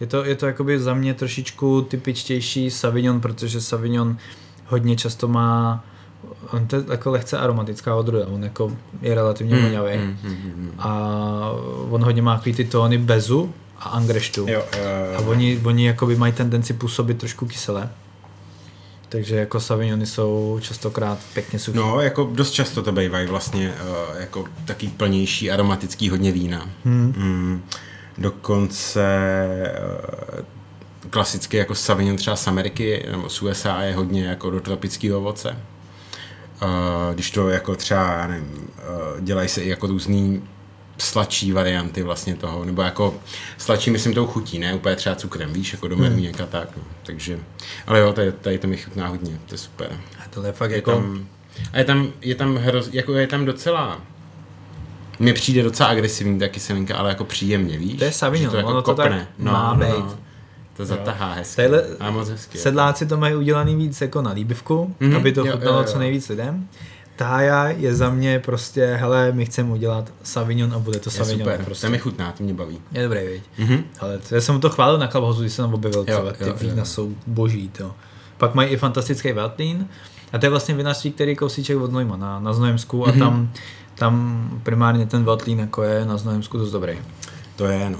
Je 0.00 0.06
to, 0.06 0.24
je 0.24 0.36
to 0.36 0.46
jakoby 0.46 0.80
za 0.80 0.94
mě 0.94 1.14
trošičku 1.14 1.82
typičtější 1.82 2.70
Savignon, 2.70 3.20
protože 3.20 3.60
Savignon 3.60 4.16
hodně 4.66 4.96
často 4.96 5.28
má 5.28 5.84
on 6.52 6.66
to 6.66 6.76
je 6.76 6.84
jako 6.90 7.10
lehce 7.10 7.38
aromatická 7.38 7.94
odrůda, 7.94 8.26
on 8.26 8.44
jako 8.44 8.76
je 9.02 9.14
relativně 9.14 9.56
mm, 9.56 9.62
vonavý. 9.62 9.98
Mm, 9.98 10.18
mm, 10.22 10.30
mm, 10.30 10.52
mm. 10.56 10.72
A 10.78 11.52
on 11.90 12.04
hodně 12.04 12.22
má 12.22 12.38
ty 12.38 12.64
tóny 12.64 12.98
bezu 12.98 13.54
a 13.78 13.88
angreštu. 13.88 14.40
Jo, 14.48 14.62
jo, 14.76 14.82
jo. 15.12 15.18
A 15.18 15.20
oni, 15.20 15.60
oni 15.64 15.86
jakoby 15.86 16.16
mají 16.16 16.32
tendenci 16.32 16.72
působit 16.72 17.18
trošku 17.18 17.46
kyselé. 17.46 17.90
Takže 19.08 19.36
jako 19.36 19.60
Savignony 19.60 20.06
jsou 20.06 20.58
častokrát 20.62 21.18
pěkně 21.34 21.58
suché. 21.58 21.78
No, 21.78 22.00
jako 22.00 22.30
dost 22.32 22.50
často 22.50 22.82
to 22.82 22.92
bývají 22.92 23.26
vlastně 23.26 23.74
uh, 23.90 24.20
jako 24.20 24.44
taký 24.64 24.88
plnější, 24.88 25.50
aromatický 25.50 26.10
hodně 26.10 26.32
vína. 26.32 26.70
Hmm. 26.84 27.14
Mm. 27.16 27.62
Dokonce 28.18 29.04
uh, 30.38 30.44
klasicky 31.10 31.56
jako 31.56 31.74
Savignon 31.74 32.16
třeba 32.16 32.36
z 32.36 32.46
Ameriky 32.46 33.06
nebo 33.10 33.28
z 33.28 33.42
USA 33.42 33.82
je 33.82 33.94
hodně 33.94 34.24
jako 34.24 34.50
do 34.50 34.60
tropického 34.60 35.18
ovoce. 35.18 35.56
Uh, 36.62 37.14
když 37.14 37.30
to 37.30 37.48
jako 37.48 37.76
třeba, 37.76 38.12
já 38.12 38.26
nevím, 38.26 38.52
uh, 38.54 39.20
dělají 39.20 39.48
se 39.48 39.62
i 39.62 39.68
jako 39.68 39.86
různý 39.86 40.42
sladší 40.98 41.52
varianty 41.52 42.02
vlastně 42.02 42.36
toho, 42.36 42.64
nebo 42.64 42.82
jako 42.82 43.14
sladší 43.58 43.90
myslím 43.90 44.14
tou 44.14 44.26
chutí, 44.26 44.58
ne 44.58 44.74
úplně 44.74 44.96
třeba 44.96 45.14
cukrem, 45.14 45.52
víš, 45.52 45.72
jako 45.72 45.88
do 45.88 45.96
mermínek 45.96 46.36
hmm. 46.36 46.44
a 46.44 46.46
tak, 46.46 46.76
no. 46.76 46.82
takže, 47.02 47.38
ale 47.86 48.00
jo, 48.00 48.12
tady, 48.12 48.32
tady 48.32 48.58
to 48.58 48.66
mi 48.66 48.76
chutná 48.76 49.08
hodně, 49.08 49.38
to 49.46 49.54
je 49.54 49.58
super. 49.58 50.00
A 50.18 50.28
tohle 50.30 50.48
je 50.48 50.52
fakt 50.52 50.70
je 50.70 50.76
jako... 50.76 50.92
Tam, 50.92 51.26
a 51.72 51.78
je 51.78 51.84
tam, 51.84 52.12
je 52.20 52.34
tam 52.34 52.56
hroz, 52.56 52.88
jako 52.92 53.12
je 53.12 53.26
tam 53.26 53.44
docela, 53.44 54.00
mně 55.18 55.32
přijde 55.32 55.62
docela 55.62 55.88
agresivní 55.88 56.38
ta 56.38 56.48
kyselinka, 56.48 56.96
ale 56.96 57.08
jako 57.08 57.24
příjemně, 57.24 57.78
víš? 57.78 57.98
To 57.98 58.04
je 58.04 58.12
Savignon, 58.12 58.50
to 58.50 58.56
jako 58.56 58.68
ono 58.68 58.82
kopne. 58.82 59.04
to 59.04 59.10
tak 59.10 59.28
no, 59.38 59.52
má 59.52 59.74
no, 59.74 59.88
no. 59.88 60.18
To 60.76 60.84
zatahá 60.84 61.32
hezky. 61.32 61.56
Tadyhle 61.56 61.84
a 62.00 62.10
moc 62.10 62.28
hezky. 62.28 62.58
Sedláci 62.58 63.06
to 63.06 63.16
mají 63.16 63.34
udělaný 63.34 63.76
víc 63.76 64.00
jako 64.00 64.22
na 64.22 64.32
líbivku, 64.32 64.94
mm-hmm. 65.00 65.16
aby 65.16 65.32
to 65.32 65.46
chutnalo 65.46 65.84
co 65.84 65.98
nejvíc 65.98 66.28
lidem. 66.28 66.68
Tája 67.16 67.68
je 67.68 67.94
za 67.94 68.10
mě 68.10 68.38
prostě, 68.38 68.96
hele, 69.00 69.32
my 69.32 69.44
chceme 69.44 69.72
udělat 69.72 70.12
Savignon 70.22 70.74
a 70.74 70.78
bude 70.78 70.98
to 70.98 71.08
je 71.08 71.12
Savignon. 71.12 71.38
Super, 71.38 71.64
prostě. 71.64 71.86
to 71.86 71.90
mi 71.90 71.98
chutná, 71.98 72.32
to 72.32 72.44
mě 72.44 72.54
baví. 72.54 72.80
Je 72.92 73.02
dobrý, 73.02 73.26
viď? 73.26 73.42
Mm-hmm. 73.58 73.82
Ale 74.00 74.18
to, 74.18 74.34
já 74.34 74.40
jsem 74.40 74.60
to 74.60 74.70
chválil 74.70 74.98
na 74.98 75.08
Clubhouse, 75.08 75.40
když 75.40 75.52
jsem 75.52 75.64
tam 75.64 75.74
objevil, 75.74 76.04
jo, 76.08 76.32
ty 76.38 76.44
jo, 76.48 76.54
vína 76.60 76.74
jo. 76.76 76.84
jsou 76.84 77.14
boží, 77.26 77.68
to. 77.68 77.94
Pak 78.36 78.54
mají 78.54 78.70
i 78.70 78.76
fantastický 78.76 79.32
Veltlín, 79.32 79.88
a 80.32 80.38
to 80.38 80.46
je 80.46 80.50
vlastně 80.50 80.74
vinařství, 80.74 81.12
který 81.12 81.36
kousíček 81.36 81.76
od 81.76 81.90
Znojma 81.90 82.16
na, 82.16 82.40
na 82.40 82.52
Znojemsku 82.52 83.06
a 83.06 83.10
mm-hmm. 83.10 83.18
tam, 83.18 83.50
tam 83.94 84.50
primárně 84.62 85.06
ten 85.06 85.24
Veltlín 85.24 85.58
jako 85.58 85.82
je 85.82 86.04
na 86.04 86.16
Znojemsku 86.16 86.58
dost 86.58 86.72
dobrý. 86.72 86.98
To 87.56 87.66
je, 87.66 87.90
no 87.90 87.98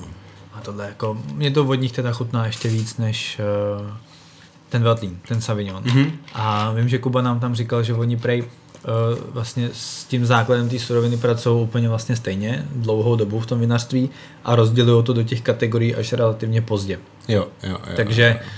tohle 0.61 0.87
jako, 0.87 1.19
mě 1.35 1.51
to 1.51 1.65
od 1.65 1.75
nich 1.75 1.93
teda 1.93 2.13
chutná 2.13 2.47
ještě 2.47 2.69
víc 2.69 2.97
než 2.97 3.41
uh, 3.81 3.91
ten 4.69 4.83
Veltlín, 4.83 5.19
ten 5.29 5.41
Savignon. 5.41 5.85
Mm-hmm. 5.85 6.11
A 6.35 6.73
vím, 6.73 6.89
že 6.89 6.99
Kuba 6.99 7.23
nám 7.23 7.41
tam 7.41 7.55
říkal, 7.55 7.83
že 7.83 7.95
oni 7.95 8.17
prej 8.17 8.43
uh, 8.43 8.49
vlastně 9.33 9.71
s 9.73 10.05
tím 10.05 10.27
základem 10.27 10.69
té 10.69 10.79
suroviny 10.79 11.17
pracují 11.17 11.63
úplně 11.63 11.89
vlastně 11.89 12.17
stejně 12.17 12.67
dlouhou 12.77 13.17
dobu 13.17 13.41
v 13.41 13.47
tom 13.47 13.61
vinařství 13.61 14.11
a 14.45 14.57
rozdělují 14.57 15.05
to 15.05 15.13
do 15.13 15.23
těch 15.23 15.41
kategorií 15.41 15.95
až 15.95 16.13
relativně 16.13 16.63
pozdě. 16.63 16.99
Jo, 17.29 17.49
jo, 17.63 17.71
jo. 17.71 17.79
Takže 17.97 18.39
jo. 18.41 18.49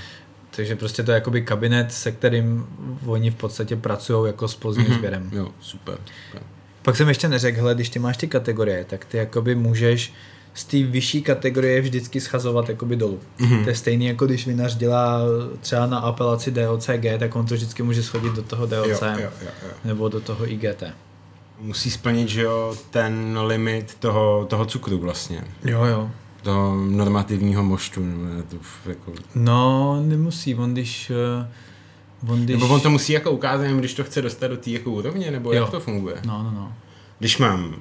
Takže 0.57 0.77
prostě 0.77 1.03
to 1.03 1.11
je 1.11 1.15
jakoby 1.15 1.43
kabinet, 1.43 1.93
se 1.93 2.13
kterým 2.13 2.67
oni 3.07 3.31
v 3.31 3.35
podstatě 3.35 3.77
pracují 3.77 4.27
jako 4.27 4.49
s 4.49 4.55
pozdním 4.55 4.87
mm-hmm. 4.87 4.99
sběrem. 4.99 5.31
Jo, 5.33 5.49
super, 5.61 5.99
super. 6.27 6.43
Pak 6.83 6.97
jsem 6.97 7.09
ještě 7.09 7.29
neřekl, 7.29 7.59
hele, 7.59 7.75
když 7.75 7.89
ty 7.89 7.99
máš 7.99 8.17
ty 8.17 8.29
kategorie, 8.29 8.85
tak 8.85 9.05
ty 9.05 9.17
jakoby 9.17 9.55
můžeš 9.55 10.13
z 10.55 10.65
té 10.65 10.83
vyšší 10.83 11.23
kategorie 11.23 11.81
vždycky 11.81 12.21
schazovat 12.21 12.69
jakoby 12.69 12.97
dolů. 12.97 13.21
Mm-hmm. 13.39 13.65
To 13.65 13.69
je 13.69 13.75
stejný 13.77 14.07
jako 14.07 14.27
když 14.27 14.47
vinař 14.47 14.77
dělá 14.77 15.21
třeba 15.61 15.87
na 15.87 15.99
apelaci 15.99 16.51
DOCG, 16.51 17.05
tak 17.19 17.37
on 17.37 17.47
to 17.47 17.55
vždycky 17.55 17.83
může 17.83 18.03
schodit 18.03 18.33
do 18.33 18.43
toho 18.43 18.67
DOC 18.67 18.87
jo, 18.87 18.99
jo, 19.03 19.19
jo, 19.21 19.31
jo. 19.43 19.69
nebo 19.85 20.09
do 20.09 20.21
toho 20.21 20.51
IGT. 20.51 20.83
Musí 21.61 21.91
splnit, 21.91 22.29
že 22.29 22.43
jo, 22.43 22.77
ten 22.91 23.39
limit 23.47 23.97
toho, 23.99 24.47
toho 24.51 24.65
cukru 24.67 24.99
vlastně. 24.99 25.45
Jo, 25.65 25.85
jo. 25.85 26.11
Toho 26.43 26.77
normativního 26.77 27.63
moštu. 27.63 28.01
Nebo 28.05 28.43
to 28.43 28.57
jako... 28.89 29.13
No, 29.35 30.03
nemusí, 30.07 30.55
on 30.55 30.73
když... 30.73 31.13
Uh, 32.25 32.33
on 32.33 32.41
když... 32.41 32.61
Nebo 32.61 32.75
on 32.75 32.81
to 32.81 32.91
musí 32.91 33.13
jako 33.13 33.31
ukázat, 33.31 33.67
když 33.67 33.95
to 33.95 34.05
chce 34.05 34.23
dostat 34.23 34.49
do 34.49 34.57
té 34.57 34.71
jako 34.71 34.91
úrovně, 34.91 35.31
nebo 35.31 35.53
jo. 35.53 35.63
jak 35.63 35.71
to 35.71 35.81
funguje? 35.81 36.17
No, 36.27 36.43
no, 36.43 36.51
no. 36.51 36.73
Když 37.19 37.39
mám 37.39 37.65
uh, 37.67 37.75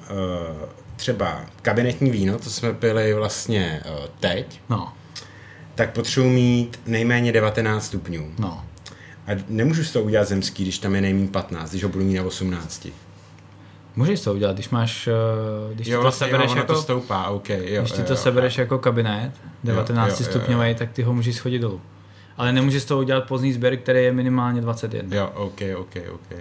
třeba 0.95 1.45
kabinetní 1.61 2.11
víno, 2.11 2.39
to 2.39 2.49
jsme 2.49 2.73
pili 2.73 3.13
vlastně 3.13 3.81
uh, 3.85 4.05
teď, 4.19 4.61
no. 4.69 4.93
tak 5.75 5.93
potřebuji 5.93 6.29
mít 6.29 6.79
nejméně 6.85 7.31
19 7.31 7.85
stupňů. 7.85 8.31
No. 8.39 8.65
A 9.27 9.31
nemůžu 9.49 9.83
z 9.83 9.91
toho 9.91 10.05
udělat 10.05 10.27
zemský, 10.27 10.63
když 10.63 10.79
tam 10.79 10.95
je 10.95 11.01
nejméně 11.01 11.27
15, 11.27 11.69
když 11.69 11.83
ho 11.83 11.89
budu 11.89 12.03
mít 12.03 12.13
na 12.13 12.23
18. 12.23 12.87
Můžeš 13.95 14.21
to 14.21 14.33
udělat, 14.33 14.53
když 14.53 14.69
máš, 14.69 15.07
eh, 15.07 15.73
když 15.73 15.87
jo, 15.87 15.97
to 15.97 16.01
vlastně, 16.01 16.27
sebereš 16.27 16.51
jo, 16.51 16.57
jako, 16.57 16.73
to 16.73 16.81
stoupá, 16.81 17.27
okay, 17.27 17.73
jo, 17.73 17.81
když 17.81 17.91
ti 17.91 18.03
to 18.03 18.13
jo, 18.13 18.17
sebereš 18.17 18.57
jo. 18.57 18.61
jako 18.61 18.79
kabinet, 18.79 19.31
19 19.63 20.09
jo, 20.09 20.15
jo, 20.19 20.25
stupňový, 20.31 20.63
jo, 20.63 20.69
jo. 20.69 20.75
tak 20.77 20.91
ty 20.91 21.03
ho 21.03 21.13
můžeš 21.13 21.35
schodit 21.35 21.61
dolů. 21.61 21.81
Ale 22.37 22.53
nemůžeš 22.53 22.83
z 22.83 22.85
toho 22.85 22.99
udělat 22.99 23.27
pozdní 23.27 23.53
sběr, 23.53 23.77
který 23.77 24.03
je 24.03 24.11
minimálně 24.11 24.61
21. 24.61 25.17
Jo, 25.17 25.31
ok, 25.33 25.61
ok, 25.77 25.95
ok. 26.13 26.37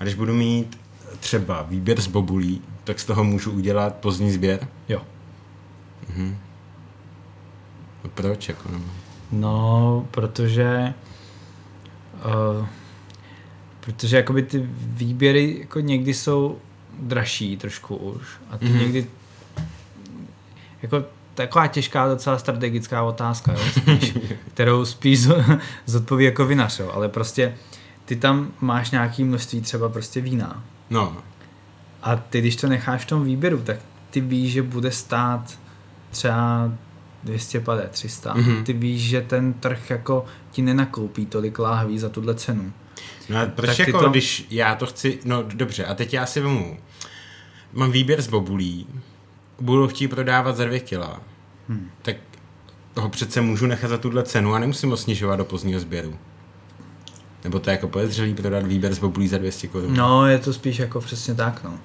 A 0.00 0.02
když 0.02 0.14
budu 0.14 0.34
mít 0.34 0.80
třeba 1.20 1.62
výběr 1.62 2.00
z 2.00 2.06
bobulí, 2.06 2.62
tak 2.84 3.00
z 3.00 3.04
toho 3.04 3.24
můžu 3.24 3.50
udělat 3.50 3.94
pozdní 3.94 4.32
sběr? 4.32 4.68
Jo. 4.88 5.02
Mhm. 6.08 6.38
No 8.04 8.10
proč? 8.14 8.48
Jako, 8.48 8.68
nebo? 8.72 8.84
No, 9.32 10.06
protože 10.10 10.94
uh, 12.58 12.66
protože 13.80 14.16
jakoby 14.16 14.42
ty 14.42 14.68
výběry 14.78 15.56
jako 15.60 15.80
někdy 15.80 16.14
jsou 16.14 16.58
dražší 16.98 17.56
trošku 17.56 17.96
už 17.96 18.26
a 18.50 18.58
ty 18.58 18.64
mm-hmm. 18.64 18.78
někdy 18.78 19.06
jako 20.82 21.04
taková 21.34 21.66
těžká 21.66 22.08
docela 22.08 22.38
strategická 22.38 23.02
otázka, 23.02 23.52
jo, 23.52 23.58
spíš, 23.76 24.14
kterou 24.54 24.84
spíš 24.84 25.28
zodpoví 25.86 26.24
jako 26.24 26.46
vinař, 26.46 26.78
jo, 26.78 26.90
ale 26.94 27.08
prostě 27.08 27.54
ty 28.04 28.16
tam 28.16 28.52
máš 28.60 28.90
nějaký 28.90 29.24
množství 29.24 29.60
třeba 29.60 29.88
prostě 29.88 30.20
vína 30.20 30.64
No. 30.90 31.16
A 32.02 32.16
ty, 32.16 32.40
když 32.40 32.56
to 32.56 32.68
necháš 32.68 33.02
v 33.02 33.06
tom 33.06 33.24
výběru, 33.24 33.58
tak 33.58 33.76
ty 34.10 34.20
víš, 34.20 34.52
že 34.52 34.62
bude 34.62 34.90
stát 34.90 35.58
třeba 36.10 36.72
250, 37.24 37.90
300. 37.90 38.34
Mm-hmm. 38.34 38.62
Ty 38.62 38.72
víš, 38.72 39.02
že 39.02 39.20
ten 39.20 39.52
trh 39.52 39.90
jako 39.90 40.24
ti 40.50 40.62
nenakoupí 40.62 41.26
tolik 41.26 41.58
láhví 41.58 41.98
za 41.98 42.08
tuhle 42.08 42.34
cenu. 42.34 42.72
No 43.28 43.38
a 43.38 43.46
proč 43.46 43.76
tak 43.76 43.86
jako, 43.86 44.00
to... 44.00 44.10
když 44.10 44.46
já 44.50 44.74
to 44.74 44.86
chci, 44.86 45.18
no 45.24 45.42
dobře, 45.42 45.84
a 45.84 45.94
teď 45.94 46.14
já 46.14 46.26
si 46.26 46.40
vemu, 46.40 46.78
mám 47.72 47.92
výběr 47.92 48.22
z 48.22 48.28
bobulí, 48.28 48.86
budu 49.60 49.88
chtít 49.88 50.08
prodávat 50.08 50.56
za 50.56 50.64
dvě 50.64 50.80
kila, 50.80 51.20
hmm. 51.68 51.90
tak 52.02 52.16
toho 52.94 53.08
přece 53.08 53.40
můžu 53.40 53.66
nechat 53.66 53.88
za 53.88 53.98
tuhle 53.98 54.22
cenu 54.22 54.54
a 54.54 54.58
nemusím 54.58 54.90
ho 54.90 54.96
snižovat 54.96 55.36
do 55.36 55.44
pozdního 55.44 55.80
sběru. 55.80 56.18
Nebo 57.48 57.58
to 57.58 57.70
je 57.70 57.72
jako 57.72 57.88
podezřelý 57.88 58.34
prodat 58.34 58.66
výběr 58.66 58.94
z 58.94 58.98
bobulí 58.98 59.28
za 59.28 59.38
200 59.38 59.68
korun. 59.68 59.94
No, 59.96 60.26
je 60.26 60.38
to 60.38 60.52
spíš 60.52 60.78
jako 60.78 61.00
přesně 61.00 61.34
tak, 61.34 61.64
no. 61.64 61.78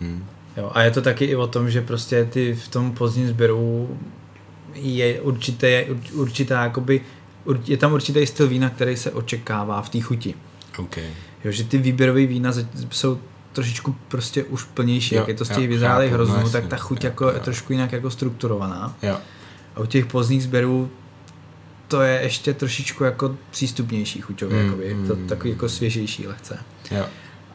Hmm. 0.00 0.24
Jo, 0.56 0.70
a 0.74 0.82
je 0.82 0.90
to 0.90 1.02
taky 1.02 1.24
i 1.24 1.36
o 1.36 1.46
tom, 1.46 1.70
že 1.70 1.80
prostě 1.80 2.24
ty 2.24 2.54
v 2.54 2.68
tom 2.68 2.92
pozdním 2.92 3.28
sběru 3.28 3.98
je 4.74 5.20
určité, 5.20 5.84
určitá 6.12 6.62
jakoby, 6.62 7.00
je 7.66 7.76
tam 7.76 7.92
určitý 7.92 8.26
styl 8.26 8.48
vína, 8.48 8.70
který 8.70 8.96
se 8.96 9.10
očekává 9.10 9.82
v 9.82 9.88
té 9.88 10.00
chuti. 10.00 10.34
Okay. 10.78 11.10
Jo, 11.44 11.52
že 11.52 11.64
ty 11.64 11.78
výběrové 11.78 12.26
vína 12.26 12.52
jsou 12.90 13.18
trošičku 13.52 13.96
prostě 14.08 14.44
už 14.44 14.64
plnější, 14.64 15.14
jo, 15.14 15.20
jak 15.20 15.28
je 15.28 15.34
to 15.34 15.44
z 15.44 15.48
těch 15.48 15.68
vyzrálých 15.68 16.12
hroznů, 16.12 16.40
no, 16.40 16.50
tak 16.50 16.66
ta 16.66 16.76
chuť 16.76 17.04
jo, 17.04 17.08
jako 17.08 17.24
jo. 17.24 17.30
je 17.34 17.40
trošku 17.40 17.72
jinak 17.72 17.92
jako 17.92 18.10
strukturovaná. 18.10 18.96
Jo. 19.02 19.16
A 19.74 19.80
u 19.80 19.86
těch 19.86 20.06
pozdních 20.06 20.42
sběrů 20.42 20.90
to 21.88 22.02
je 22.02 22.20
ještě 22.22 22.54
trošičku 22.54 23.04
jako 23.04 23.36
přístupnější 23.50 24.20
chuťově, 24.20 24.58
mm, 24.58 24.66
jakoby, 24.66 24.94
mm. 24.94 25.08
to 25.08 25.16
takový 25.16 25.50
jako 25.50 25.68
svěžejší 25.68 26.26
lehce. 26.26 26.58
Jo. 26.90 27.06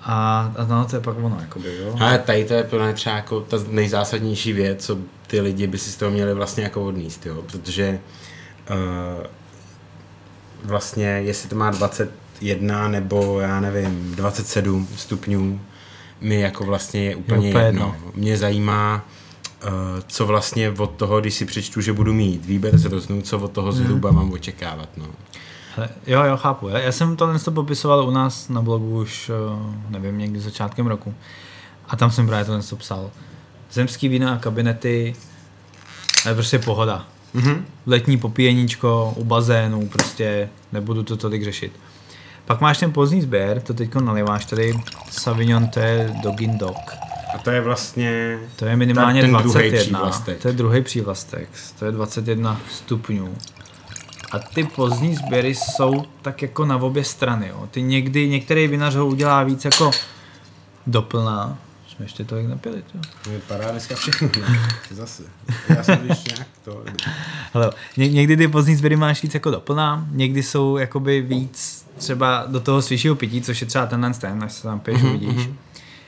A, 0.01 0.39
a 0.57 0.65
no, 0.65 0.85
to 0.85 0.95
je 0.95 1.01
pak 1.01 1.17
ono, 1.17 1.37
jakoby, 1.41 1.77
jo. 1.77 1.95
Ale 1.99 2.19
tady 2.19 2.45
to 2.45 2.53
je 2.53 2.63
plně 2.63 2.93
třeba 2.93 3.15
jako 3.15 3.41
ta 3.41 3.57
nejzásadnější 3.69 4.53
věc, 4.53 4.85
co 4.85 4.97
ty 5.27 5.41
lidi 5.41 5.67
by 5.67 5.77
si 5.77 5.91
z 5.91 5.95
toho 5.95 6.11
měli 6.11 6.33
vlastně 6.33 6.63
jako 6.63 6.85
odníst, 6.85 7.25
jo, 7.25 7.41
protože 7.51 7.99
uh, 8.69 9.25
vlastně, 10.63 11.05
jestli 11.05 11.49
to 11.49 11.55
má 11.55 11.71
21 11.71 12.87
nebo 12.87 13.39
já 13.39 13.59
nevím, 13.59 14.15
27 14.15 14.87
stupňů, 14.95 15.61
mi 16.21 16.39
jako 16.39 16.63
vlastně 16.65 17.03
je 17.03 17.15
úplně, 17.15 17.47
je 17.47 17.51
úplně 17.51 17.65
jedno. 17.65 17.95
jedno. 17.95 18.11
Mě 18.15 18.37
zajímá, 18.37 19.05
co 20.07 20.25
vlastně 20.25 20.71
od 20.71 20.91
toho, 20.91 21.21
když 21.21 21.33
si 21.33 21.45
přečtu, 21.45 21.81
že 21.81 21.93
budu 21.93 22.13
mít 22.13 22.45
výběr 22.45 22.77
z 22.77 22.85
roznů, 22.85 23.21
co 23.21 23.39
od 23.39 23.51
toho 23.51 23.71
zhruba 23.71 24.09
mm. 24.11 24.15
mám 24.15 24.31
očekávat, 24.31 24.89
no. 24.97 25.05
Hele, 25.75 25.89
jo, 26.07 26.23
jo, 26.23 26.37
chápu. 26.37 26.67
Já, 26.67 26.79
já 26.79 26.91
jsem 26.91 27.15
to 27.15 27.39
to 27.39 27.51
popisoval 27.51 28.07
u 28.07 28.11
nás 28.11 28.49
na 28.49 28.61
blogu 28.61 28.99
už, 28.99 29.29
uh, 29.29 29.73
nevím, 29.89 30.17
někdy 30.17 30.39
začátkem 30.39 30.87
roku. 30.87 31.13
A 31.89 31.95
tam 31.95 32.11
jsem 32.11 32.27
právě 32.27 32.61
to 32.69 32.75
psal. 32.75 33.11
Zemský 33.71 34.07
vína 34.07 34.33
a 34.33 34.37
kabinety, 34.37 35.15
je 36.27 36.33
prostě 36.33 36.59
pohoda. 36.59 37.05
Mm-hmm. 37.35 37.61
Letní 37.85 38.17
popíjeníčko 38.17 39.13
u 39.15 39.23
bazénu, 39.23 39.87
prostě 39.87 40.49
nebudu 40.71 41.03
to 41.03 41.17
tolik 41.17 41.43
řešit. 41.43 41.71
Pak 42.45 42.61
máš 42.61 42.77
ten 42.77 42.91
pozdní 42.91 43.21
sběr, 43.21 43.61
to 43.61 43.73
teď 43.73 43.95
naliváš 43.95 44.45
tady, 44.45 44.73
Savignon, 45.11 45.67
to 45.67 45.79
je 45.79 46.15
Dogin 46.23 46.57
Dog. 46.57 47.08
A 47.35 47.37
to 47.37 47.51
je 47.51 47.61
vlastně... 47.61 48.39
To 48.55 48.65
je 48.65 48.75
minimálně 48.75 49.21
ten 49.21 49.31
21. 49.31 50.11
To 50.41 50.47
je 50.47 50.53
druhý 50.53 50.81
přívlastek. 50.81 51.49
To 51.79 51.85
je 51.85 51.91
21 51.91 52.61
stupňů. 52.71 53.35
A 54.31 54.39
ty 54.39 54.63
pozdní 54.63 55.15
sběry 55.15 55.55
jsou 55.55 56.05
tak 56.21 56.41
jako 56.41 56.65
na 56.65 56.77
obě 56.77 57.03
strany. 57.03 57.47
Jo. 57.47 57.67
Ty 57.71 57.81
někdy, 57.81 58.29
některý 58.29 58.67
vinař 58.67 58.95
ho 58.95 59.07
udělá 59.07 59.43
víc 59.43 59.65
jako 59.65 59.91
doplná, 60.87 61.57
jsme 61.87 62.05
ještě 62.05 62.23
tolik 62.23 62.47
napili. 62.47 62.83
To. 62.91 63.29
Vypadá 63.29 63.71
dneska 63.71 63.95
všechno. 63.95 64.29
Zase. 64.91 65.23
Já 65.69 65.83
jsem 65.83 65.97
když 65.97 66.23
nějak 66.23 66.47
to... 66.63 66.83
Hele, 67.53 67.71
ně, 67.97 68.09
někdy 68.09 68.37
ty 68.37 68.47
pozdní 68.47 68.75
sběry 68.75 68.95
máš 68.95 69.23
víc 69.23 69.33
jako 69.33 69.51
doplná, 69.51 70.07
někdy 70.11 70.43
jsou 70.43 70.77
jakoby 70.77 71.21
víc 71.21 71.85
třeba 71.97 72.45
do 72.47 72.59
toho 72.59 72.81
svěžího 72.81 73.15
pití, 73.15 73.41
což 73.41 73.61
je 73.61 73.67
třeba 73.67 73.85
tenhle 73.85 74.13
ten, 74.13 74.43
až 74.43 74.53
se 74.53 74.63
tam 74.63 74.79
piješ, 74.79 75.01
mm-hmm, 75.01 75.11
vidíš. 75.11 75.47
Mm-hmm. 75.47 75.53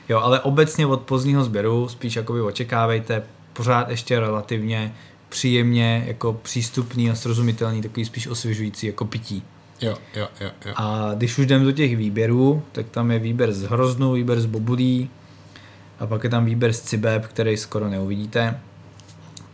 Jo, 0.08 0.20
ale 0.20 0.40
obecně 0.40 0.86
od 0.86 1.00
pozdního 1.00 1.44
sběru 1.44 1.88
spíš 1.88 2.16
jakoby 2.16 2.40
očekávejte 2.40 3.22
pořád 3.52 3.88
ještě 3.88 4.20
relativně 4.20 4.94
příjemně 5.28 6.04
jako 6.06 6.32
přístupný 6.32 7.10
a 7.10 7.14
srozumitelný, 7.14 7.82
takový 7.82 8.04
spíš 8.04 8.26
osvěžující 8.26 8.86
jako 8.86 9.04
pití. 9.04 9.42
Jo, 9.80 9.96
jo, 10.16 10.28
jo, 10.40 10.50
jo. 10.66 10.72
A 10.76 11.10
když 11.14 11.38
už 11.38 11.46
jdeme 11.46 11.64
do 11.64 11.72
těch 11.72 11.96
výběrů, 11.96 12.62
tak 12.72 12.86
tam 12.90 13.10
je 13.10 13.18
výběr 13.18 13.52
z 13.52 13.62
hroznu, 13.62 14.12
výběr 14.12 14.40
z 14.40 14.46
bobulí, 14.46 15.10
a 16.00 16.06
pak 16.06 16.24
je 16.24 16.30
tam 16.30 16.44
výběr 16.44 16.72
z 16.72 16.80
Cibeb, 16.80 17.26
který 17.26 17.56
skoro 17.56 17.88
neuvidíte, 17.88 18.60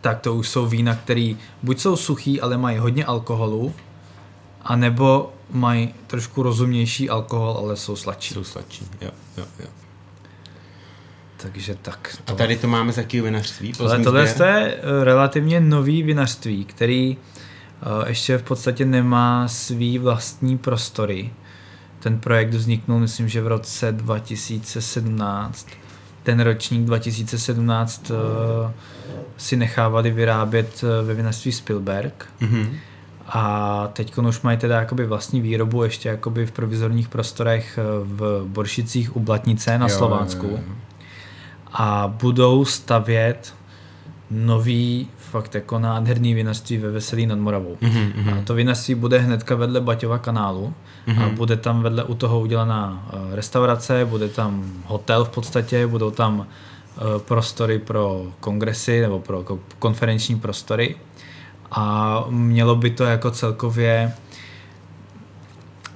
tak 0.01 0.21
to 0.21 0.35
už 0.35 0.49
jsou 0.49 0.67
vína, 0.67 0.95
které 0.95 1.35
buď 1.63 1.79
jsou 1.79 1.97
suchý, 1.97 2.41
ale 2.41 2.57
mají 2.59 2.79
hodně 2.79 3.05
alkoholu, 3.05 3.75
anebo 4.63 5.33
mají 5.51 5.95
trošku 6.07 6.43
rozumnější 6.43 7.11
alkohol, 7.11 7.57
ale 7.59 7.77
jsou 7.77 7.97
sladší. 7.97 8.35
Jsou 8.35 8.45
sladší, 8.45 8.87
jo, 9.01 9.11
jo, 9.37 9.45
jo. 9.59 9.67
Takže 11.43 11.75
tak. 11.83 12.17
To... 12.25 12.33
A 12.33 12.37
tady 12.37 12.57
to 12.57 12.69
máme 12.69 12.93
za 12.93 13.01
jaký 13.01 13.21
vinařství? 13.21 13.73
Ale 13.81 13.99
tohle 13.99 14.23
je 14.23 14.35
eh, 14.39 15.05
relativně 15.05 15.61
nový 15.61 16.03
vinařství, 16.03 16.65
který 16.65 17.17
uh, 17.17 18.09
ještě 18.09 18.39
v 18.39 18.43
podstatě 18.43 18.85
nemá 18.85 19.49
svý 19.49 19.99
vlastní 19.99 20.59
prostory. 20.59 21.31
Ten 22.01 22.19
projekt 22.19 22.55
vzniknul, 22.55 22.99
myslím, 22.99 23.29
že 23.29 23.43
v 23.43 23.47
roce 23.47 23.93
2017 23.93 25.67
ten 26.23 26.41
ročník 26.41 26.87
2017 26.87 28.11
uh, 28.11 28.17
eh, 28.17 28.73
si 29.37 29.57
nechávali 29.57 30.11
vyrábět 30.11 30.85
ve 31.03 31.15
vinařství 31.15 31.53
Spielberg. 31.53 32.27
Mm-hmm. 32.41 32.69
A 33.27 33.91
teď 33.93 34.19
už 34.19 34.41
mají 34.41 34.59
teda 34.59 34.81
jakoby 34.81 35.07
vlastní 35.07 35.41
výrobu 35.41 35.85
ještě 35.85 36.09
jakoby 36.09 36.47
v 36.47 36.53
provizorních 36.53 37.09
prostorech 37.09 37.79
v 38.03 38.45
Boršicích 38.47 39.17
u 39.17 39.21
Blatnice 39.21 39.79
na 39.79 39.87
jo, 39.89 39.97
Slovánsku. 39.97 40.47
Jo, 40.47 40.53
jo. 40.53 40.75
A 41.73 42.15
budou 42.23 42.65
stavět 42.65 43.55
nový 44.31 45.09
fakt 45.19 45.55
jako 45.55 45.79
nádherný 45.79 46.35
vinařství 46.35 46.79
ve 46.79 46.91
Veselí 46.91 47.27
nad 47.27 47.39
Moravou. 47.39 47.77
Mm-hmm. 47.83 48.39
A 48.39 48.43
to 48.45 48.55
vinařství 48.55 48.95
bude 48.95 49.19
hnedka 49.19 49.55
vedle 49.55 49.81
Baťova 49.81 50.19
kanálu 50.19 50.75
mm-hmm. 51.07 51.23
a 51.23 51.27
mhm. 51.27 51.35
bude 51.35 51.57
tam 51.57 51.83
vedle 51.83 52.05
u 52.05 52.15
toho 52.15 52.41
udělaná 52.41 53.09
eh, 53.13 53.37
restaurace, 53.37 54.05
bude 54.05 54.29
tam 54.29 54.73
hotel 54.85 55.25
v 55.25 55.29
podstatě, 55.29 55.87
budou 55.87 56.11
tam 56.11 56.47
eh, 56.47 57.01
prostory 57.19 57.79
pro 57.79 58.27
kongresy 58.41 59.01
nebo 59.01 59.21
pro 59.21 59.45
konferenční 59.79 60.41
prostory 60.41 60.97
a 61.71 62.25
mělo 62.29 62.77
by 62.77 62.91
to 62.91 63.05
jako 63.05 63.31
celkově 63.31 64.13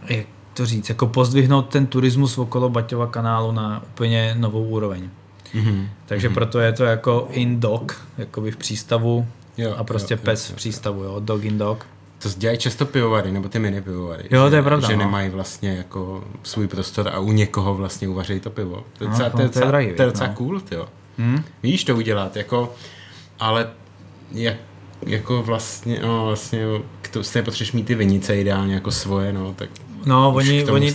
jak 0.09 0.27
to 0.55 0.67
říct, 0.67 0.89
jako 0.89 1.07
pozdvihnout 1.07 1.69
ten 1.69 1.87
turismus 1.87 2.39
okolo 2.39 2.69
Baťova 2.69 3.07
kanálu 3.07 3.53
na 3.53 3.83
úplně 3.83 4.35
novou 4.39 4.65
úroveň. 4.65 5.11
Mm-hmm. 5.55 5.88
Takže 6.07 6.29
mm-hmm. 6.29 6.35
proto 6.35 6.61
je 6.61 6.73
to 6.73 6.85
jako 6.85 7.29
in 7.31 7.61
dog, 7.61 8.07
jakoby 8.19 8.51
v 8.51 8.57
přístavu 8.57 9.27
jo, 9.59 9.75
a 9.77 9.85
prostě 9.85 10.15
jo, 10.15 10.21
pes 10.23 10.51
jo, 10.51 10.53
v 10.53 10.57
přístavu, 10.57 11.03
jo, 11.03 11.21
dog 11.21 11.45
in 11.45 11.59
dog. 11.59 11.87
To 12.19 12.29
dělají 12.37 12.59
často 12.59 12.87
pivovary, 12.87 13.33
nebo 13.33 13.49
ty 13.49 13.59
mini 13.59 13.83
pivovary. 13.83 14.25
Jo, 14.31 14.51
to 14.51 14.57
je 14.57 14.62
pravda. 14.62 14.88
Že 14.88 14.97
no. 14.97 15.05
nemají 15.05 15.31
vlastně 15.31 15.77
jako 15.77 16.25
svůj 16.43 16.69
prostor 16.69 17.09
a 17.09 17.19
u 17.19 17.33
někoho 17.33 17.75
vlastně 17.75 18.09
uvařejí 18.09 18.41
to 18.41 18.51
pivo. 18.51 18.85
To 18.99 19.05
je 19.05 19.09
no, 19.09 19.11
docela, 19.11 19.29
no, 19.29 19.37
to 19.37 19.43
je 19.43 19.47
docela, 19.47 19.71
to 19.71 20.03
je 20.03 20.07
docela 20.07 20.29
no. 20.29 20.35
cool, 20.35 20.61
jo. 20.71 20.88
Hmm? 21.19 21.45
Víš 21.62 21.85
to 21.85 21.97
udělat, 21.97 22.37
jako, 22.37 22.75
ale 23.41 23.71
jak, 24.33 24.57
jako 25.07 25.43
vlastně, 25.43 26.01
no 26.03 26.27
vlastně, 26.27 26.65
k 27.03 27.09
to, 27.09 27.23
stejně 27.23 27.45
potřebuješ 27.45 27.73
mít 27.73 27.87
ty 27.87 27.95
vinice 27.95 28.37
ideálně 28.37 28.75
jako 28.75 28.91
svoje, 28.91 29.33
no, 29.33 29.55
tak 29.55 29.69
No, 30.07 30.33
oni, 30.35 30.65
oni, 30.65 30.95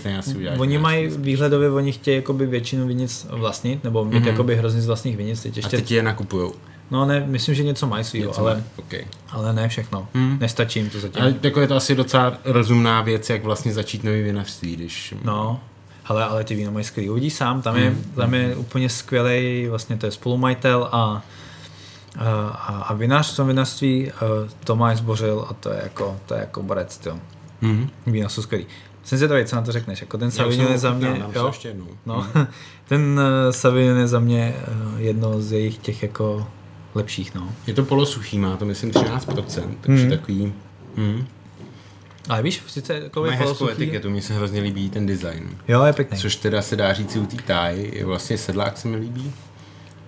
oni 0.57 0.77
mají 0.77 1.07
výhledově, 1.07 1.71
oni 1.71 1.91
chtějí 1.91 2.15
jakoby 2.15 2.45
většinu 2.45 2.87
vinic 2.87 3.27
vlastnit, 3.29 3.83
nebo 3.83 4.05
mít 4.05 4.13
mm-hmm. 4.13 4.27
jakoby 4.27 4.55
hrozně 4.55 4.81
z 4.81 4.87
vlastních 4.87 5.17
vinic. 5.17 5.43
Teď 5.43 5.57
ještě... 5.57 5.77
A 5.77 5.79
teď 5.79 5.91
je 5.91 6.03
nakupujou. 6.03 6.53
No 6.91 7.05
ne, 7.05 7.23
myslím, 7.27 7.55
že 7.55 7.63
něco 7.63 7.87
mají 7.87 8.03
svýho, 8.03 8.39
ale, 8.39 8.63
okay. 8.75 9.05
ale 9.29 9.53
ne 9.53 9.67
všechno. 9.67 10.07
Hmm. 10.13 10.37
Nestačí 10.41 10.79
jim 10.79 10.89
to 10.89 10.99
zatím. 10.99 11.21
Ale 11.21 11.35
jako 11.43 11.61
je 11.61 11.67
to 11.67 11.75
asi 11.75 11.95
docela 11.95 12.37
rozumná 12.45 13.01
věc, 13.01 13.29
jak 13.29 13.43
vlastně 13.43 13.73
začít 13.73 14.03
nový 14.03 14.21
vinařství, 14.21 14.75
když... 14.75 15.13
No, 15.23 15.59
ale, 16.05 16.25
ale 16.25 16.43
ty 16.43 16.55
víno 16.55 16.71
mají 16.71 16.85
skvělý. 16.85 17.09
Uvidí 17.09 17.29
sám, 17.29 17.61
tam 17.61 17.77
je, 17.77 17.89
hmm. 17.89 18.03
tam 18.15 18.33
je 18.33 18.55
úplně 18.55 18.89
skvělý, 18.89 19.67
vlastně 19.67 19.97
to 19.97 20.05
je 20.05 20.11
spolumajitel 20.11 20.89
a 20.91 21.23
a, 22.19 22.85
a 22.87 22.93
vinař 22.93 23.33
v 23.33 23.35
tom 23.35 23.47
vinařství 23.47 24.11
Tomáš 24.63 24.97
Zbořil 24.97 25.45
a 25.49 25.53
to 25.53 25.69
je 25.69 25.79
jako, 25.83 26.17
to 26.25 26.33
je 26.33 26.39
jako 26.39 26.63
borec, 26.63 26.99
jo. 27.05 27.17
Mm. 27.61 27.89
Vína 28.07 28.29
jsou 28.29 28.41
skvělý. 28.41 28.65
Jsem 29.07 29.19
to 29.19 29.35
co 29.45 29.55
na 29.55 29.61
to 29.61 29.71
řekneš, 29.71 30.01
jako 30.01 30.17
ten 30.17 30.31
Savignon 30.31 30.71
je 30.71 30.77
za 30.77 30.93
mě, 30.93 31.23
jo, 31.35 31.47
ještě 31.47 31.67
jednou. 31.67 31.87
No, 32.05 32.27
mm. 32.35 32.47
ten 32.87 33.19
uh, 33.19 33.51
Savignon 33.51 33.97
je 33.97 34.07
za 34.07 34.19
mě 34.19 34.55
uh, 34.93 35.01
jedno 35.01 35.41
z 35.41 35.51
jejich 35.51 35.77
těch 35.77 36.03
jako 36.03 36.47
lepších, 36.95 37.35
no. 37.35 37.53
Je 37.67 37.73
to 37.73 37.83
polosuchý, 37.83 38.39
má 38.39 38.57
to 38.57 38.65
myslím 38.65 38.91
13%, 38.91 39.63
takže 39.81 40.03
mm. 40.03 40.09
takový... 40.09 40.53
Mm. 40.95 41.27
Ale 42.29 42.43
víš, 42.43 42.63
sice 42.67 43.01
takový 43.01 43.29
Má 43.29 43.35
hezkou 43.35 43.69
etiketu, 43.69 44.09
mně 44.09 44.21
se 44.21 44.33
hrozně 44.33 44.61
líbí 44.61 44.89
ten 44.89 45.05
design. 45.05 45.49
Jo, 45.67 45.83
je 45.83 45.93
pěkný. 45.93 46.17
Což 46.17 46.35
teda 46.35 46.61
se 46.61 46.75
dá 46.75 46.93
říct 46.93 47.15
u 47.15 47.25
té 47.25 47.73
je 47.73 48.05
vlastně 48.05 48.37
sedlák 48.37 48.77
se 48.77 48.87
mi 48.87 48.97
líbí. 48.97 49.33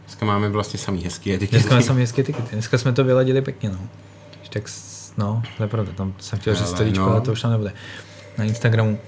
Dneska 0.06 0.26
máme 0.26 0.50
vlastně 0.50 0.80
samý 0.80 1.04
hezký 1.04 1.34
etikety. 1.34 1.56
Dneska 1.56 1.70
máme 1.70 1.84
samý 1.84 2.02
hezký 2.02 2.22
etikety. 2.22 2.48
Dneska 2.52 2.78
jsme 2.78 2.94
to 2.94 3.04
vyladili 3.04 3.42
pěkně, 3.42 3.70
no. 3.70 3.80
Tak, 4.50 4.64
no, 5.18 5.44
to 5.58 5.64
je 5.64 5.70
pravda, 5.70 5.92
tam 5.92 6.14
jsem 6.20 6.40
chtěl 6.40 6.56
říct 6.56 6.70
storíčko, 6.70 7.06
no. 7.06 7.12
ale 7.12 7.22
to 7.22 7.32
už 7.32 7.42
tam 7.42 7.52
nebude. 7.52 7.74
Na 8.40 8.46
Instagramu. 8.46 9.00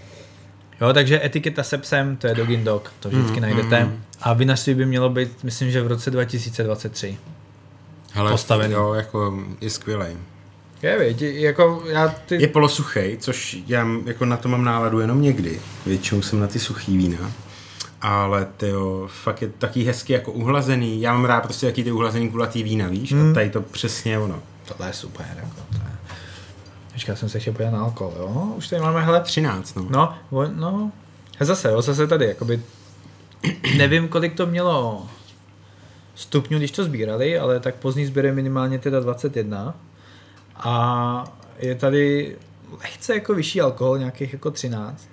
Jo, 0.81 0.93
takže 0.93 1.25
etiketa 1.25 1.63
se 1.63 1.77
psem, 1.77 2.17
to 2.17 2.27
je 2.27 2.35
Dogin 2.35 2.63
Dog, 2.63 2.93
to 2.99 3.09
vždycky 3.09 3.35
mm, 3.35 3.41
najdete. 3.41 3.83
Mm. 3.83 4.03
A 4.21 4.33
vinařství 4.33 4.73
by 4.73 4.85
mělo 4.85 5.09
být, 5.09 5.43
myslím, 5.43 5.71
že 5.71 5.81
v 5.81 5.87
roce 5.87 6.11
2023. 6.11 7.17
Hele, 8.13 8.31
postavený. 8.31 8.73
Jo, 8.73 8.93
jako 8.93 9.39
je 9.61 9.69
skvělý. 9.69 10.05
Je, 10.81 10.97
věď, 10.99 11.21
jako 11.21 11.83
já 11.85 12.07
ty... 12.25 12.41
Je 12.41 12.47
polosuchej, 12.47 13.17
což 13.17 13.57
já 13.67 13.87
jako 14.05 14.25
na 14.25 14.37
to 14.37 14.49
mám 14.49 14.63
náladu 14.63 14.99
jenom 14.99 15.21
někdy. 15.21 15.59
Většinou 15.85 16.21
jsem 16.21 16.39
na 16.39 16.47
ty 16.47 16.59
suchý 16.59 16.97
vína. 16.97 17.31
Ale 18.01 18.47
jo, 18.61 19.09
fakt 19.23 19.41
je 19.41 19.47
taky 19.47 19.83
hezky 19.83 20.13
jako 20.13 20.31
uhlazený. 20.31 21.01
Já 21.01 21.13
mám 21.13 21.25
rád 21.25 21.43
prostě 21.43 21.65
jaký 21.65 21.83
ty 21.83 21.91
uhlazený 21.91 22.29
kulatý 22.29 22.63
vína, 22.63 22.87
víš? 22.87 23.13
Hmm. 23.13 23.31
A 23.31 23.33
tady 23.33 23.49
to 23.49 23.61
přesně 23.61 24.19
ono. 24.19 24.39
Tohle 24.65 24.87
je 24.87 24.93
super, 24.93 25.25
jako 25.35 25.70
Počkej, 27.01 27.17
jsem 27.17 27.29
se 27.29 27.39
chtěl 27.39 27.53
podívat 27.53 27.71
na 27.71 27.83
alkohol, 27.83 28.13
jo? 28.17 28.53
Už 28.55 28.67
tady 28.67 28.81
máme, 28.81 29.01
hele... 29.01 29.21
13, 29.21 29.75
no. 29.75 29.87
No, 29.91 30.47
no. 30.55 30.91
Zase, 31.39 31.71
jo, 31.71 31.81
zase 31.81 32.07
tady, 32.07 32.25
jakoby... 32.25 32.61
Nevím, 33.77 34.07
kolik 34.07 34.33
to 34.33 34.45
mělo 34.45 35.05
stupňů, 36.15 36.57
když 36.57 36.71
to 36.71 36.83
sbírali, 36.83 37.39
ale 37.39 37.59
tak 37.59 37.75
pozdní 37.75 38.05
sběr 38.05 38.25
je 38.25 38.33
minimálně 38.33 38.79
teda 38.79 38.99
21. 38.99 39.75
A 40.55 41.23
je 41.59 41.75
tady 41.75 42.35
lehce 42.83 43.13
jako 43.13 43.33
vyšší 43.33 43.61
alkohol, 43.61 43.97
nějakých 43.97 44.33
jako 44.33 44.51
13 44.51 45.09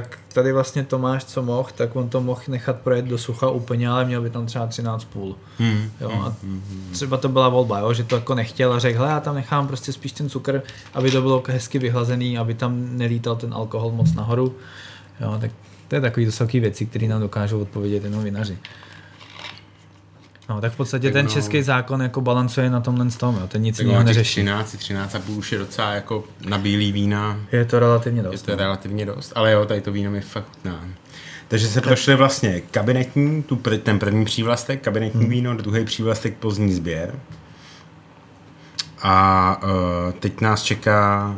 tak 0.00 0.18
tady 0.32 0.52
vlastně 0.52 0.84
Tomáš, 0.84 1.24
co 1.24 1.42
mohl, 1.42 1.68
tak 1.74 1.96
on 1.96 2.08
to 2.08 2.20
mohl 2.20 2.40
nechat 2.48 2.76
projet 2.76 3.04
do 3.04 3.18
sucha 3.18 3.50
úplně, 3.50 3.88
ale 3.88 4.04
měl 4.04 4.22
by 4.22 4.30
tam 4.30 4.46
třeba 4.46 4.68
13,5. 4.68 5.34
Hmm. 5.58 5.90
Jo, 6.00 6.10
a 6.10 6.34
hmm, 6.42 6.62
hmm. 6.68 6.88
třeba 6.92 7.16
to 7.16 7.28
byla 7.28 7.48
volba, 7.48 7.78
jo, 7.78 7.92
že 7.92 8.04
to 8.04 8.14
jako 8.14 8.34
nechtěl 8.34 8.72
a 8.72 8.78
řekl, 8.78 9.02
já 9.02 9.20
tam 9.20 9.34
nechám 9.34 9.66
prostě 9.66 9.92
spíš 9.92 10.12
ten 10.12 10.28
cukr, 10.28 10.62
aby 10.94 11.10
to 11.10 11.22
bylo 11.22 11.42
hezky 11.48 11.78
vyhlazený, 11.78 12.38
aby 12.38 12.54
tam 12.54 12.98
nelítal 12.98 13.36
ten 13.36 13.54
alkohol 13.54 13.90
moc 13.90 14.14
nahoru. 14.14 14.54
Jo, 15.20 15.38
tak 15.40 15.50
to 15.88 15.94
je 15.94 16.00
takový 16.00 16.26
dosaky 16.26 16.60
věci, 16.60 16.86
které 16.86 17.08
nám 17.08 17.20
dokážou 17.20 17.60
odpovědět 17.60 18.04
jenom 18.04 18.24
vinaři. 18.24 18.58
No, 20.48 20.60
tak 20.60 20.72
v 20.72 20.76
podstatě 20.76 21.06
tak 21.06 21.12
ten 21.12 21.26
no, 21.26 21.32
český 21.32 21.62
zákon 21.62 22.02
jako 22.02 22.20
balancuje 22.20 22.70
na 22.70 22.80
tomhle 22.80 23.06
tom, 23.10 23.36
jo. 23.40 23.48
ten 23.48 23.62
nic 23.62 23.78
jiného 23.78 24.02
neřeší. 24.02 24.40
13, 24.40 24.76
13 24.76 25.14
a 25.14 25.18
půl 25.18 25.38
už 25.38 25.52
je 25.52 25.58
docela 25.58 25.92
jako 25.92 26.24
na 26.48 26.58
bílý 26.58 26.92
vína. 26.92 27.40
Je 27.52 27.64
to 27.64 27.78
relativně 27.78 28.22
dost. 28.22 28.32
Je 28.32 28.38
to 28.38 28.50
no. 28.50 28.56
relativně 28.58 29.06
dost, 29.06 29.32
ale 29.34 29.52
jo, 29.52 29.66
tady 29.66 29.80
to 29.80 29.92
víno 29.92 30.10
mi 30.10 30.20
fakt 30.20 30.46
chutná. 30.46 30.88
Takže 31.48 31.68
se 31.68 31.80
prošli 31.80 32.14
vlastně 32.14 32.60
kabinetní, 32.60 33.42
tu, 33.42 33.56
ten 33.82 33.98
první 33.98 34.24
přívlastek, 34.24 34.82
kabinetní 34.82 35.20
hmm. 35.20 35.30
víno, 35.30 35.56
druhý 35.56 35.84
přívlastek 35.84 36.36
pozdní 36.36 36.72
sběr. 36.72 37.14
A 39.02 39.60
uh, 39.62 40.12
teď 40.12 40.40
nás 40.40 40.62
čeká 40.62 41.34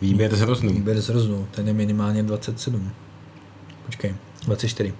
výběr 0.00 0.36
z 0.36 0.40
roznů. 0.40 0.72
Výběr 0.72 1.00
z 1.00 1.08
roznů, 1.08 1.48
ten 1.50 1.68
je 1.68 1.74
minimálně 1.74 2.22
27. 2.22 2.90
Počkej, 3.86 4.14
24. 4.46 4.94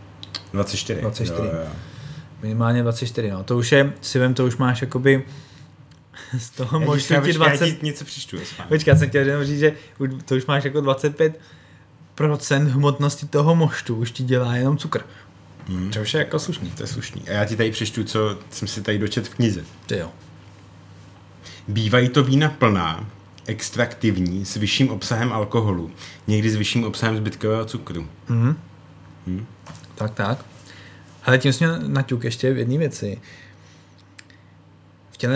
24. 0.53 1.01
24. 1.01 1.39
Jo, 1.39 1.45
jo. 1.45 1.94
Minimálně 2.45 2.83
24, 2.83 3.31
no. 3.31 3.45
To 3.45 3.59
už 3.59 3.73
je, 3.73 3.93
si 4.01 4.19
vem, 4.19 4.35
to 4.35 4.47
už 4.47 4.57
máš 4.57 4.81
jakoby 4.81 5.25
z 6.39 6.51
toho 6.51 6.81
možná 6.81 7.21
ti 7.21 7.33
20... 7.33 7.67
Já 7.67 7.75
něco 7.83 8.05
přečtu. 8.05 8.37
Počkej, 8.69 8.93
já 8.93 8.99
jsem 8.99 9.09
chtěl 9.09 9.27
jenom 9.27 9.45
říct, 9.45 9.59
že 9.59 9.73
to 10.25 10.35
už 10.35 10.47
máš 10.47 10.65
jako 10.65 10.81
25 10.81 11.41
procent 12.15 12.69
hmotnosti 12.69 13.27
toho 13.27 13.55
moštu 13.55 13.97
už 13.97 14.11
ti 14.11 14.23
dělá 14.23 14.57
jenom 14.57 14.79
cukr. 14.79 15.01
Hmm. 15.67 15.91
To 15.91 16.01
už 16.01 16.15
je 16.15 16.19
jako 16.19 16.39
slušný. 16.39 16.71
To 16.71 16.83
je 16.83 16.87
slušný. 16.87 17.29
A 17.29 17.33
já 17.33 17.45
ti 17.45 17.57
tady 17.57 17.71
přečtu, 17.71 18.05
co 18.05 18.39
jsem 18.51 18.69
si 18.69 18.83
tady 18.83 18.99
dočet 18.99 19.29
v 19.29 19.35
knize. 19.35 19.65
Ty 19.87 19.97
jo. 19.97 20.11
Bývají 21.69 22.09
to 22.09 22.25
vína 22.25 22.49
plná, 22.49 23.07
extraktivní, 23.47 24.45
s 24.45 24.55
vyšším 24.55 24.91
obsahem 24.91 25.33
alkoholu, 25.33 25.91
někdy 26.27 26.51
s 26.51 26.57
vyšším 26.57 26.85
obsahem 26.85 27.17
zbytkového 27.17 27.65
cukru. 27.65 28.09
Hmm. 28.29 28.57
Hmm. 29.27 29.47
Tak, 29.95 30.15
tak. 30.15 30.54
Ale 31.25 31.39
tím 31.39 31.53
jsme 31.53 31.79
naťuk 31.87 32.25
ještě 32.25 32.53
v 32.53 32.59
jedné 32.59 32.79
věci. 32.79 33.21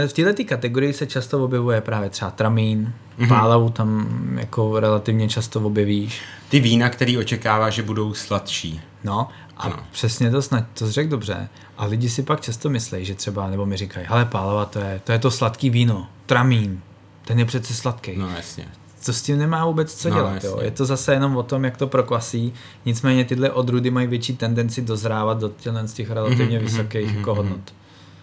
V 0.07 0.13
této 0.13 0.45
kategorii 0.45 0.93
se 0.93 1.07
často 1.07 1.45
objevuje 1.45 1.81
právě 1.81 2.11
třeba 2.11 2.31
tramín, 2.31 2.93
mm-hmm. 3.19 3.29
pálavu 3.29 3.71
tam 3.71 4.09
jako 4.41 4.81
relativně 4.81 5.29
často 5.29 5.61
objevíš. 5.61 6.21
Ty 6.49 6.61
vína, 6.61 6.89
který 6.89 7.19
očekává, 7.19 7.71
že 7.71 7.83
budou 7.83 8.15
sladší. 8.15 8.81
No 9.05 9.29
a 9.57 9.63
ano. 9.63 9.77
přesně 9.93 10.31
to 10.31 10.43
snad, 10.43 10.65
to 10.75 10.91
řekl 10.91 11.11
dobře. 11.11 11.49
A 11.79 11.85
lidi 11.85 12.09
si 12.09 12.23
pak 12.23 12.41
často 12.41 12.71
myslí, 12.71 13.05
že 13.05 13.15
třeba, 13.15 13.51
nebo 13.51 13.67
mi 13.67 13.77
říkají, 13.77 14.07
hele 14.09 14.25
pálava, 14.25 14.65
to 14.65 14.79
je, 14.79 15.01
to 15.05 15.13
je 15.13 15.19
to 15.19 15.31
sladký 15.31 15.71
víno, 15.71 16.07
tramín, 16.27 16.81
ten 17.25 17.39
je 17.39 17.45
přece 17.45 17.75
sladký. 17.75 18.17
No 18.17 18.31
jasně 18.31 18.69
co 19.01 19.13
s 19.13 19.23
tím 19.23 19.39
nemá 19.39 19.65
vůbec 19.65 19.95
co 19.95 20.09
no, 20.09 20.15
dělat. 20.15 20.45
Jo. 20.45 20.59
Je 20.63 20.71
to 20.71 20.85
zase 20.85 21.13
jenom 21.13 21.37
o 21.37 21.43
tom, 21.43 21.65
jak 21.65 21.77
to 21.77 21.87
prokvasí. 21.87 22.53
Nicméně 22.85 23.25
tyhle 23.25 23.51
odrudy 23.51 23.91
mají 23.91 24.07
větší 24.07 24.37
tendenci 24.37 24.83
dozrávat 24.83 25.39
do 25.39 25.53
z 25.85 25.93
těch 25.93 26.11
relativně 26.11 26.59
mm-hmm, 26.59 26.63
vysokých 26.63 27.11
mm-hmm, 27.11 27.19
jako 27.19 27.35
hodnot. 27.35 27.75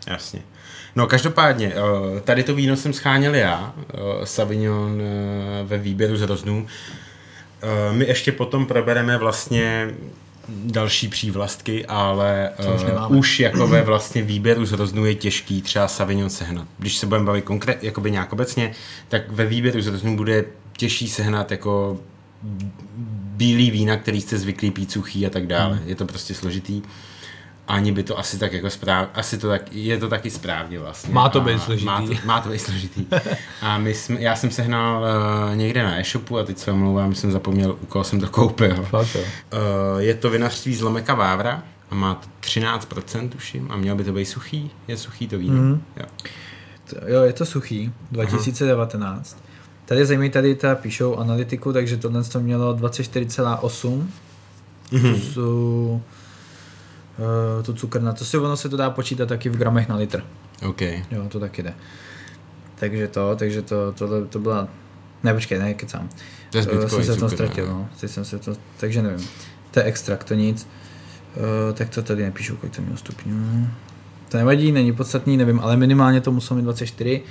Jasně. 0.07 0.41
No 0.95 1.07
každopádně, 1.07 1.73
eh, 1.75 2.19
tady 2.21 2.43
to 2.43 2.55
víno 2.55 2.75
jsem 2.75 2.93
scháněl 2.93 3.35
já, 3.35 3.73
eh, 3.77 4.25
Savignon 4.25 5.01
eh, 5.01 5.63
ve 5.63 5.77
výběru 5.77 6.17
z 6.17 6.21
roznů. 6.21 6.67
My 7.91 8.05
ještě 8.05 8.31
potom 8.31 8.65
probereme 8.65 9.17
vlastně 9.17 9.93
další 10.49 11.07
přívlastky, 11.07 11.85
ale 11.85 12.49
už, 12.75 12.83
uh, 13.09 13.17
už 13.17 13.39
jako 13.39 13.67
ve 13.67 13.81
vlastně 13.81 14.21
výběru 14.21 14.65
z 14.65 14.71
roznů 14.71 15.05
je 15.05 15.15
těžký 15.15 15.61
třeba 15.61 15.87
Savignon 15.87 16.29
sehnat. 16.29 16.67
Když 16.77 16.97
se 16.97 17.05
budeme 17.05 17.25
bavit 17.25 17.41
konkrétně, 17.45 17.87
jakoby 17.87 18.11
nějak 18.11 18.33
obecně, 18.33 18.71
tak 19.09 19.31
ve 19.31 19.45
výběru 19.45 19.81
z 19.81 19.87
roznů 19.87 20.17
bude 20.17 20.45
těžší 20.77 21.09
sehnat 21.09 21.51
jako 21.51 21.99
bílý 23.35 23.71
vína, 23.71 23.97
který 23.97 24.21
jste 24.21 24.37
zvyklí 24.37 24.71
pít 24.71 24.91
suchý 24.91 25.25
a 25.25 25.29
tak 25.29 25.47
dále. 25.47 25.75
Hmm. 25.75 25.89
Je 25.89 25.95
to 25.95 26.05
prostě 26.05 26.33
složitý. 26.33 26.81
Ani 27.67 27.91
by 27.91 28.03
to 28.03 28.19
asi 28.19 28.39
tak 28.39 28.53
jako 28.53 28.69
správ, 28.69 29.07
asi 29.13 29.37
to 29.37 29.47
tak, 29.47 29.61
je 29.71 29.97
to 29.97 30.09
taky 30.09 30.29
správně 30.29 30.79
vlastně. 30.79 31.13
Má 31.13 31.29
to 31.29 31.41
být 31.41 31.61
složitý. 31.61 31.85
Má 31.85 32.01
to, 32.01 32.13
má 32.25 32.41
to 32.41 32.49
být 32.49 32.59
složitý. 32.59 33.05
a 33.61 33.77
my 33.77 33.93
jsme, 33.93 34.21
já 34.21 34.35
jsem 34.35 34.51
sehnal 34.51 35.03
uh, 35.03 35.55
někde 35.55 35.83
na 35.83 35.99
e-shopu 35.99 36.37
a 36.37 36.43
teď 36.43 36.57
se 36.57 36.71
omlouvám, 36.71 37.15
jsem 37.15 37.31
zapomněl, 37.31 37.77
u 37.81 37.85
koho 37.85 38.03
jsem 38.03 38.19
to 38.19 38.27
koupil. 38.27 38.83
Fakt, 38.83 39.15
uh, 39.15 39.21
je 39.97 40.13
to 40.13 40.29
vinařství 40.29 40.75
z 40.75 40.81
Lomeka 40.81 41.13
Vávra 41.13 41.63
a 41.91 41.95
má 41.95 42.21
13% 42.41 43.29
tuším 43.29 43.71
a 43.71 43.75
měl 43.75 43.95
by 43.95 44.03
to 44.03 44.13
být 44.13 44.25
suchý. 44.25 44.71
Je 44.87 44.97
suchý 44.97 45.27
to 45.27 45.37
víno. 45.37 45.61
Mm. 45.61 45.83
Jo. 45.97 46.05
jo, 47.07 47.23
je 47.23 47.33
to 47.33 47.45
suchý, 47.45 47.91
2019. 48.11 49.37
Aha. 49.39 49.44
Tady 49.85 50.05
zajímají, 50.05 50.29
tady 50.29 50.55
ta 50.55 50.75
píšou 50.75 51.15
analytiku, 51.15 51.73
takže 51.73 51.97
tohle 51.97 52.23
to 52.23 52.39
mělo 52.39 52.75
24,8. 52.75 54.07
Mm-hmm. 54.91 55.13
To 55.13 55.19
jsou 55.19 56.01
uh, 57.57 57.63
tu 57.63 57.73
cukrna. 57.73 58.13
To 58.13 58.25
si 58.25 58.37
ono 58.37 58.57
se 58.57 58.69
to 58.69 58.77
dá 58.77 58.89
počítat 58.89 59.29
taky 59.29 59.49
v 59.49 59.57
gramech 59.57 59.89
na 59.89 59.95
litr. 59.95 60.23
OK. 60.67 60.81
Jo, 60.81 61.29
to 61.29 61.39
taky 61.39 61.63
jde. 61.63 61.73
Takže 62.75 63.07
to, 63.07 63.35
takže 63.35 63.61
to, 63.61 63.91
to, 63.91 64.25
to 64.25 64.39
byla... 64.39 64.67
Ne, 65.23 65.33
počkej, 65.33 65.59
ne, 65.59 65.73
kecám. 65.73 66.09
To 66.51 66.57
je 66.57 66.67
uh, 66.67 66.87
jsem 66.87 67.03
se 67.03 67.13
v 67.13 67.19
tom 67.19 67.29
ztratil, 67.29 67.67
no. 67.67 67.89
Teď 67.99 68.11
jsem 68.11 68.25
se 68.25 68.39
to, 68.39 68.53
takže 68.77 69.01
nevím. 69.01 69.27
To 69.71 69.79
je 69.79 69.83
extrakt, 69.83 70.23
to 70.23 70.33
nic. 70.33 70.67
Uh, 71.35 71.73
tak 71.73 71.89
to 71.89 72.01
tady 72.01 72.23
nepíšu, 72.23 72.55
kolik 72.55 72.75
to 72.75 72.81
mělo 72.81 72.97
stupňů. 72.97 73.67
To 74.35 74.39
nevadí, 74.39 74.71
není 74.71 74.93
podstatný, 74.93 75.37
nevím, 75.37 75.59
ale 75.59 75.77
minimálně 75.77 76.21
to 76.21 76.31
muselo 76.31 76.55
mít 76.55 76.63
24. 76.63 77.21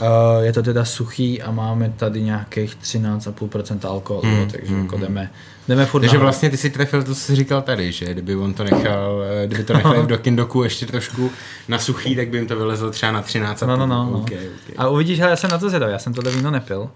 Uh, 0.00 0.06
je 0.40 0.52
to 0.52 0.62
teda 0.62 0.84
suchý 0.84 1.42
a 1.42 1.50
máme 1.50 1.92
tady 1.96 2.22
nějakých 2.22 2.76
13,5% 2.82 3.88
alkoholu, 3.88 4.36
hmm, 4.36 4.50
takže 4.50 4.72
hmm, 4.72 4.82
jako 4.82 4.96
hmm. 4.96 5.04
jdeme, 5.04 5.30
jdeme 5.68 5.86
furt 5.86 6.00
Takže 6.00 6.18
vlastně 6.18 6.50
ty 6.50 6.56
si 6.56 6.70
trefil 6.70 7.02
to, 7.02 7.14
co 7.14 7.20
jsi 7.20 7.36
říkal 7.36 7.62
tady, 7.62 7.92
že 7.92 8.12
kdyby 8.12 8.36
on 8.36 8.54
to 8.54 8.64
nechal, 8.64 9.22
eh, 9.42 9.46
kdyby 9.46 9.64
to 9.64 9.72
nechal 9.72 10.02
v 10.02 10.06
Dokindoku 10.06 10.62
ještě 10.62 10.86
trošku 10.86 11.30
na 11.68 11.78
suchý, 11.78 12.16
tak 12.16 12.28
by 12.28 12.36
jim 12.36 12.46
to 12.46 12.56
vylezlo 12.56 12.90
třeba 12.90 13.12
na 13.12 13.22
13 13.22 13.60
no, 13.60 13.76
no, 13.76 13.86
no, 13.86 13.86
no. 13.86 14.18
Okay, 14.18 14.38
okay. 14.38 14.74
A 14.76 14.88
uvidíš, 14.88 15.16
že 15.16 15.22
já 15.22 15.36
jsem 15.36 15.50
na 15.50 15.58
to 15.58 15.68
zvědavý, 15.68 15.92
já 15.92 15.98
jsem 15.98 16.14
tohle 16.14 16.32
víno 16.32 16.50
nepil. 16.50 16.90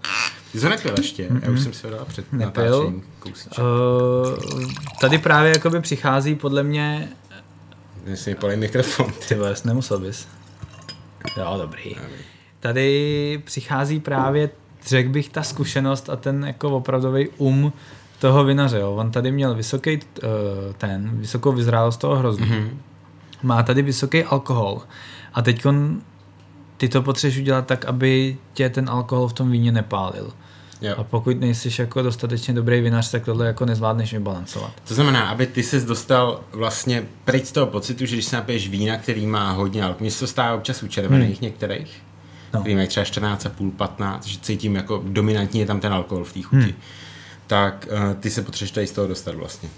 Ty 0.51 0.59
to 0.59 0.69
nepil 0.69 0.93
ještě? 0.97 1.23
Mm-hmm. 1.23 1.41
Já 1.43 1.51
už 1.51 1.61
jsem 1.61 1.73
si 1.73 1.87
ho 1.87 1.93
dal 1.93 2.05
před 2.07 2.33
nepil. 2.33 3.01
Uh, 3.25 4.71
tady 5.01 5.17
právě 5.17 5.51
jakoby 5.51 5.81
přichází 5.81 6.35
podle 6.35 6.63
mě 6.63 7.09
si 8.13 8.35
mi 8.47 8.55
mikrofon. 8.55 9.13
Ty 9.27 9.35
vole, 9.35 9.55
nemusel 9.65 9.99
bys. 9.99 10.27
Jo, 11.37 11.57
dobrý. 11.61 11.95
Tady 12.59 13.41
přichází 13.45 13.99
právě, 13.99 14.49
řekl 14.87 15.09
bych, 15.09 15.29
ta 15.29 15.43
zkušenost 15.43 16.09
a 16.09 16.15
ten 16.15 16.45
jako 16.45 16.69
opravdový 16.69 17.27
um 17.37 17.73
toho 18.19 18.43
vinaře. 18.43 18.79
Jo. 18.79 18.95
On 18.95 19.11
tady 19.11 19.31
měl 19.31 19.55
vysoký 19.55 19.95
uh, 19.97 20.29
ten, 20.77 21.09
vysokou 21.19 21.51
vyzrálost 21.51 21.99
toho 21.99 22.15
hroznu. 22.15 22.45
Mm-hmm. 22.45 22.69
Má 23.43 23.63
tady 23.63 23.81
vysoký 23.81 24.23
alkohol. 24.23 24.81
A 25.33 25.41
teď 25.41 25.65
ty 26.77 26.89
to 26.89 27.01
potřebuješ 27.01 27.37
udělat 27.37 27.67
tak, 27.67 27.85
aby 27.85 28.37
tě 28.53 28.69
ten 28.69 28.89
alkohol 28.89 29.27
v 29.27 29.33
tom 29.33 29.51
víně 29.51 29.71
nepálil. 29.71 30.33
Jo. 30.81 30.93
A 30.97 31.03
pokud 31.03 31.39
nejsi 31.39 31.81
jako 31.81 32.01
dostatečně 32.01 32.53
dobrý 32.53 32.81
vinař, 32.81 33.11
tak 33.11 33.25
tohle 33.25 33.47
jako 33.47 33.65
nezvládneš 33.65 34.13
vybalancovat. 34.13 34.71
To 34.87 34.93
znamená, 34.93 35.29
aby 35.29 35.47
ty 35.47 35.63
ses 35.63 35.85
dostal 35.85 36.41
vlastně 36.51 37.03
pryč 37.25 37.45
z 37.45 37.51
toho 37.51 37.67
pocitu, 37.67 38.05
že 38.05 38.15
když 38.15 38.25
se 38.25 38.35
napiješ 38.35 38.69
vína, 38.69 38.97
který 38.97 39.25
má 39.25 39.51
hodně 39.51 39.83
alkoholu, 39.83 40.01
mně 40.03 40.11
se 40.11 40.19
to 40.19 40.27
stává 40.27 40.55
občas 40.55 40.83
u 40.83 40.87
červených 40.87 41.39
hmm. 41.39 41.41
některých, 41.41 42.03
no. 42.53 42.59
který 42.59 42.75
mají 42.75 42.87
třeba 42.87 43.03
14,5, 43.03 43.71
15, 43.71 44.25
že 44.25 44.39
cítím 44.39 44.75
jako 44.75 45.03
dominantně 45.05 45.61
je 45.61 45.65
tam 45.65 45.79
ten 45.79 45.93
alkohol 45.93 46.23
v 46.23 46.33
té 46.33 46.41
chuti. 46.41 46.61
Hmm. 46.61 46.73
Tak 47.47 47.87
uh, 47.91 48.13
ty 48.13 48.29
se 48.29 48.41
potřebuješ 48.41 48.71
tady 48.71 48.87
z 48.87 48.91
toho 48.91 49.07
dostat 49.07 49.35
vlastně. 49.35 49.69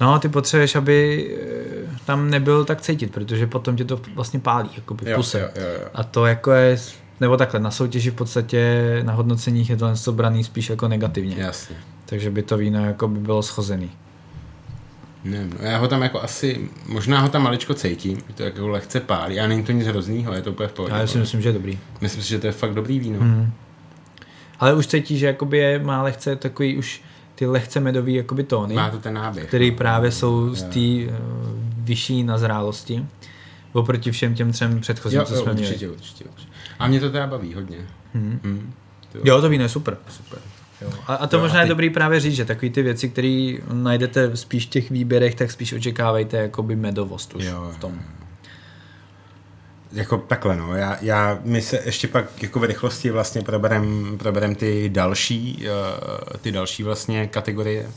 No, 0.00 0.18
ty 0.18 0.28
potřebuješ, 0.28 0.74
aby 0.74 1.28
eh, 1.40 1.98
tam 2.04 2.30
nebyl 2.30 2.64
tak 2.64 2.80
cítit, 2.80 3.12
protože 3.12 3.46
potom 3.46 3.76
tě 3.76 3.84
to 3.84 4.00
vlastně 4.14 4.40
pálí, 4.40 4.70
jako 4.76 4.94
v 4.94 5.14
puse. 5.14 5.40
Jo, 5.40 5.48
jo, 5.56 5.68
jo. 5.80 5.88
A 5.94 6.04
to 6.04 6.26
jako 6.26 6.52
je, 6.52 6.78
nebo 7.20 7.36
takhle, 7.36 7.60
na 7.60 7.70
soutěži 7.70 8.10
v 8.10 8.14
podstatě 8.14 9.00
na 9.02 9.12
hodnoceních 9.12 9.70
je 9.70 9.76
to 9.76 9.90
něco 9.90 10.12
braný 10.12 10.44
spíš 10.44 10.70
jako 10.70 10.88
negativně. 10.88 11.36
Jasně. 11.38 11.76
Takže 12.06 12.30
by 12.30 12.42
to 12.42 12.56
víno 12.56 12.84
jako 12.84 13.08
by 13.08 13.18
bylo 13.18 13.42
schozený. 13.42 13.90
Ne, 15.24 15.44
no 15.44 15.68
já 15.68 15.78
ho 15.78 15.88
tam 15.88 16.02
jako 16.02 16.22
asi, 16.22 16.68
možná 16.86 17.20
ho 17.20 17.28
tam 17.28 17.42
maličko 17.42 17.74
cítím, 17.74 18.18
to 18.34 18.42
jako 18.42 18.68
lehce 18.68 19.00
pálí, 19.00 19.40
a 19.40 19.46
není 19.46 19.62
to 19.62 19.72
nic 19.72 19.86
hroznýho, 19.86 20.32
je 20.32 20.42
to 20.42 20.50
úplně 20.50 20.68
v 20.68 20.72
pohodě. 20.72 20.94
Já 20.94 21.06
si 21.06 21.18
myslím, 21.18 21.42
že 21.42 21.48
je 21.48 21.52
dobrý. 21.52 21.78
Myslím 22.00 22.22
si, 22.22 22.28
že 22.28 22.38
to 22.38 22.46
je 22.46 22.52
fakt 22.52 22.74
dobrý 22.74 22.98
víno. 22.98 23.20
Mm. 23.20 23.52
Ale 24.58 24.74
už 24.74 24.86
cítí, 24.86 25.18
že 25.18 25.26
jakoby 25.26 25.58
je, 25.58 25.78
má 25.78 26.02
lehce 26.02 26.36
takový 26.36 26.76
už 26.76 27.02
ty 27.34 27.46
lehce 27.46 27.80
medový 27.80 28.14
jakoby 28.14 28.44
tóny. 28.44 28.74
Má 28.74 28.90
to 28.90 28.98
ten 28.98 29.14
náběh. 29.14 29.46
Který 29.48 29.70
no. 29.70 29.76
právě 29.76 30.10
jsou 30.10 30.54
z 30.54 30.62
té 30.62 31.12
uh, 31.12 31.18
vyšší 31.76 32.22
nazrálosti. 32.22 33.06
Oproti 33.72 34.10
všem 34.10 34.34
těm 34.34 34.52
třem 34.52 34.80
předchozím, 34.80 35.18
jo, 35.18 35.24
co 35.24 35.36
jsme 35.36 35.52
určitě, 35.52 35.76
měli. 35.76 35.92
Určitě, 35.92 36.24
určitě. 36.24 36.52
A 36.78 36.88
mě 36.88 37.00
to 37.00 37.10
teda 37.10 37.26
baví 37.26 37.54
hodně. 37.54 37.76
Hmm. 38.14 38.40
Hmm. 38.44 38.72
To 39.12 39.18
jo, 39.24 39.40
to 39.40 39.48
víno 39.48 39.64
je 39.64 39.68
super. 39.68 39.96
Super. 40.08 40.38
Jo. 40.80 40.90
A, 41.06 41.14
a 41.14 41.26
to 41.26 41.36
jo, 41.36 41.42
možná 41.42 41.58
a 41.58 41.62
ty... 41.62 41.66
je 41.66 41.68
dobrý 41.68 41.90
právě 41.90 42.20
říct, 42.20 42.34
že 42.34 42.44
takový 42.44 42.70
ty 42.70 42.82
věci, 42.82 43.08
které 43.08 43.54
najdete 43.72 44.36
spíš 44.36 44.66
v 44.66 44.70
těch 44.70 44.90
výběrech, 44.90 45.34
tak 45.34 45.50
spíš 45.50 45.72
očekávejte 45.72 46.36
jakoby 46.36 46.76
medovost 46.76 47.34
už 47.34 47.44
jo, 47.44 47.72
v 47.76 47.78
tom. 47.78 48.00
Jako 49.92 50.18
takhle, 50.18 50.56
no. 50.56 50.76
Já, 50.76 50.98
já, 51.00 51.38
my 51.44 51.62
se 51.62 51.82
ještě 51.84 52.08
pak 52.08 52.42
jako 52.42 52.60
v 52.60 52.64
rychlosti 52.64 53.10
vlastně 53.10 53.42
proberem, 53.42 54.14
proberem 54.18 54.54
ty 54.54 54.88
další, 54.88 55.64
uh, 55.64 56.36
ty 56.40 56.52
další 56.52 56.82
vlastně 56.82 57.26
kategorie, 57.26 57.90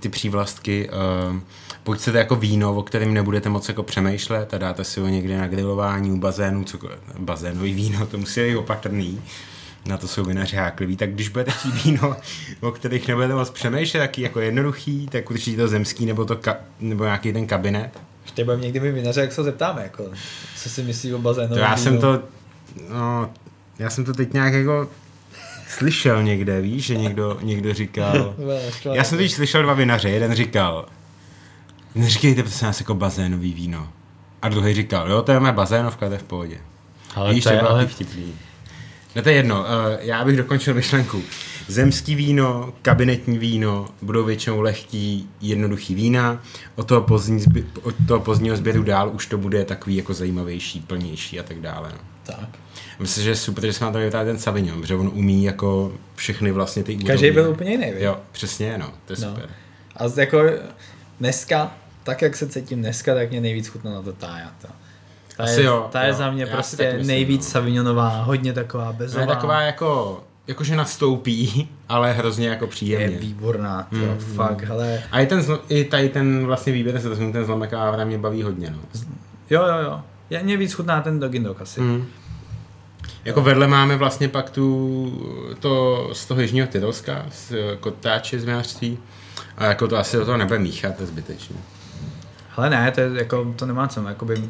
ty 0.00 0.08
přívlastky. 0.08 0.90
Uh, 1.30 1.40
pokud 1.84 1.98
chcete 1.98 2.18
jako 2.18 2.36
víno, 2.36 2.74
o 2.74 2.82
kterém 2.82 3.14
nebudete 3.14 3.48
moc 3.48 3.68
jako 3.68 3.82
přemýšlet 3.82 4.54
a 4.54 4.58
dáte 4.58 4.84
si 4.84 5.00
ho 5.00 5.08
někde 5.08 5.38
na 5.38 5.48
grilování 5.48 6.12
u 6.12 6.16
bazénu, 6.16 6.64
co, 6.64 6.78
bazénový 7.18 7.74
víno, 7.74 8.06
to 8.06 8.18
musí 8.18 8.40
být 8.40 8.56
opatrný, 8.56 9.22
na 9.86 9.96
to 9.96 10.08
jsou 10.08 10.24
vinaři 10.24 10.56
hákliví, 10.56 10.96
tak 10.96 11.10
když 11.14 11.28
budete 11.28 11.50
chtít 11.50 11.84
víno, 11.84 12.16
o 12.60 12.70
kterých 12.70 13.08
nebudete 13.08 13.34
moc 13.34 13.50
přemýšlet, 13.50 14.00
taky 14.00 14.22
jako 14.22 14.40
jednoduchý, 14.40 15.08
tak 15.12 15.30
určitě 15.30 15.56
to 15.56 15.68
zemský 15.68 16.06
nebo, 16.06 16.24
to 16.24 16.36
ka, 16.36 16.56
nebo 16.80 17.04
nějaký 17.04 17.32
ten 17.32 17.46
kabinet. 17.46 18.00
Ještě 18.24 18.44
budeme 18.44 18.62
někdy 18.62 18.80
my 18.80 18.92
vinaře, 18.92 19.20
jak 19.20 19.32
se 19.32 19.42
zeptáme, 19.42 19.82
jako, 19.82 20.04
co 20.56 20.70
si 20.70 20.82
myslí 20.82 21.14
o 21.14 21.18
bazénu. 21.18 21.56
já 21.56 21.76
jsem 21.76 21.98
to, 21.98 22.22
no, 22.88 23.30
já 23.78 23.90
jsem 23.90 24.04
to 24.04 24.12
teď 24.12 24.32
nějak 24.32 24.52
jako 24.52 24.88
slyšel 25.68 26.22
někde, 26.22 26.60
víš, 26.60 26.84
že 26.84 26.96
někdo, 26.96 27.38
někdo 27.42 27.74
říkal, 27.74 28.34
já 28.92 29.04
jsem 29.04 29.18
teď 29.18 29.32
slyšel 29.32 29.62
dva 29.62 29.74
vinaře, 29.74 30.10
jeden 30.10 30.34
říkal, 30.34 30.86
neříkejte 31.94 32.42
prosím 32.42 32.66
nás 32.66 32.80
jako 32.80 32.94
bazénový 32.94 33.52
víno. 33.52 33.88
A 34.42 34.48
druhý 34.48 34.74
říkal, 34.74 35.10
jo, 35.10 35.22
to 35.22 35.32
je 35.32 35.40
moje 35.40 35.52
bazénovka, 35.52 36.06
to 36.06 36.12
je 36.12 36.18
v 36.18 36.22
pohodě. 36.22 36.58
Ale 37.14 37.34
Víš, 37.34 37.44
to 37.44 37.50
je 37.50 37.60
ale... 37.60 37.86
vtipný. 37.86 38.34
No 39.16 39.22
to 39.22 39.28
je 39.28 39.34
jedno, 39.34 39.60
uh, 39.60 39.66
já 40.00 40.24
bych 40.24 40.36
dokončil 40.36 40.74
myšlenku. 40.74 41.22
Zemský 41.68 42.14
víno, 42.14 42.72
kabinetní 42.82 43.38
víno 43.38 43.86
budou 44.02 44.24
většinou 44.24 44.60
lehký, 44.60 45.28
jednoduchý 45.40 45.94
vína. 45.94 46.42
Od 46.74 46.86
toho, 46.86 47.00
pozdní 47.00 47.40
zbě- 47.40 47.64
od 47.82 47.94
toho 48.08 48.20
pozdního 48.20 48.56
sběru 48.56 48.82
dál 48.82 49.10
už 49.14 49.26
to 49.26 49.38
bude 49.38 49.64
takový 49.64 49.96
jako 49.96 50.14
zajímavější, 50.14 50.80
plnější 50.80 51.40
a 51.40 51.42
tak 51.42 51.60
dále. 51.60 51.88
No. 51.92 51.98
Tak. 52.22 52.48
Myslím, 52.98 53.24
že 53.24 53.30
je 53.30 53.36
super, 53.36 53.66
že 53.66 53.72
jsme 53.72 53.86
na 53.86 53.92
to 53.92 53.98
vytáhli 53.98 54.26
ten 54.26 54.38
Savignon, 54.38 54.80
protože 54.80 54.94
on 54.94 55.10
umí 55.14 55.44
jako 55.44 55.92
všechny 56.16 56.52
vlastně 56.52 56.82
ty 56.82 56.96
Každý 56.96 57.30
byl 57.30 57.50
úplně 57.50 57.70
jiný, 57.70 57.86
Jo, 57.96 58.16
přesně, 58.32 58.78
no, 58.78 58.90
to 59.06 59.12
je 59.12 59.16
no. 59.20 59.28
super. 59.28 59.48
A 59.96 60.20
jako 60.20 60.38
dneska 61.20 61.74
tak, 62.02 62.22
jak 62.22 62.36
se 62.36 62.48
cítím 62.48 62.80
dneska, 62.80 63.14
tak 63.14 63.30
mě 63.30 63.40
nejvíc 63.40 63.68
chutnala 63.68 64.02
ta 64.02 64.12
tája. 64.12 64.52
Ta, 64.62 64.68
ta 65.36 65.44
Asi 65.44 65.60
je, 65.60 65.66
jo, 65.66 65.88
ta 65.92 66.02
je 66.02 66.08
jo. 66.08 66.14
za 66.14 66.30
mě 66.30 66.44
Já 66.44 66.54
prostě 66.54 66.84
myslím, 66.84 67.06
nejvíc 67.06 67.46
no. 67.46 67.50
savignonová, 67.50 68.22
hodně 68.22 68.52
taková 68.52 68.92
bezová. 68.92 69.20
Je 69.20 69.26
taková 69.26 69.62
jako, 69.62 70.22
jakože 70.46 70.76
nastoupí, 70.76 71.68
ale 71.88 72.12
hrozně 72.12 72.48
jako 72.48 72.66
příjemně. 72.66 73.16
Je 73.16 73.20
výborná, 73.20 73.86
to, 73.90 73.96
mm, 73.96 74.18
fakt, 74.18 74.60
mm. 74.60 74.68
hele. 74.68 75.02
A 75.10 75.20
i, 75.20 75.26
ten, 75.26 75.44
i 75.68 75.84
tady 75.84 76.08
ten 76.08 76.46
vlastně 76.46 76.72
výběr 76.72 77.00
se 77.00 77.08
to 77.08 77.16
ten 77.16 77.44
zlomek 77.44 77.74
a 77.74 78.04
mě 78.04 78.18
baví 78.18 78.42
hodně, 78.42 78.70
no. 78.70 78.78
Jo, 79.50 79.62
jo, 79.66 79.78
jo. 79.82 80.00
Je 80.30 80.42
mě 80.42 80.56
víc 80.56 80.72
chutná 80.72 81.00
ten 81.00 81.20
Dogindok 81.20 81.60
asi. 81.60 81.80
Mm. 81.80 82.06
Jako 83.24 83.40
no. 83.40 83.44
vedle 83.44 83.66
máme 83.66 83.96
vlastně 83.96 84.28
pak 84.28 84.50
tu, 84.50 85.54
to 85.60 86.08
z 86.12 86.26
toho 86.26 86.40
jižního 86.40 86.66
Tyrolska, 86.66 87.26
z 87.32 87.52
kotáče 87.80 88.40
z 88.40 88.44
vinařství. 88.44 88.98
A 89.56 89.64
jako 89.64 89.88
to 89.88 89.96
asi 89.96 90.16
do 90.16 90.24
toho 90.24 90.36
nebude 90.36 90.58
míchat, 90.58 90.96
to 90.96 91.02
je 91.02 91.06
zbytečné. 91.06 91.56
Ale 92.56 92.70
ne, 92.70 92.90
to, 92.90 93.00
je, 93.00 93.10
jako, 93.14 93.54
to 93.56 93.66
nemá 93.66 93.88
co, 93.88 94.08
jakoby... 94.08 94.44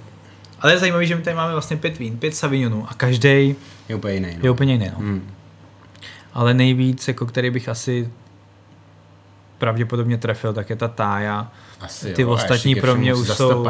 Ale 0.61 0.73
je 0.73 0.79
zajímavé, 0.79 1.07
že 1.07 1.17
my 1.17 1.23
tady 1.23 1.37
máme 1.37 1.53
vlastně 1.53 1.77
pět 1.77 1.99
vín, 1.99 2.19
pět 2.19 2.35
Savignonů 2.35 2.87
a 2.91 2.95
každý 2.95 3.57
je 3.89 3.97
úplně 3.97 4.15
jiný. 4.15 4.35
No. 4.35 4.41
Je 4.43 4.51
úplně 4.51 4.73
jiný, 4.73 4.91
no. 4.93 4.99
Hmm. 4.99 5.31
Ale 6.35 6.55
nejvíc, 6.55 7.09
jako 7.09 7.27
který 7.27 7.51
bych 7.51 7.69
asi 7.69 8.11
pravděpodobně 9.59 10.19
trefil, 10.19 10.53
tak 10.53 10.71
je 10.71 10.77
ta 10.77 10.89
tája. 10.89 11.53
Asi 11.81 12.13
Ty 12.13 12.23
jo, 12.23 12.31
ostatní 12.31 12.75
pro 12.75 12.95
mě 12.95 13.15
už 13.15 13.29
jsou... 13.29 13.67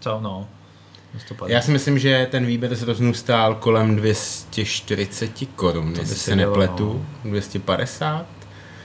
Co, 0.00 0.20
no. 0.22 0.48
Já 1.46 1.62
si 1.62 1.70
myslím, 1.70 1.98
že 1.98 2.28
ten 2.30 2.46
výběr 2.46 2.76
se 2.76 2.84
rozhodnu 2.84 3.14
stál 3.14 3.54
kolem 3.54 3.96
240 3.96 5.30
korun, 5.56 5.94
jestli 5.98 6.16
se 6.16 6.36
nepletu, 6.36 7.06
no. 7.24 7.30
250 7.30 8.26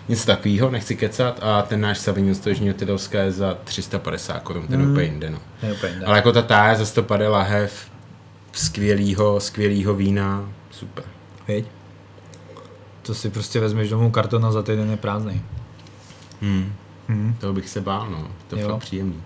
něco 0.07 0.25
takového, 0.25 0.71
nechci 0.71 0.95
kecat, 0.95 1.39
a 1.43 1.61
ten 1.61 1.81
náš 1.81 1.97
Sauvignon 1.97 2.35
z 2.35 2.47
Jižního 2.47 2.73
Tyrolska 2.73 3.21
je 3.21 3.31
za 3.31 3.57
350 3.63 4.39
korun, 4.39 4.67
ten 4.67 4.81
mm. 4.81 4.91
úplně 4.91 5.05
jinde, 5.05 5.29
no. 5.29 5.39
Úplně 5.73 6.01
Ale 6.05 6.17
jako 6.17 6.31
ta 6.31 6.41
táje 6.41 6.75
za 6.75 6.85
150 6.85 7.29
lahev 7.29 7.91
skvělýho, 8.51 9.39
skvělýho 9.39 9.93
vína, 9.93 10.49
super. 10.71 11.03
Veď? 11.47 11.65
To 13.01 13.13
si 13.13 13.29
prostě 13.29 13.59
vezmeš 13.59 13.89
domů 13.89 14.11
karton 14.11 14.45
a 14.45 14.51
za 14.51 14.63
týden 14.63 14.89
je 14.89 14.97
prázdný. 14.97 15.41
Hmm. 16.41 16.73
Hmm. 17.07 17.35
To 17.39 17.53
bych 17.53 17.69
se 17.69 17.81
bál, 17.81 18.09
no. 18.09 18.27
To 18.47 18.55
je 18.55 18.65
fakt 18.65 18.79
příjemný. 18.79 19.23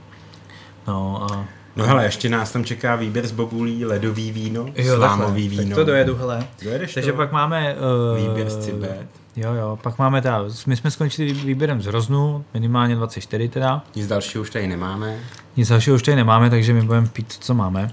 No 0.87 1.27
a... 1.31 1.45
No 1.75 1.85
hele, 1.85 2.03
ještě 2.03 2.29
nás 2.29 2.51
tam 2.51 2.65
čeká 2.65 2.95
výběr 2.95 3.27
z 3.27 3.31
bobulí, 3.31 3.85
ledový 3.85 4.31
víno, 4.31 4.65
jo, 4.75 4.95
slámový 4.95 5.49
víno. 5.49 5.63
Tak 5.63 5.75
to 5.75 5.83
dojedu, 5.83 6.15
hele. 6.15 6.47
Dojedeš 6.63 6.93
Takže 6.93 7.11
to? 7.11 7.17
pak 7.17 7.31
máme... 7.31 7.75
Uh, 8.15 8.27
výběr 8.27 8.49
z 8.49 8.65
Cibet. 8.65 9.07
Jo, 9.35 9.53
jo, 9.53 9.79
pak 9.81 9.97
máme 9.97 10.21
teda, 10.21 10.43
my 10.67 10.75
jsme 10.75 10.91
skončili 10.91 11.33
výběrem 11.33 11.81
z 11.81 11.85
Hroznu, 11.85 12.45
minimálně 12.53 12.95
24 12.95 13.49
teda. 13.49 13.83
Nic 13.95 14.07
dalšího 14.07 14.41
už 14.41 14.49
tady 14.49 14.67
nemáme. 14.67 15.19
Nic 15.57 15.69
dalšího 15.69 15.95
už 15.95 16.03
tady 16.03 16.15
nemáme, 16.15 16.49
takže 16.49 16.73
my 16.73 16.81
budeme 16.81 17.07
pít, 17.07 17.33
co 17.39 17.53
máme. 17.53 17.91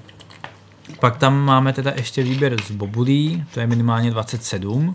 Pak 1.01 1.17
tam 1.17 1.45
máme 1.45 1.73
teda 1.73 1.93
ještě 1.97 2.23
výběr 2.23 2.63
z 2.63 2.71
Bobulí, 2.71 3.45
to 3.55 3.61
je 3.61 3.67
minimálně 3.67 4.11
27. 4.11 4.95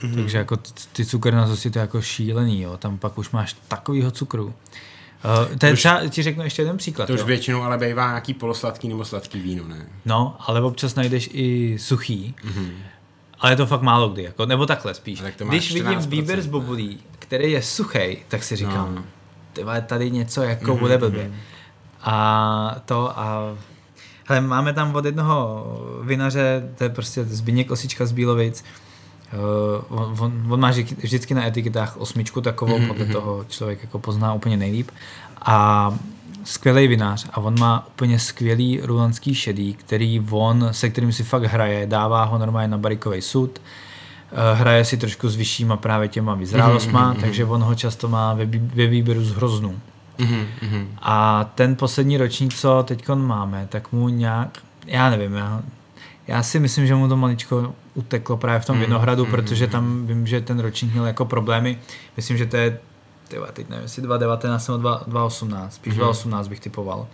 Mm-hmm. 0.00 0.14
Takže 0.14 0.38
jako 0.38 0.56
ty 0.92 1.04
to 1.06 1.78
je 1.78 1.80
jako 1.80 2.02
šílený, 2.02 2.62
jo. 2.62 2.76
Tam 2.76 2.98
pak 2.98 3.18
už 3.18 3.30
máš 3.30 3.56
takovýho 3.68 4.10
cukru. 4.10 4.54
Uh, 5.24 5.56
to 5.58 5.66
je 5.66 5.74
třeba, 5.74 6.08
ti 6.08 6.22
řeknu 6.22 6.44
ještě 6.44 6.62
jeden 6.62 6.76
příklad. 6.76 7.06
To 7.06 7.12
už 7.12 7.20
jo. 7.20 7.26
většinou 7.26 7.62
ale 7.62 7.78
bývá 7.78 8.08
nějaký 8.08 8.34
polosladký 8.34 8.88
nebo 8.88 9.04
sladký 9.04 9.40
víno, 9.40 9.64
ne? 9.68 9.86
No, 10.04 10.36
ale 10.40 10.62
občas 10.62 10.94
najdeš 10.94 11.30
i 11.32 11.76
suchý. 11.78 12.34
Mm-hmm. 12.44 12.70
Ale 13.40 13.52
je 13.52 13.56
to 13.56 13.66
fakt 13.66 13.82
málo 13.82 14.08
kdy, 14.08 14.22
jako, 14.22 14.46
nebo 14.46 14.66
takhle 14.66 14.94
spíš. 14.94 15.20
Tak 15.20 15.34
Když 15.48 15.72
vidím 15.74 15.98
výběr 15.98 16.42
z 16.42 16.46
bobulí, 16.46 16.98
který 17.18 17.52
je 17.52 17.62
suchý, 17.62 18.16
tak 18.28 18.42
si 18.42 18.56
říkám, 18.56 18.94
no. 18.94 19.04
tyhle, 19.52 19.82
tady 19.82 20.10
něco 20.10 20.42
jako 20.42 20.64
mm-hmm, 20.64 20.78
bude 20.78 20.98
blbě. 20.98 21.24
Mm-hmm. 21.24 21.56
A 22.02 22.76
to 22.84 23.18
a 23.18 23.54
hele, 24.24 24.40
máme 24.40 24.72
tam 24.72 24.94
od 24.94 25.04
jednoho 25.04 25.66
vinaře, 26.02 26.72
to 26.78 26.84
je 26.84 26.90
prostě 26.90 27.24
Zbigněk 27.24 27.70
Osička 27.70 28.06
z 28.06 28.12
Bílovic, 28.12 28.64
Uh, 29.88 30.00
on, 30.00 30.42
on, 30.50 30.60
má 30.60 30.70
vždycky 30.98 31.34
na 31.34 31.46
etiketách 31.46 31.96
osmičku 31.96 32.40
takovou, 32.40 32.78
mm-hmm. 32.78 32.86
podle 32.86 33.04
mhm. 33.04 33.12
toho 33.12 33.44
člověk 33.48 33.82
jako 33.82 33.98
pozná 33.98 34.34
úplně 34.34 34.56
nejlíp. 34.56 34.90
A 35.42 35.94
skvělý 36.46 36.88
vinář 36.88 37.26
a 37.32 37.36
on 37.36 37.58
má 37.58 37.86
úplně 37.86 38.18
skvělý 38.18 38.80
rulanský 38.82 39.34
šedý, 39.34 39.74
který 39.74 40.26
on, 40.30 40.68
se 40.70 40.90
kterým 40.90 41.12
si 41.12 41.24
fakt 41.24 41.42
hraje, 41.42 41.86
dává 41.86 42.24
ho 42.24 42.38
normálně 42.38 42.68
na 42.68 42.78
barikový 42.78 43.22
sud, 43.22 43.60
eh, 44.32 44.54
hraje 44.54 44.84
si 44.84 44.96
trošku 44.96 45.28
s 45.28 45.36
vyššíma 45.36 45.76
právě 45.76 46.08
těma 46.08 46.34
vyzrálostma, 46.34 47.14
mm-hmm. 47.14 47.20
takže 47.20 47.44
on 47.44 47.62
ho 47.62 47.74
často 47.74 48.08
má 48.08 48.34
ve, 48.34 48.46
ve 48.46 48.86
výběru 48.86 49.24
z 49.24 49.32
hroznů. 49.32 49.80
Mm-hmm. 50.18 50.86
A 51.02 51.44
ten 51.54 51.76
poslední 51.76 52.16
ročník, 52.16 52.54
co 52.54 52.82
teď 52.82 53.08
máme, 53.14 53.66
tak 53.68 53.92
mu 53.92 54.08
nějak, 54.08 54.58
já 54.86 55.10
nevím, 55.10 55.34
já, 55.34 55.62
Já 56.28 56.42
si 56.42 56.60
myslím, 56.60 56.86
že 56.86 56.94
mu 56.94 57.08
to 57.08 57.16
maličko 57.16 57.74
uteklo 57.94 58.36
právě 58.36 58.60
v 58.60 58.64
tom 58.64 58.76
mm, 58.76 58.82
Vinohradu, 58.82 59.24
mm, 59.24 59.30
protože 59.30 59.66
tam 59.66 60.06
vím, 60.06 60.26
že 60.26 60.40
ten 60.40 60.58
ročník 60.58 60.92
měl 60.92 61.06
jako 61.06 61.24
problémy. 61.24 61.78
Myslím, 62.16 62.36
že 62.36 62.46
to 62.46 62.56
je, 62.56 62.78
tyva, 63.28 63.46
teď 63.52 63.68
nevím, 63.68 63.82
jestli 63.82 64.02
2019 64.02 64.68
nebo 64.68 64.78
2018, 65.06 65.74
spíš 65.74 65.92
mm. 65.94 65.98
2018 65.98 66.48
bych 66.48 66.60
typoval. 66.60 67.06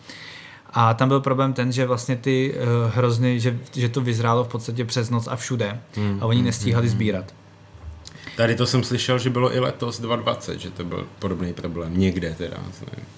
A 0.70 0.94
tam 0.94 1.08
byl 1.08 1.20
problém 1.20 1.52
ten, 1.52 1.72
že 1.72 1.86
vlastně 1.86 2.16
ty 2.16 2.54
uh, 2.54 2.92
hrozny, 2.94 3.40
že, 3.40 3.58
že 3.72 3.88
to 3.88 4.00
vyzrálo 4.00 4.44
v 4.44 4.48
podstatě 4.48 4.84
přes 4.84 5.10
noc 5.10 5.26
a 5.26 5.36
všude 5.36 5.80
mm, 5.96 6.18
a 6.20 6.26
oni 6.26 6.38
mm, 6.38 6.44
nestíhali 6.44 6.86
mm, 6.86 6.92
sbírat. 6.92 7.34
Tady 8.36 8.54
to 8.54 8.66
jsem 8.66 8.84
slyšel, 8.84 9.18
že 9.18 9.30
bylo 9.30 9.56
i 9.56 9.60
letos 9.60 10.00
2020, 10.00 10.60
že 10.60 10.70
to 10.70 10.84
byl 10.84 11.06
podobný 11.18 11.52
problém. 11.52 11.98
Někde 11.98 12.34
teda. 12.38 12.56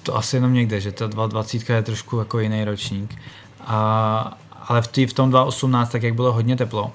To 0.03 0.17
asi 0.17 0.37
jenom 0.37 0.55
někde, 0.55 0.81
že 0.81 0.93
ta 0.93 1.07
2020 1.07 1.73
je 1.73 1.83
trošku 1.83 2.19
jako 2.19 2.39
jiný 2.39 2.65
ročník. 2.65 3.15
A, 3.61 4.39
ale 4.65 4.83
v, 4.83 4.89
tý, 4.89 5.07
v 5.07 5.12
tom 5.12 5.31
2018, 5.31 5.93
tak 5.93 6.03
jak 6.03 6.15
bylo 6.15 6.33
hodně 6.33 6.57
teplo, 6.57 6.93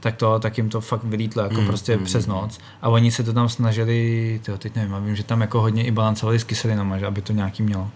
tak 0.00 0.16
to, 0.16 0.38
tak 0.38 0.58
jim 0.58 0.68
to 0.68 0.80
fakt 0.80 1.04
vylítlo 1.04 1.42
jako 1.42 1.60
mm, 1.60 1.66
prostě 1.66 1.96
mm, 1.96 2.04
přes 2.04 2.26
noc. 2.26 2.58
A 2.82 2.88
oni 2.88 3.10
se 3.10 3.22
to 3.22 3.32
tam 3.32 3.48
snažili, 3.48 4.40
tyjo, 4.44 4.58
teď 4.58 4.76
nevím, 4.76 4.94
a 4.94 4.98
vím, 4.98 5.16
že 5.16 5.24
tam 5.24 5.40
jako 5.40 5.60
hodně 5.60 5.84
i 5.84 5.90
balancovali 5.90 6.38
s 6.38 6.44
kyselinama, 6.44 6.98
že 6.98 7.06
aby 7.06 7.22
to 7.22 7.32
nějaký 7.32 7.62
mělo. 7.62 7.90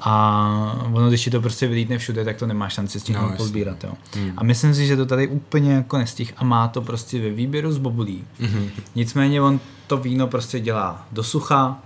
A 0.00 0.84
ono, 0.92 1.08
když 1.08 1.24
ti 1.24 1.30
to 1.30 1.40
prostě 1.40 1.66
vylítne 1.66 1.98
všude, 1.98 2.24
tak 2.24 2.36
to 2.36 2.46
nemáš 2.46 2.74
šanci 2.74 3.00
s 3.00 3.02
tím 3.02 3.14
no, 3.14 3.34
pozbírat. 3.36 3.84
Jo. 3.84 3.92
Mm. 4.16 4.32
A 4.36 4.44
myslím 4.44 4.74
si, 4.74 4.86
že 4.86 4.96
to 4.96 5.06
tady 5.06 5.28
úplně 5.28 5.72
jako 5.72 5.98
nestih 5.98 6.34
a 6.36 6.44
má 6.44 6.68
to 6.68 6.82
prostě 6.82 7.20
ve 7.22 7.30
výběru 7.30 7.72
z 7.72 7.78
bobulí. 7.78 8.24
Mm-hmm. 8.40 8.70
Nicméně 8.94 9.42
on 9.42 9.60
to 9.86 9.96
víno 9.96 10.26
prostě 10.26 10.60
dělá 10.60 11.06
do 11.12 11.22
sucha, 11.22 11.78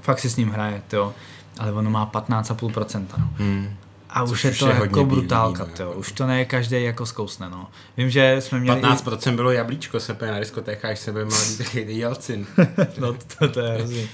fakt 0.00 0.18
si 0.18 0.30
s 0.30 0.36
ním 0.36 0.50
hraje, 0.50 0.82
jo. 0.92 1.12
ale 1.58 1.72
ono 1.72 1.90
má 1.90 2.06
15,5%. 2.06 3.04
Mm. 3.38 3.68
A 4.12 4.22
už 4.22 4.44
je 4.44 4.50
to 4.50 4.68
je 4.68 4.74
jako 4.74 5.04
brutálka, 5.04 5.64
víno, 5.64 5.74
jako. 5.78 5.92
už 5.92 6.12
to 6.12 6.26
ne 6.26 6.44
každý 6.44 6.82
jako 6.82 7.06
zkousne, 7.06 7.50
no. 7.50 7.68
Vím, 7.96 8.10
že 8.10 8.36
jsme 8.38 8.60
měli... 8.60 8.80
15% 8.80 9.32
i... 9.32 9.36
bylo 9.36 9.50
jablíčko 9.50 10.00
se 10.00 10.16
na 10.20 10.38
diskotékách, 10.38 10.98
sebe 10.98 11.24
malý 11.24 11.98
jelcin. 11.98 12.46
no 13.00 13.14
to, 13.38 13.48
to 13.48 13.60
je 13.60 13.72
hrozný. 13.72 14.08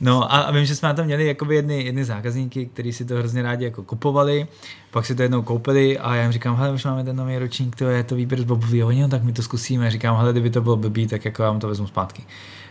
No 0.00 0.34
a, 0.34 0.38
a 0.38 0.50
vím, 0.50 0.64
že 0.64 0.76
jsme 0.76 0.94
tam 0.94 1.06
měli 1.06 1.26
jakoby 1.26 1.54
jedny, 1.54 1.82
jedny 1.82 2.04
zákazníky, 2.04 2.66
kteří 2.66 2.92
si 2.92 3.04
to 3.04 3.14
hrozně 3.14 3.42
rádi 3.42 3.64
jako 3.64 3.82
kupovali, 3.82 4.46
pak 4.90 5.06
si 5.06 5.14
to 5.14 5.22
jednou 5.22 5.42
koupili 5.42 5.98
a 5.98 6.14
já 6.14 6.22
jim 6.22 6.32
říkám, 6.32 6.56
hele, 6.56 6.70
už 6.70 6.84
máme 6.84 7.04
ten 7.04 7.16
nový 7.16 7.38
ročník, 7.38 7.76
to 7.76 7.84
je 7.84 8.02
to 8.02 8.14
výběr 8.14 8.40
z 8.40 8.44
Bobový, 8.44 8.84
oni, 8.84 9.02
no, 9.02 9.08
tak 9.08 9.22
my 9.22 9.32
to 9.32 9.42
zkusíme. 9.42 9.90
Říkám, 9.90 10.16
hele, 10.16 10.32
kdyby 10.32 10.50
to 10.50 10.60
bylo 10.60 10.76
blbý, 10.76 11.06
tak 11.06 11.24
jako 11.24 11.42
já 11.42 11.48
vám 11.48 11.60
to 11.60 11.68
vezmu 11.68 11.86
zpátky. 11.86 12.24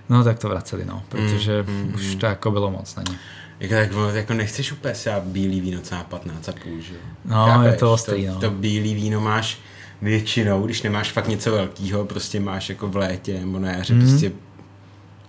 No 0.10 0.24
tak 0.24 0.40
to 0.40 0.50
vraceli, 0.50 0.86
no, 0.86 1.04
protože 1.10 1.64
mm, 1.64 1.76
mm, 1.76 1.94
už 1.96 2.14
mm. 2.14 2.20
to 2.20 2.26
jako 2.26 2.52
bylo 2.52 2.72
moc 2.72 2.96
na 2.96 3.04
ně. 3.10 3.18
Jako, 3.62 3.74
tak, 3.74 4.16
jako 4.16 4.34
nechceš 4.34 4.72
úplně 4.72 4.96
se 4.96 5.12
bílý 5.26 5.62
víno, 5.62 5.82
co 5.82 5.96
má 5.96 6.04
15 6.04 6.50
a 6.50 6.52
půl, 6.64 6.82
že? 6.82 6.94
No, 7.26 7.46
Chápeš? 7.46 7.72
je 7.72 7.78
to 7.78 7.94
ostrý, 7.94 8.26
to, 8.26 8.34
no. 8.34 8.40
To 8.40 8.52
bílý 8.52 8.94
víno 8.94 9.22
máš 9.22 9.60
většinou, 10.02 10.66
když 10.66 10.82
nemáš 10.82 11.12
fakt 11.12 11.28
něco 11.28 11.52
velkého, 11.52 12.06
prostě 12.06 12.40
máš 12.40 12.70
jako 12.70 12.88
v 12.88 12.96
létě 12.96 13.40
nebo 13.40 13.60
na 13.60 13.72
jaře, 13.72 13.94
mm. 13.94 14.00
prostě 14.00 14.32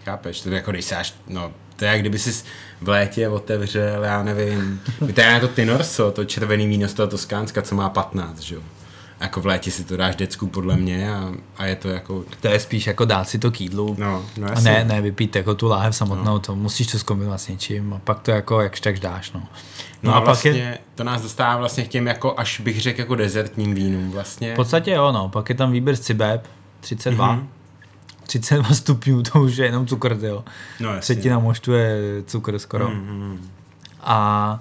chápeš, 0.05 0.41
to 0.41 0.51
jako 0.51 0.71
když 0.71 0.85
sáš, 0.85 1.15
no, 1.29 1.53
to 1.77 1.85
je 1.85 1.91
jak 1.91 2.01
kdyby 2.01 2.19
jsi 2.19 2.45
v 2.81 2.89
létě 2.89 3.29
otevřel, 3.29 4.05
já 4.05 4.23
nevím, 4.23 4.81
to 5.15 5.21
je 5.21 5.41
to 5.41 5.49
Tinorso, 5.49 6.11
to 6.11 6.25
červený 6.25 6.67
víno 6.67 6.89
z 6.89 6.95
toho 6.95 7.09
Toskánska, 7.09 7.63
co 7.63 7.75
má 7.75 7.89
15, 7.89 8.41
že 8.41 8.55
jo 8.55 8.63
jako 9.23 9.41
v 9.41 9.47
létě 9.47 9.71
si 9.71 9.85
to 9.85 9.97
dáš 9.97 10.17
decku 10.17 10.47
podle 10.47 10.77
mě 10.77 11.15
a, 11.15 11.33
a 11.57 11.67
je 11.67 11.77
to 11.77 11.89
jako... 11.89 12.25
To 12.41 12.49
je 12.49 12.61
spíš 12.61 12.87
jako 12.87 13.05
dát 13.05 13.29
si 13.29 13.39
to 13.39 13.51
k 13.51 13.61
jídlu 13.61 13.97
no, 13.99 14.25
no 14.37 14.49
a 14.57 14.61
ne, 14.61 14.85
ne 14.85 15.01
vypít 15.01 15.37
jako 15.37 15.55
tu 15.55 15.69
láhev 15.69 15.97
samotnou, 15.97 16.33
no. 16.33 16.39
to 16.39 16.57
musíš 16.57 16.87
to 16.87 16.99
zkombinovat 16.99 17.41
s 17.41 17.49
něčím 17.49 17.95
a 17.95 17.99
pak 17.99 18.21
to 18.21 18.31
jako 18.31 18.61
jakž 18.61 18.81
tak 18.81 19.01
dáš, 19.01 19.33
no. 19.33 19.41
No, 19.41 20.11
no 20.11 20.15
a, 20.15 20.17
a 20.17 20.21
vlastně 20.21 20.51
je... 20.51 20.79
to 20.95 21.05
nás 21.05 21.23
dostává 21.23 21.57
vlastně 21.57 21.85
k 21.85 21.89
těm 21.89 22.07
jako, 22.07 22.35
až 22.37 22.61
bych 22.61 22.81
řekl 22.81 23.01
jako 23.01 23.15
dezertním 23.15 23.75
vínům 23.75 24.11
vlastně. 24.11 24.53
V 24.53 24.57
podstatě 24.57 24.91
jo, 24.91 25.13
no, 25.13 25.29
pak 25.29 25.49
je 25.49 25.55
tam 25.55 25.73
výběr 25.73 25.97
z 25.97 26.01
Cibeb, 26.01 26.47
32, 26.81 27.37
mm-hmm. 27.37 27.47
32 28.27 28.75
stupňů, 28.75 29.23
to 29.23 29.41
už 29.43 29.57
je 29.57 29.67
jenom 29.67 29.87
cukr, 29.87 30.19
jo. 30.23 30.45
No, 30.81 30.91
Třetina 31.01 31.39
moštu 31.39 31.73
je 31.73 32.23
cukr 32.27 32.59
skoro. 32.59 32.89
Mm-hmm. 32.89 33.39
A 34.03 34.61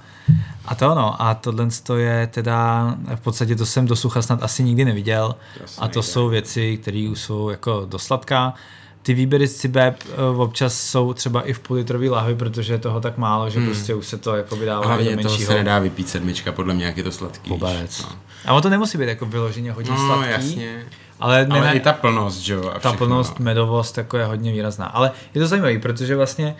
a 0.65 0.75
to 0.75 0.91
ono, 0.91 1.21
a 1.21 1.33
tohle 1.33 1.67
je 1.95 2.27
teda, 2.27 2.95
v 3.15 3.21
podstatě 3.21 3.55
to 3.55 3.65
jsem 3.65 3.85
do 3.85 3.95
sucha 3.95 4.21
snad 4.21 4.43
asi 4.43 4.63
nikdy 4.63 4.85
neviděl 4.85 5.35
a 5.77 5.87
to 5.87 5.99
nejde. 5.99 6.03
jsou 6.03 6.29
věci, 6.29 6.77
které 6.77 7.09
už 7.11 7.19
jsou 7.19 7.49
jako 7.49 7.85
dosladká. 7.89 8.53
Ty 9.01 9.13
výběry 9.13 9.47
z 9.47 9.57
Cibeb 9.57 9.95
eh, 10.05 10.37
občas 10.37 10.81
jsou 10.81 11.13
třeba 11.13 11.41
i 11.41 11.53
v 11.53 11.59
půl 11.59 11.77
litrový 11.77 12.09
lahvi, 12.09 12.35
protože 12.35 12.73
je 12.73 12.77
toho 12.77 13.01
tak 13.01 13.17
málo, 13.17 13.49
že 13.49 13.59
hmm. 13.59 13.67
prostě 13.67 13.95
už 13.95 14.07
se 14.07 14.17
to 14.17 14.35
jako 14.35 14.55
vydává 14.55 14.85
Hlavně 14.87 15.09
do 15.09 15.15
menšího. 15.15 15.37
toho 15.37 15.45
se 15.45 15.53
nedá 15.53 15.79
vypít 15.79 16.09
sedmička, 16.09 16.51
podle 16.51 16.73
mě, 16.73 16.85
jak 16.85 16.97
je 16.97 17.03
to 17.03 17.11
sladký. 17.11 17.49
Vůbec. 17.49 18.01
No. 18.03 18.09
A 18.45 18.51
ono 18.51 18.61
to 18.61 18.69
nemusí 18.69 18.97
být 18.97 19.07
jako 19.07 19.25
vyloženě 19.25 19.71
hodně 19.71 19.91
no, 19.91 19.97
sladký. 19.97 20.31
jasně. 20.31 20.85
Ale, 21.19 21.47
ale 21.49 21.61
ne, 21.61 21.75
i 21.75 21.79
ta 21.79 21.93
plnost, 21.93 22.39
že 22.39 22.53
jo? 22.53 22.73
Ta 22.79 22.93
plnost, 22.93 23.39
no. 23.39 23.45
medovost 23.45 23.97
jako 23.97 24.17
je 24.17 24.25
hodně 24.25 24.51
výrazná. 24.51 24.85
Ale 24.85 25.11
je 25.33 25.41
to 25.41 25.47
zajímavé, 25.47 25.79
protože 25.79 26.15
vlastně 26.15 26.55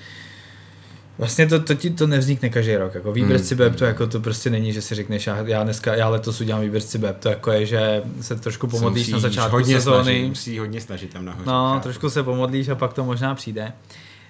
Vlastně 1.21 1.47
to, 1.47 1.59
to 1.59 1.73
ti 1.73 1.89
to 1.89 2.07
nevznikne 2.07 2.49
každý 2.49 2.75
rok. 2.75 2.95
Jako 2.95 3.11
výběr 3.11 3.37
hmm. 3.37 3.45
CIBEP 3.45 3.75
to 3.75 3.85
jako 3.85 4.07
to 4.07 4.19
prostě 4.19 4.49
není, 4.49 4.73
že 4.73 4.81
si 4.81 4.95
řekneš, 4.95 5.27
já, 5.27 5.37
já 5.37 5.63
dneska, 5.63 5.95
já 5.95 6.09
letos 6.09 6.41
udělám 6.41 6.61
výběr 6.61 6.83
CIBEP. 6.83 7.19
To 7.19 7.29
jako 7.29 7.51
je, 7.51 7.65
že 7.65 8.03
se 8.21 8.35
trošku 8.35 8.67
pomodlíš 8.67 9.07
na 9.07 9.19
začátku 9.19 9.55
hodně 9.55 9.75
sezóny. 9.75 10.03
Snažit, 10.03 10.27
musí 10.27 10.59
hodně 10.59 10.81
snažit 10.81 11.13
tam 11.13 11.25
nahoře. 11.25 11.45
No, 11.47 11.69
chápu. 11.71 11.83
trošku 11.83 12.09
se 12.09 12.23
pomodlíš 12.23 12.69
a 12.69 12.75
pak 12.75 12.93
to 12.93 13.03
možná 13.03 13.35
přijde. 13.35 13.71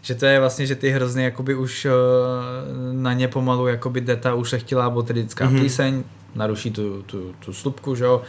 Že 0.02 0.16
to 0.16 0.26
je 0.26 0.40
vlastně, 0.40 0.66
že 0.66 0.76
ty 0.76 0.90
hrozny 0.90 1.24
jakoby 1.24 1.56
už 1.56 1.86
uh, 1.86 1.92
na 2.94 3.14
ně 3.14 3.28
pomalu 3.28 3.68
jakoby 3.68 4.02
jde 4.02 4.16
ta 4.16 4.34
ušlechtilá 4.34 4.90
botanická 4.90 5.48
mm-hmm. 5.48 5.60
plíseň, 5.60 6.04
naruší 6.36 6.72
tu, 6.72 7.02
tu, 7.02 7.36
tu 7.46 7.54
slupku, 7.54 7.96
že 7.96 8.04
jo, 8.04 8.22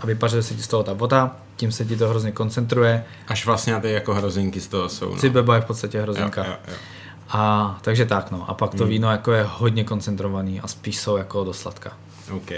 a 0.00 0.06
vypařuje 0.06 0.42
se 0.42 0.54
ti 0.54 0.62
z 0.62 0.68
toho 0.68 0.82
ta 0.82 0.92
voda, 0.92 1.36
tím 1.56 1.72
se 1.72 1.84
ti 1.84 1.96
to 1.96 2.08
hrozně 2.08 2.32
koncentruje. 2.32 3.04
Až 3.28 3.46
vlastně 3.46 3.80
ty 3.80 3.92
jako 3.92 4.14
hrozinky 4.14 4.60
z 4.60 4.68
toho 4.68 4.88
jsou. 4.88 5.10
No. 5.10 5.16
Cibeba 5.16 5.54
je 5.54 5.60
v 5.60 5.64
podstatě 5.64 6.00
hrozinka. 6.00 6.44
Jo, 6.44 6.50
jo, 6.50 6.56
jo. 6.68 6.74
A 7.30 7.78
takže 7.82 8.06
tak, 8.06 8.30
no. 8.30 8.50
A 8.50 8.54
pak 8.54 8.70
to 8.70 8.82
hmm. 8.82 8.88
víno 8.88 9.10
jako 9.10 9.32
je 9.32 9.46
hodně 9.48 9.84
koncentrovaný 9.84 10.60
a 10.60 10.68
spíš 10.68 10.98
jsou 10.98 11.16
jako 11.16 11.44
do 11.44 11.52
sladka. 11.52 11.92
OK. 12.32 12.50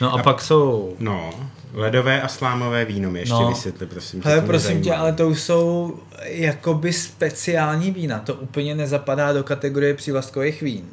No 0.00 0.14
a, 0.14 0.20
a 0.20 0.22
pak 0.22 0.42
jsou... 0.42 0.96
No, 0.98 1.30
ledové 1.74 2.22
a 2.22 2.28
slámové 2.28 2.84
víno 2.84 3.10
mi 3.10 3.18
ještě 3.18 3.34
no. 3.34 3.48
vysvětli, 3.48 3.86
prosím. 3.86 4.22
Ale 4.24 4.40
prosím 4.40 4.82
tě, 4.82 4.94
ale 4.94 5.12
to 5.12 5.28
už 5.28 5.40
jsou 5.40 5.98
jakoby 6.22 6.92
speciální 6.92 7.90
vína. 7.90 8.18
To 8.18 8.34
úplně 8.34 8.74
nezapadá 8.74 9.32
do 9.32 9.44
kategorie 9.44 9.94
přívlastkových 9.94 10.62
vín. 10.62 10.84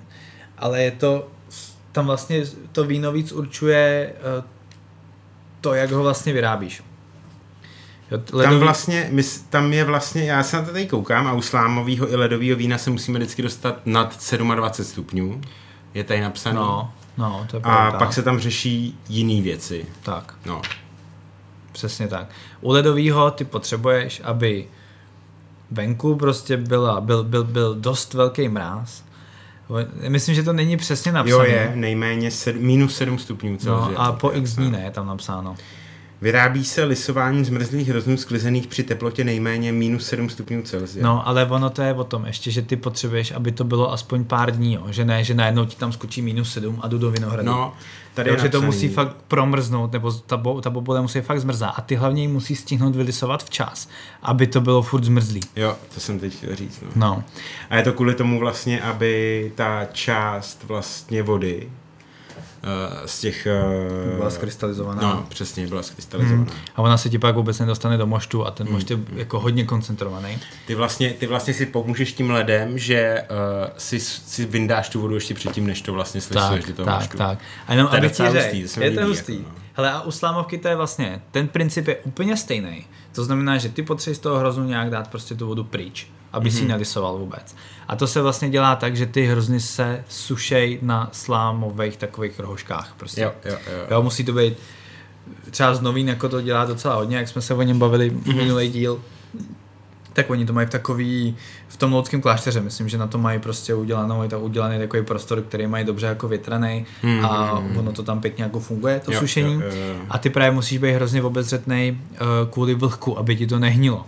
Ale 0.58 0.84
je 0.84 0.92
to, 0.92 1.28
tam 1.92 2.06
vlastně 2.06 2.44
to 2.72 2.84
víno 2.84 3.12
víc 3.12 3.32
určuje 3.32 4.14
eh, 4.16 4.44
to, 5.62 5.74
jak 5.74 5.92
ho 5.92 6.04
vlastně 6.04 6.34
vyrábíš. 6.34 6.84
Ledový... 8.12 8.44
Tam 8.44 8.60
vlastně, 8.60 9.08
my, 9.12 9.24
tam 9.50 9.74
je 9.74 9.84
vlastně, 9.84 10.24
já 10.24 10.44
se 10.44 10.58
na 10.58 10.64
to 10.64 10.72
tady 10.72 10.88
koukám 10.88 11.28
a 11.28 11.34
u 11.34 11.42
slámového 11.42 12.12
i 12.12 12.16
ledového 12.16 12.58
vína 12.58 12.78
se 12.78 12.90
musíme 12.90 13.20
vždycky 13.20 13.42
dostat 13.42 13.82
nad 13.86 14.32
27 14.56 14.92
stupňů. 14.92 15.42
Je 15.94 16.04
tady 16.04 16.22
napsané. 16.22 16.56
No, 16.56 16.92
no, 17.18 17.48
to 17.52 17.58
je 17.58 17.62
A 17.64 17.92
pak 17.92 18.14
se 18.14 18.24
tam 18.24 18.40
řeší 18.40 19.00
jiné 19.10 19.42
věci. 19.42 19.86
Tak. 20.04 20.34
No. 20.46 20.62
Přesně 21.72 22.08
tak. 22.08 22.28
U 22.62 22.72
ledového 22.72 23.32
ty 23.32 23.44
potřebuješ, 23.44 24.22
aby 24.24 24.68
venku 25.72 26.16
prostě 26.16 26.58
byla, 26.58 27.02
byl, 27.02 27.24
byl, 27.24 27.44
byl 27.44 27.76
dost 27.76 28.14
velký 28.14 28.50
mráz. 28.50 29.04
Myslím, 30.08 30.36
že 30.36 30.44
to 30.44 30.54
není 30.54 30.78
přesně 30.78 31.12
napsané. 31.12 31.32
Jo, 31.32 31.42
je, 31.44 31.72
nejméně 31.76 32.32
sed, 32.32 32.56
minus 32.56 32.96
7 32.96 33.20
stupňů. 33.20 33.58
No, 33.66 33.92
a 33.96 34.12
po 34.12 34.32
x 34.34 34.56
dní 34.56 34.72
ne, 34.72 34.82
je 34.84 34.92
tam 34.92 35.08
napsáno. 35.08 35.56
Vyrábí 36.22 36.66
se 36.66 36.84
lisování 36.84 37.46
zmrzlých 37.46 37.90
hroznů 37.90 38.18
sklizených 38.18 38.68
při 38.68 38.84
teplotě 38.84 39.24
nejméně 39.24 39.72
minus 39.72 40.08
7 40.08 40.30
stupňů 40.30 40.62
Celsia. 40.62 41.06
No, 41.06 41.28
ale 41.28 41.46
ono 41.46 41.70
to 41.70 41.82
je 41.82 41.94
o 41.94 42.04
tom 42.04 42.26
ještě, 42.26 42.52
že 42.52 42.62
ty 42.62 42.76
potřebuješ, 42.76 43.32
aby 43.32 43.52
to 43.52 43.64
bylo 43.64 43.94
aspoň 43.94 44.24
pár 44.24 44.52
dní, 44.52 44.74
jo? 44.74 44.86
že 44.90 45.06
ne, 45.06 45.24
že 45.24 45.34
najednou 45.34 45.66
ti 45.66 45.76
tam 45.76 45.92
skočí 45.92 46.22
minus 46.22 46.54
7 46.54 46.80
a 46.82 46.88
jdu 46.88 46.98
do 46.98 47.12
Vinohradu. 47.12 47.46
No, 47.46 47.74
tady 48.14 48.30
Takže 48.30 48.50
to 48.50 48.62
musí 48.62 48.90
fakt 48.90 49.16
promrznout, 49.28 49.92
nebo 49.92 50.12
ta, 50.12 50.38
bo, 50.38 50.62
ta 50.62 50.70
bobule 50.70 51.02
musí 51.02 51.22
fakt 51.22 51.40
zmrzat 51.40 51.74
a 51.78 51.82
ty 51.82 51.96
hlavně 51.96 52.22
ji 52.22 52.28
musí 52.28 52.56
stihnout 52.56 52.96
vylisovat 52.96 53.44
včas, 53.44 53.90
aby 54.22 54.48
to 54.48 54.62
bylo 54.62 54.82
furt 54.82 55.04
zmrzlý. 55.04 55.42
Jo, 55.56 55.76
to 55.94 56.00
jsem 56.00 56.20
teď 56.20 56.36
chtěl 56.36 56.56
říct. 56.56 56.82
No. 56.82 56.90
no. 56.96 57.24
A 57.70 57.78
je 57.78 57.84
to 57.84 57.94
kvůli 57.94 58.16
tomu 58.16 58.40
vlastně, 58.40 58.82
aby 58.82 59.52
ta 59.56 59.86
část 59.92 60.64
vlastně 60.64 61.24
vody, 61.24 61.70
z 63.06 63.20
těch... 63.20 63.48
Uh, 64.12 64.16
byla 64.18 64.30
skrystalizovaná. 64.30 65.02
No, 65.02 65.26
přesně, 65.30 65.68
byla 65.68 65.84
skrystalizovaná. 65.84 66.44
Hmm. 66.44 66.52
A 66.76 66.82
ona 66.82 66.98
se 66.98 67.10
ti 67.10 67.20
pak 67.20 67.36
vůbec 67.36 67.60
nedostane 67.60 67.98
do 67.98 68.08
moštu 68.08 68.46
a 68.46 68.52
ten 68.52 68.72
mošt 68.72 68.92
je 68.92 68.96
hmm. 68.96 69.08
jako 69.16 69.40
hodně 69.40 69.64
koncentrovaný. 69.64 70.38
Ty 70.68 70.76
vlastně, 70.76 71.10
ty 71.10 71.28
vlastně 71.28 71.54
si 71.54 71.66
pomůžeš 71.66 72.14
tím 72.14 72.32
ledem, 72.32 72.78
že 72.78 73.24
uh, 73.30 73.38
si, 73.78 74.00
si 74.00 74.46
vyndáš 74.46 74.90
tu 74.90 75.02
vodu 75.02 75.16
ještě 75.16 75.34
předtím, 75.34 75.68
než 75.68 75.82
to 75.82 75.94
vlastně 75.94 76.22
slisuješ 76.22 76.66
do 76.66 76.74
toho 76.74 76.86
tak, 76.86 77.00
moštu. 77.00 77.18
Tak, 77.18 77.40
A 77.68 77.74
jenom, 77.74 77.88
to 77.88 77.96
je 77.96 78.02
docela 78.02 78.30
hustý, 78.30 78.66
to 78.74 78.84
je 78.84 78.92
to 78.92 79.06
hustý. 79.06 79.34
Jako, 79.34 79.50
no. 79.50 79.56
Hele, 79.74 79.92
a 79.92 80.02
u 80.02 80.12
slámovky 80.12 80.58
to 80.58 80.68
je 80.68 80.76
vlastně, 80.76 81.22
ten 81.32 81.48
princip 81.48 81.88
je 81.88 81.96
úplně 81.96 82.38
stejný. 82.38 82.86
To 83.12 83.24
znamená, 83.24 83.58
že 83.58 83.70
ty 83.70 83.84
potřebuješ 83.84 84.18
z 84.18 84.22
toho 84.22 84.40
hroznu 84.40 84.64
nějak 84.66 84.90
dát 84.90 85.08
prostě 85.08 85.36
tu 85.36 85.48
vodu 85.48 85.64
pryč, 85.64 86.08
aby 86.36 86.50
mm-hmm. 86.50 86.54
si 86.54 86.58
ji 86.58 86.64
mhm. 86.64 86.72
nalisoval 86.72 87.18
vůbec. 87.18 87.56
A 87.88 87.96
to 87.96 88.08
se 88.08 88.22
vlastně 88.22 88.50
dělá 88.50 88.76
tak, 88.76 88.96
že 88.96 89.06
ty 89.06 89.26
hrozny 89.26 89.60
se 89.60 90.04
sušej 90.10 90.80
na 90.82 91.10
slámových 91.12 91.98
takových 91.98 92.40
rohoškách. 92.40 92.94
Prostě. 92.98 93.22
Jo, 93.22 93.32
jo, 93.46 93.58
jo. 93.68 93.88
jo 93.92 94.04
musí 94.04 94.24
to 94.24 94.34
být 94.34 94.58
třeba 95.52 95.76
z 95.76 95.82
novín 95.82 96.10
jako 96.10 96.30
to 96.30 96.42
dělá 96.42 96.66
docela 96.66 96.96
hodně, 96.96 97.18
jak 97.18 97.28
jsme 97.28 97.42
se 97.42 97.54
o 97.54 97.62
něm 97.62 97.80
bavili 97.80 98.12
mm-hmm. 98.12 98.36
minulý 98.36 98.70
díl, 98.70 99.02
tak 100.14 100.30
oni 100.30 100.46
to 100.46 100.54
mají 100.54 100.68
v 100.68 100.70
takový, 100.70 101.36
v 101.68 101.78
tom 101.78 101.94
loudském 101.94 102.22
klášteře, 102.22 102.62
myslím, 102.62 102.90
že 102.90 102.98
na 102.98 103.08
to 103.08 103.18
mají 103.18 103.40
prostě 103.40 103.74
udělanou, 103.74 104.24
je 104.24 104.30
to 104.30 104.40
udělaný 104.40 104.80
takový 104.80 105.04
prostor, 105.04 105.42
který 105.42 105.68
mají 105.68 105.86
dobře 105.86 106.08
jako 106.08 106.28
větraný 106.28 106.86
mm-hmm. 107.04 107.26
a 107.26 107.52
ono 107.52 107.92
to 107.92 108.04
tam 108.04 108.22
pěkně 108.22 108.44
jako 108.44 108.60
funguje, 108.60 109.00
to 109.00 109.12
jo, 109.12 109.20
sušení. 109.20 109.54
Jo, 109.54 109.62
jo, 109.62 109.86
jo. 109.88 109.96
A 110.10 110.18
ty 110.18 110.30
právě 110.30 110.52
musíš 110.52 110.78
být 110.78 110.92
hrozně 110.92 111.24
obezřetný 111.24 112.02
uh, 112.12 112.18
kvůli 112.52 112.76
vlhku, 112.76 113.20
aby 113.20 113.36
ti 113.36 113.48
to 113.48 113.60
nehnilo. 113.60 114.06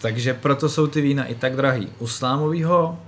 Takže 0.00 0.34
proto 0.34 0.68
jsou 0.68 0.86
ty 0.86 1.00
vína 1.00 1.24
i 1.24 1.34
tak 1.34 1.56
drahý. 1.56 1.88
U 1.98 2.06
slámového 2.06 2.98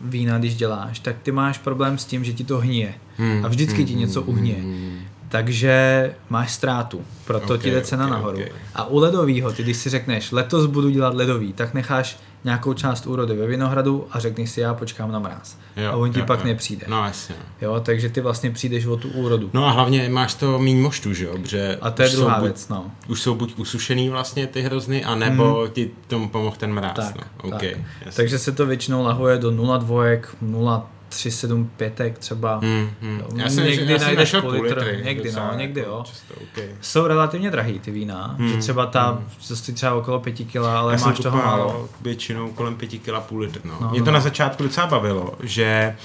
vína, 0.00 0.38
když 0.38 0.56
děláš, 0.56 1.00
tak 1.00 1.16
ty 1.22 1.32
máš 1.32 1.58
problém 1.58 1.98
s 1.98 2.04
tím, 2.04 2.24
že 2.24 2.32
ti 2.32 2.44
to 2.44 2.58
hníje. 2.58 2.94
Hmm, 3.16 3.44
a 3.44 3.48
vždycky 3.48 3.76
hmm, 3.76 3.86
ti 3.86 3.94
něco 3.94 4.22
uhníje. 4.22 4.56
Hmm, 4.56 4.98
takže 5.28 6.14
máš 6.30 6.52
ztrátu, 6.52 7.04
proto 7.24 7.54
okay, 7.54 7.58
ti 7.58 7.70
jde 7.70 7.82
cena 7.82 8.04
okay, 8.04 8.16
nahoru. 8.16 8.38
Okay. 8.38 8.52
A 8.74 8.84
u 8.86 8.98
ledového, 8.98 9.52
ty 9.52 9.62
když 9.62 9.76
si 9.76 9.90
řekneš, 9.90 10.32
letos 10.32 10.66
budu 10.66 10.90
dělat 10.90 11.14
ledový, 11.14 11.52
tak 11.52 11.74
necháš 11.74 12.18
nějakou 12.44 12.72
část 12.72 13.06
úrody 13.06 13.36
ve 13.36 13.46
vinohradu 13.46 14.06
a 14.10 14.18
řekneš 14.18 14.50
si, 14.50 14.60
já 14.60 14.74
počkám 14.74 15.12
na 15.12 15.18
mráz. 15.18 15.56
Jo, 15.76 15.90
a 15.92 15.96
on 15.96 16.12
ti 16.12 16.18
jo, 16.18 16.26
pak 16.26 16.40
jo. 16.40 16.46
nepřijde. 16.46 16.86
No 16.88 17.04
jasně. 17.04 17.34
Jo, 17.60 17.80
takže 17.84 18.08
ty 18.08 18.20
vlastně 18.20 18.50
přijdeš 18.50 18.86
o 18.86 18.96
tu 18.96 19.08
úrodu. 19.08 19.50
No 19.52 19.66
a 19.66 19.70
hlavně 19.70 20.08
máš 20.08 20.34
to 20.34 20.58
míň 20.58 20.80
moštu, 20.80 21.14
že 21.14 21.24
jo? 21.24 21.38
Protože 21.42 21.78
a 21.80 21.90
to 21.90 22.02
je 22.02 22.08
druhá 22.08 22.40
věc, 22.40 22.66
buď, 22.66 22.76
no. 22.76 22.90
Už 23.08 23.22
jsou 23.22 23.34
buď 23.34 23.58
usušený 23.58 24.08
vlastně 24.08 24.46
ty 24.46 24.62
hrozny, 24.62 25.04
anebo 25.04 25.62
mm. 25.64 25.70
ti 25.70 25.90
tomu 26.06 26.28
pomohl 26.28 26.56
ten 26.58 26.72
mráz. 26.72 26.94
Tak, 26.94 27.16
no. 27.16 27.56
okay, 27.56 27.76
tak. 28.04 28.14
Takže 28.14 28.38
se 28.38 28.52
to 28.52 28.66
většinou 28.66 29.04
lahuje 29.04 29.38
do 29.38 29.50
0,2, 29.50 30.20
0 30.42 30.90
tři, 31.10 31.30
sedm, 31.30 31.70
pětek 31.76 32.18
třeba. 32.18 32.58
Hmm, 32.58 32.90
hmm. 33.00 33.22
Já 33.34 33.50
jsem, 33.50 33.64
někdy 33.64 33.92
já 33.92 33.98
najdeš 33.98 34.34
půl 34.40 34.50
litr. 34.50 35.00
Někdy, 35.04 35.32
no, 35.32 35.50
někdy 35.56 35.80
jo. 35.80 36.02
Často, 36.06 36.34
okay. 36.34 36.68
Jsou 36.80 37.06
relativně 37.06 37.50
drahý 37.50 37.78
ty 37.78 37.90
vína, 37.90 38.36
hmm, 38.38 38.48
že 38.48 38.56
třeba 38.56 38.86
ta, 38.86 39.10
hmm. 39.10 39.56
stojí 39.56 39.74
třeba 39.74 39.94
okolo 39.94 40.20
pěti 40.20 40.44
kila, 40.44 40.78
ale 40.78 40.92
já 40.92 41.06
máš 41.06 41.18
toho 41.18 41.38
málo. 41.38 41.88
většinou 42.00 42.50
kolem 42.52 42.76
pěti 42.76 42.98
kila 42.98 43.20
půl 43.20 43.40
litr, 43.40 43.60
no. 43.64 43.78
no 43.80 43.90
Mě 43.90 44.00
to 44.00 44.06
no. 44.06 44.12
na 44.12 44.20
začátku 44.20 44.62
docela 44.62 44.86
bavilo, 44.86 45.34
že 45.40 45.96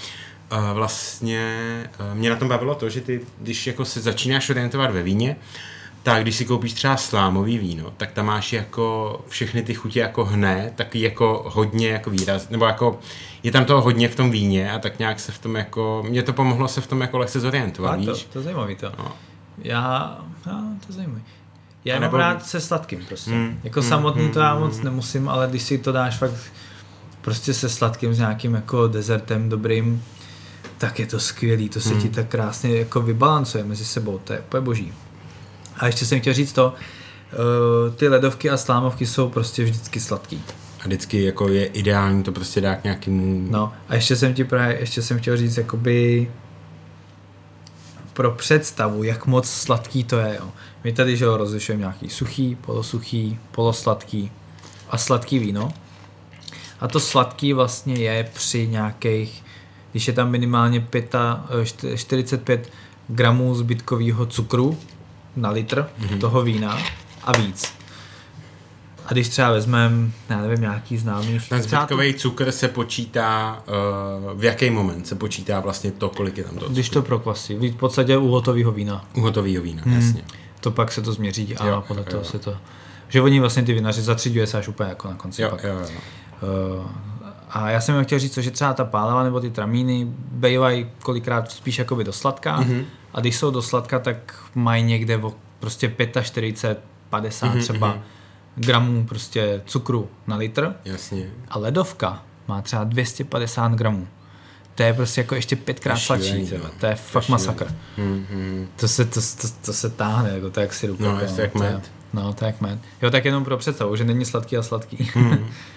uh, 0.51 0.71
vlastně 0.73 1.63
uh, 1.99 2.17
mě 2.17 2.29
na 2.29 2.35
tom 2.35 2.47
bavilo 2.47 2.75
to, 2.75 2.89
že 2.89 3.01
ty, 3.01 3.21
když 3.41 3.67
jako 3.67 3.85
se 3.85 4.01
začínáš 4.01 4.49
orientovat 4.49 4.91
ve 4.91 5.03
víně, 5.03 5.35
tak 6.05 6.21
když 6.21 6.35
si 6.35 6.45
koupíš 6.45 6.73
třeba 6.73 6.97
slámový 6.97 7.57
víno, 7.57 7.93
tak 7.97 8.11
tam 8.11 8.25
máš 8.25 8.53
jako 8.53 9.19
všechny 9.27 9.63
ty 9.63 9.73
chutě 9.73 9.99
jako 9.99 10.25
hne, 10.25 10.71
taky 10.75 11.01
jako 11.01 11.43
hodně 11.47 11.89
jako 11.89 12.09
výraz, 12.09 12.49
nebo 12.49 12.65
jako 12.65 12.99
je 13.43 13.51
tam 13.51 13.65
toho 13.65 13.81
hodně 13.81 14.07
v 14.07 14.15
tom 14.15 14.31
víně 14.31 14.71
a 14.71 14.79
tak 14.79 14.99
nějak 14.99 15.19
se 15.19 15.31
v 15.31 15.39
tom 15.39 15.55
jako, 15.55 16.03
mě 16.09 16.23
to 16.23 16.33
pomohlo 16.33 16.67
se 16.67 16.81
v 16.81 16.87
tom 16.87 17.01
jako 17.01 17.17
lehce 17.17 17.39
zorientovat, 17.39 17.99
a 17.99 18.05
to, 18.05 18.13
víš? 18.13 18.27
To 18.33 18.39
je 18.39 18.43
zajímavý 18.43 18.75
to. 18.75 18.91
No. 18.97 19.11
Já, 19.57 20.17
já, 20.45 20.51
to 20.51 20.85
je 20.89 20.95
zajímavý. 20.95 21.21
Já 21.85 21.99
nebo... 21.99 22.17
mám 22.17 22.27
rád 22.27 22.45
se 22.45 22.61
sladkým 22.61 23.05
prostě. 23.07 23.31
Mm, 23.31 23.59
jako 23.63 23.79
mm, 23.81 23.87
samotný 23.89 24.23
mm, 24.23 24.31
to 24.31 24.39
já 24.39 24.59
moc 24.59 24.77
mm. 24.77 24.83
nemusím, 24.83 25.29
ale 25.29 25.47
když 25.47 25.63
si 25.63 25.77
to 25.77 25.91
dáš 25.91 26.17
fakt 26.17 26.51
prostě 27.21 27.53
se 27.53 27.69
sladkým 27.69 28.13
s 28.13 28.19
nějakým 28.19 28.53
jako 28.53 28.87
dezertem 28.87 29.49
dobrým, 29.49 30.03
tak 30.77 30.99
je 30.99 31.05
to 31.05 31.19
skvělý, 31.19 31.69
to 31.69 31.81
se 31.81 31.93
mm. 31.93 32.01
ti 32.01 32.09
tak 32.09 32.27
krásně 32.27 32.77
jako 32.77 33.01
vybalancuje 33.01 33.63
mezi 33.63 33.85
sebou, 33.85 34.17
to 34.17 34.33
je 34.33 34.39
úplně 34.39 34.61
boží. 34.61 34.93
A 35.77 35.85
ještě 35.85 36.05
jsem 36.05 36.19
chtěl 36.19 36.33
říct 36.33 36.53
to, 36.53 36.73
uh, 36.73 37.95
ty 37.95 38.07
ledovky 38.07 38.49
a 38.49 38.57
slámovky 38.57 39.05
jsou 39.05 39.29
prostě 39.29 39.63
vždycky 39.63 39.99
sladký. 39.99 40.43
A 40.81 40.85
vždycky 40.85 41.23
jako 41.23 41.47
je 41.47 41.65
ideální 41.65 42.23
to 42.23 42.31
prostě 42.31 42.61
dát 42.61 42.83
nějakým... 42.83 43.51
No 43.51 43.73
a 43.89 43.95
ještě 43.95 44.15
jsem 44.15 44.33
ti 44.33 44.43
právě, 44.43 44.79
ještě 44.79 45.01
jsem 45.01 45.19
chtěl 45.19 45.37
říct 45.37 45.57
jakoby 45.57 46.27
pro 48.13 48.31
představu, 48.31 49.03
jak 49.03 49.25
moc 49.25 49.49
sladký 49.49 50.03
to 50.03 50.19
je. 50.19 50.35
Jo. 50.39 50.49
My 50.83 50.93
tady, 50.93 51.17
že 51.17 51.25
ho 51.25 51.37
rozlišujeme 51.37 51.79
nějaký 51.79 52.09
suchý, 52.09 52.55
polosuchý, 52.55 53.39
polosladký 53.51 54.31
a 54.89 54.97
sladký 54.97 55.39
víno. 55.39 55.73
A 56.79 56.87
to 56.87 56.99
sladký 56.99 57.53
vlastně 57.53 57.95
je 57.95 58.29
při 58.33 58.67
nějakých, 58.67 59.43
když 59.91 60.07
je 60.07 60.13
tam 60.13 60.31
minimálně 60.31 60.81
5, 60.81 61.15
45 61.95 62.71
gramů 63.07 63.55
zbytkového 63.55 64.25
cukru, 64.25 64.77
na 65.35 65.49
litr 65.49 65.85
mm-hmm. 65.99 66.19
toho 66.19 66.41
vína 66.41 66.77
a 67.23 67.37
víc. 67.37 67.73
A 69.05 69.13
když 69.13 69.29
třeba 69.29 69.51
vezmeme, 69.51 70.11
já 70.29 70.41
nevím, 70.41 70.61
nějaký 70.61 70.97
známý... 70.97 71.39
Ten 71.49 71.61
zbytkový 71.61 72.13
cukr 72.13 72.51
se 72.51 72.67
počítá, 72.67 73.63
uh, 73.67 74.39
v 74.39 74.43
jaký 74.43 74.69
moment 74.69 75.07
se 75.07 75.15
počítá 75.15 75.59
vlastně 75.59 75.91
to, 75.91 76.09
kolik 76.09 76.37
je 76.37 76.43
tam 76.43 76.55
to 76.55 76.69
Když 76.69 76.89
to 76.89 77.01
prokvasí, 77.01 77.55
v 77.55 77.75
podstatě 77.75 78.17
u 78.17 78.27
hotového 78.27 78.71
vína. 78.71 79.05
U 79.13 79.21
hotového 79.21 79.63
vína, 79.63 79.81
hmm. 79.85 79.95
jasně. 79.95 80.23
To 80.59 80.71
pak 80.71 80.91
se 80.91 81.01
to 81.01 81.13
změří 81.13 81.57
a 81.57 81.67
jo, 81.67 81.83
podle 81.87 82.03
jo. 82.03 82.11
toho 82.11 82.23
se 82.23 82.39
to... 82.39 82.57
Že 83.09 83.21
oni 83.21 83.39
vlastně 83.39 83.63
ty 83.63 83.73
vinaři 83.73 84.01
zatřiďuje 84.01 84.47
se 84.47 84.57
až 84.57 84.67
úplně 84.67 84.89
jako 84.89 85.07
na 85.07 85.15
konci. 85.15 85.41
Jo, 85.41 85.49
pak. 85.49 85.63
jo, 85.63 85.73
jo. 85.79 85.87
Uh, 86.79 86.85
a 87.55 87.69
já 87.69 87.81
jsem 87.81 88.03
chtěl 88.03 88.19
říct, 88.19 88.37
že 88.37 88.51
třeba 88.51 88.73
ta 88.73 88.85
páleva 88.85 89.23
nebo 89.23 89.39
ty 89.39 89.49
tramíny 89.49 90.07
bývají 90.31 90.89
kolikrát 90.99 91.51
spíš 91.51 91.79
jakoby 91.79 92.03
do 92.03 92.13
sladká 92.13 92.61
mm-hmm. 92.61 92.85
a 93.13 93.19
když 93.19 93.35
jsou 93.35 93.51
do 93.51 93.61
sladka, 93.61 93.99
tak 93.99 94.35
mají 94.55 94.83
někde 94.83 95.17
o 95.17 95.33
prostě 95.59 95.95
45, 96.21 96.83
50 97.09 97.47
mm-hmm, 97.47 97.61
třeba 97.61 97.93
mm-hmm. 97.93 98.01
gramů 98.55 99.05
prostě 99.05 99.61
cukru 99.65 100.09
na 100.27 100.35
litr. 100.35 100.73
Jasně. 100.85 101.29
A 101.49 101.59
ledovka 101.59 102.23
má 102.47 102.61
třeba 102.61 102.83
250 102.83 103.71
gramů. 103.71 104.07
To 104.75 104.83
je 104.83 104.93
prostě 104.93 105.21
jako 105.21 105.35
ještě 105.35 105.55
pětkrát 105.55 105.99
sladší. 105.99 106.49
To 106.79 106.85
je 106.85 106.95
fakt 106.95 107.29
masakr. 107.29 107.67
Mm-hmm. 107.97 108.67
To, 108.75 108.87
se, 108.87 109.05
to, 109.05 109.21
to, 109.41 109.47
to, 109.65 109.73
se 109.73 109.89
táhne, 109.89 110.29
jako 110.29 110.49
to 110.49 110.59
jak 110.59 110.73
si 110.73 110.87
ruka. 110.87 111.03
No, 111.03 111.19
to 111.35 111.41
jak 111.41 111.55
med. 111.55 111.91
No, 112.13 112.33
to 112.33 112.45
jak 112.45 112.61
med. 112.61 112.79
Jo, 113.01 113.11
tak 113.11 113.25
jenom 113.25 113.43
pro 113.43 113.57
představu, 113.57 113.95
že 113.95 114.03
není 114.03 114.25
sladký 114.25 114.57
a 114.57 114.63
sladký. 114.63 115.11
Mm. 115.15 115.47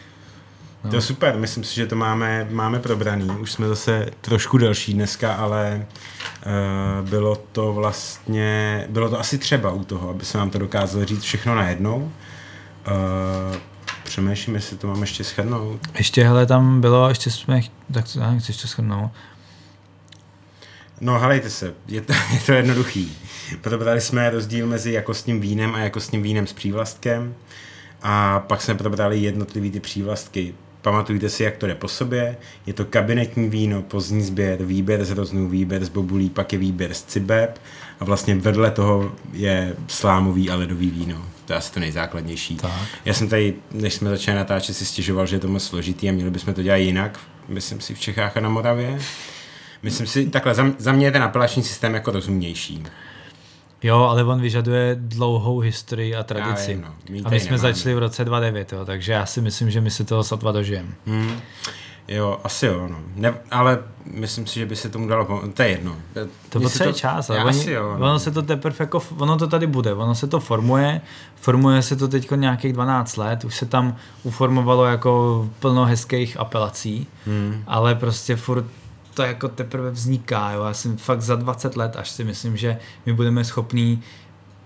No. 0.85 0.91
To 0.91 0.97
je 0.97 1.03
super, 1.03 1.37
myslím 1.37 1.65
si, 1.65 1.75
že 1.75 1.87
to 1.87 1.97
máme, 1.97 2.47
máme 2.51 2.79
probraný. 2.79 3.31
Už 3.41 3.53
jsme 3.53 3.69
zase 3.69 4.07
trošku 4.21 4.59
delší 4.59 4.95
dneska, 4.95 5.35
ale 5.35 5.87
uh, 6.47 7.09
bylo 7.09 7.37
to 7.37 7.73
vlastně, 7.73 8.87
bylo 8.91 9.11
to 9.11 9.21
asi 9.21 9.39
třeba 9.39 9.73
u 9.73 9.85
toho, 9.85 10.11
aby 10.11 10.25
se 10.25 10.39
nám 10.39 10.51
to 10.51 10.59
dokázalo 10.59 11.05
říct 11.05 11.23
všechno 11.23 11.55
najednou. 11.55 11.97
Uh, 11.97 13.57
přemýšlím, 14.05 14.55
jestli 14.55 14.77
to 14.77 14.87
mám 14.87 15.01
ještě 15.01 15.25
schrnout. 15.25 15.81
Ještě, 15.99 16.25
hele, 16.25 16.47
tam 16.47 16.81
bylo, 16.81 17.09
ještě 17.09 17.31
jsme, 17.31 17.61
tak 17.93 18.13
to 18.13 18.21
já 18.21 18.31
nechci 18.31 18.51
ještě 18.51 18.69
schrnout. 18.69 19.11
No, 21.01 21.19
helejte 21.19 21.51
se, 21.51 21.75
je 21.87 22.01
to, 22.01 22.13
je 22.33 22.41
to 22.47 22.53
jednoduchý. 22.53 23.17
Probrali 23.61 24.01
jsme 24.01 24.31
rozdíl 24.31 24.67
mezi 24.67 24.93
jakostním 24.93 25.41
vínem 25.41 25.75
a 25.75 25.79
jakostním 25.79 26.23
vínem 26.23 26.47
s 26.47 26.53
přívlastkem 26.53 27.35
a 28.03 28.41
pak 28.41 28.63
jsme 28.63 28.75
probrali 28.75 29.19
jednotlivý 29.19 29.71
ty 29.71 29.81
přívlastky 29.81 30.55
pamatujte 30.83 31.29
si, 31.29 31.43
jak 31.43 31.57
to 31.57 31.67
jde 31.67 31.75
po 31.75 31.89
sobě. 31.89 32.37
Je 32.67 32.73
to 32.73 32.85
kabinetní 32.85 33.49
víno, 33.49 33.83
pozdní 33.83 34.23
sběr, 34.23 34.65
výběr 34.65 35.05
z 35.05 35.11
roznů, 35.11 35.49
výběr 35.49 35.85
z 35.85 35.89
bobulí, 35.89 36.31
pak 36.31 36.53
je 36.53 36.59
výběr 36.59 36.95
z 36.95 37.03
cibeb 37.05 37.61
a 38.01 38.05
vlastně 38.05 38.35
vedle 38.35 38.71
toho 38.71 39.13
je 39.33 39.77
slámový 39.89 40.51
a 40.51 40.57
ledový 40.57 40.91
víno. 40.91 41.25
To 41.45 41.53
je 41.53 41.57
asi 41.57 41.73
to 41.73 41.81
nejzákladnější. 41.81 42.57
Tak. 42.57 42.73
Já 43.05 43.15
jsem 43.15 43.29
tady, 43.29 43.55
než 43.73 43.95
jsme 43.95 44.11
začali 44.11 44.37
natáčet, 44.37 44.77
si 44.77 44.87
stěžoval, 44.87 45.27
že 45.27 45.37
je 45.37 45.41
to 45.41 45.49
moc 45.49 45.65
složitý 45.65 46.09
a 46.09 46.13
měli 46.13 46.31
bychom 46.31 46.55
to 46.55 46.63
dělat 46.63 46.77
jinak, 46.77 47.21
myslím 47.49 47.81
si 47.81 47.95
v 47.95 48.01
Čechách 48.01 48.37
a 48.37 48.41
na 48.41 48.49
Moravě. 48.49 48.99
Myslím 49.83 50.07
si, 50.07 50.27
takhle, 50.27 50.55
za, 50.55 50.73
za 50.79 50.93
mě 50.93 51.07
je 51.07 51.13
ten 51.13 51.23
apelační 51.23 51.63
systém 51.63 51.95
jako 51.95 52.11
rozumnější. 52.11 52.83
Jo, 53.83 53.97
ale 53.97 54.25
on 54.25 54.41
vyžaduje 54.41 54.97
dlouhou 55.01 55.59
historii 55.59 56.17
a 56.17 56.23
tradici. 56.23 56.75
Vím, 56.75 56.83
no. 56.83 56.89
A 57.25 57.31
my 57.31 57.41
jsme 57.41 57.51
nemáme. 57.51 57.59
začali 57.59 57.95
v 57.95 57.99
roce 57.99 58.25
2009, 58.25 58.73
jo, 58.73 58.85
takže 58.85 59.13
já 59.13 59.27
si 59.27 59.41
myslím, 59.41 59.71
že 59.71 59.81
my 59.81 59.91
si 59.91 60.05
toho 60.05 60.25
sotva 60.25 60.53
dožijeme. 60.53 60.89
Hmm. 61.07 61.41
Jo, 62.09 62.41
asi 62.45 62.67
jo, 62.67 62.89
no. 62.91 62.99
Ne, 63.17 63.35
ale 63.51 63.79
myslím 64.05 64.47
si, 64.47 64.61
že 64.61 64.67
by 64.67 64.77
se 64.77 64.89
tomu 64.89 65.09
dalo 65.09 65.25
pomoct. 65.25 65.55
To 65.55 65.63
je 65.63 65.69
jedno. 65.69 65.97
To 66.49 66.61
potřebuje 66.61 66.93
to... 66.93 66.99
čas, 66.99 67.31
ale 67.31 67.45
oni, 67.45 67.71
jo, 67.71 67.97
no. 67.99 68.07
ono 68.07 68.19
se 68.19 68.31
to 68.31 68.43
teprve 68.43 68.77
jako, 68.81 69.03
ono 69.19 69.37
to 69.37 69.47
tady 69.47 69.67
bude, 69.67 69.95
ono 69.95 70.15
se 70.15 70.27
to 70.27 70.41
formuje, 70.41 71.01
formuje 71.35 71.83
se 71.83 71.97
to 71.97 72.09
teď 72.09 72.31
nějakých 72.31 72.73
12 72.73 73.17
let, 73.17 73.45
už 73.45 73.57
se 73.57 73.67
tam 73.67 73.97
uformovalo 74.23 74.85
jako 74.85 75.49
plno 75.59 75.85
hezkých 75.85 76.41
apelací, 76.41 77.07
hmm. 77.27 77.65
ale 77.67 77.95
prostě 77.95 78.37
furt 78.37 78.65
to 79.19 79.23
jako 79.23 79.49
teprve 79.49 79.91
vzniká. 79.91 80.51
Jo. 80.51 80.65
Já 80.65 80.75
jsem 80.75 80.97
fakt 80.97 81.23
za 81.23 81.37
20 81.37 81.77
let, 81.77 81.97
až 81.97 82.11
si 82.11 82.25
myslím, 82.25 82.57
že 82.57 82.79
my 83.07 83.13
budeme 83.13 83.45
schopní 83.45 84.03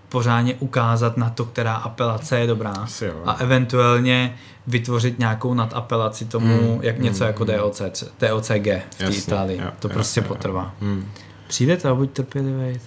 pořádně 0.08 0.54
ukázat 0.54 1.16
na 1.16 1.30
to, 1.30 1.44
která 1.44 1.74
apelace 1.74 2.38
je 2.38 2.46
dobrá 2.46 2.86
a 3.24 3.32
eventuálně 3.32 4.36
vytvořit 4.66 5.18
nějakou 5.18 5.54
nadapelaci 5.54 6.24
tomu, 6.24 6.74
mm, 6.74 6.82
jak 6.82 6.98
něco 6.98 7.24
mm, 7.24 7.26
jako 7.26 7.44
DOC, 7.44 7.82
DOCG 8.20 8.66
v 8.90 8.98
té 8.98 9.08
Itálii. 9.10 9.60
Jo, 9.60 9.70
to 9.78 9.88
jo, 9.88 9.94
prostě 9.94 10.20
jo, 10.20 10.26
potrvá. 10.28 10.74
Mm. 10.80 11.08
Přijde 11.48 11.76
to 11.76 11.88
a 11.88 11.94
buď 11.94 12.10
trpělivý. 12.10 12.80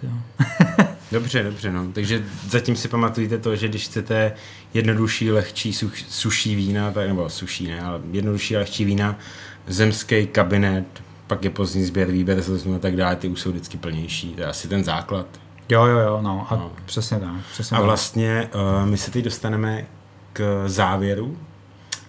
dobře, 1.12 1.44
dobře, 1.44 1.72
no. 1.72 1.88
Takže 1.94 2.24
zatím 2.50 2.76
si 2.76 2.88
pamatujte 2.88 3.38
to, 3.38 3.56
že 3.56 3.68
když 3.68 3.86
chcete 3.86 4.34
jednodušší, 4.74 5.32
lehčí, 5.32 5.74
suš, 5.74 6.06
suší 6.10 6.56
vína, 6.56 6.92
tak, 6.92 7.08
nebo 7.08 7.30
suší 7.30 7.68
ne, 7.68 7.82
ale 7.82 8.02
jednodušší, 8.12 8.58
lehčí 8.58 8.86
vína, 8.86 9.20
zemský 9.68 10.28
kabinet, 10.28 11.05
pak 11.28 11.44
je 11.44 11.50
pozdní 11.50 11.84
sběr, 11.84 12.12
výběr 12.12 12.42
zleznu 12.42 12.76
a 12.76 12.80
tak 12.80 12.96
dále, 12.96 13.16
ty 13.16 13.28
už 13.28 13.42
jsou 13.42 13.50
vždycky 13.50 13.78
plnější. 13.78 14.34
To 14.34 14.42
je 14.42 14.48
asi 14.48 14.68
ten 14.68 14.84
základ. 14.84 15.26
Jo, 15.70 15.86
jo, 15.86 16.00
jo, 16.00 16.20
no, 16.22 16.48
a 16.50 16.56
no. 16.56 16.72
přesně 16.86 17.20
tak. 17.20 17.30
Přesně 17.52 17.78
a 17.78 17.82
vlastně 17.82 18.50
uh, 18.56 18.90
my 18.90 18.98
se 18.98 19.12
teď 19.12 19.24
dostaneme 19.26 19.86
k 20.34 20.64
závěru 20.68 21.38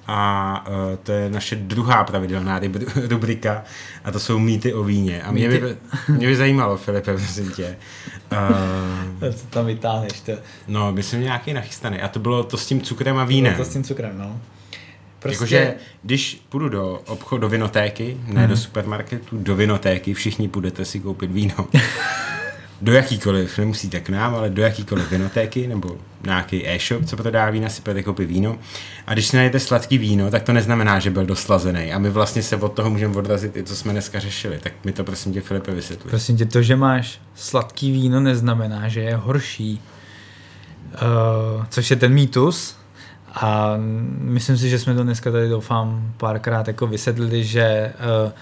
a 0.07 0.65
uh, 0.69 0.97
to 1.03 1.13
je 1.13 1.31
naše 1.31 1.57
druhá 1.57 2.05
pravidelná 2.05 2.61
rubrika 3.09 3.65
a 4.05 4.11
to 4.11 4.21
jsou 4.21 4.39
mýty 4.39 4.75
o 4.75 4.85
víně. 4.85 5.23
A 5.23 5.33
mě, 5.33 5.49
by, 5.49 5.77
mě 6.09 6.27
by 6.27 6.37
zajímalo, 6.37 6.77
Filipe, 6.77 7.17
prosím 7.17 7.51
tě. 7.51 7.77
Uh, 8.33 9.35
Co 9.35 9.47
tam 9.47 9.67
vytáhneš? 9.67 10.21
To... 10.21 10.33
No, 10.69 10.93
myslím 10.93 11.21
nějaký 11.21 11.53
nachystaný. 11.53 12.01
A 12.01 12.09
to 12.09 12.19
bylo 12.19 12.45
to 12.45 12.57
s 12.57 12.67
tím 12.67 12.81
cukrem 12.81 13.19
a 13.19 13.25
vínem. 13.25 13.53
To, 13.55 13.59
to 13.59 13.65
s 13.65 13.73
tím 13.73 13.85
cukrem, 13.85 14.19
no. 14.19 14.41
Prostě... 15.19 15.35
Jakože, 15.35 15.75
když 16.03 16.43
půjdu 16.49 16.69
do 16.69 17.01
obchodu, 17.07 17.41
do 17.41 17.49
vinotéky, 17.49 18.17
ne 18.27 18.41
hmm. 18.41 18.51
do 18.51 18.57
supermarketu, 18.57 19.39
do 19.39 19.57
vinotéky, 19.57 20.15
všichni 20.15 20.49
půjdete 20.49 20.85
si 20.85 21.01
koupit 21.01 21.31
víno. 21.31 21.69
do 22.83 22.93
jakýkoliv, 22.93 23.59
nemusíte 23.59 24.01
k 24.01 24.09
nám, 24.09 24.35
ale 24.35 24.51
do 24.51 24.63
jakýkoliv 24.63 25.11
vinotéky 25.11 25.67
nebo 25.67 25.97
nějaký 26.25 26.69
e-shop, 26.69 27.05
co 27.05 27.17
prodá 27.17 27.51
vína, 27.51 27.69
si 27.69 27.83
půjdete 27.83 28.03
koupit 28.03 28.27
víno. 28.27 28.59
A 29.07 29.13
když 29.13 29.27
si 29.27 29.37
najdete 29.37 29.61
sladký 29.61 29.99
víno, 29.99 30.31
tak 30.31 30.43
to 30.43 30.53
neznamená, 30.53 30.99
že 30.99 31.11
byl 31.11 31.27
doslazený. 31.27 31.93
A 31.93 31.99
my 31.99 32.11
vlastně 32.11 32.43
se 32.43 32.57
od 32.57 32.73
toho 32.73 32.91
můžeme 32.91 33.17
odrazit 33.17 33.57
i 33.57 33.63
co 33.63 33.77
jsme 33.77 33.93
dneska 33.93 34.21
řešili. 34.21 34.59
Tak 34.59 34.73
mi 34.85 34.93
to 34.93 35.05
prosím 35.05 35.33
tě, 35.33 35.41
Filipe, 35.41 35.75
vysvětli. 35.75 36.11
Prosím 36.11 36.37
tě, 36.37 36.47
to, 36.47 36.63
že 36.63 36.77
máš 36.77 37.21
sladký 37.35 37.93
víno, 37.93 38.21
neznamená, 38.21 38.89
že 38.89 39.01
je 39.01 39.17
horší. 39.17 39.81
Uh, 40.95 41.65
což 41.69 41.91
je 41.91 41.97
ten 41.97 42.13
mýtus. 42.13 42.77
A 43.41 43.75
myslím 44.19 44.57
si, 44.59 44.69
že 44.71 44.79
jsme 44.79 44.95
to 44.95 45.03
dneska 45.03 45.31
tady 45.31 45.49
doufám 45.49 46.13
párkrát 46.17 46.69
jako 46.69 46.87
vysvětlili, 46.87 47.45
že 47.45 47.93
uh, 48.25 48.33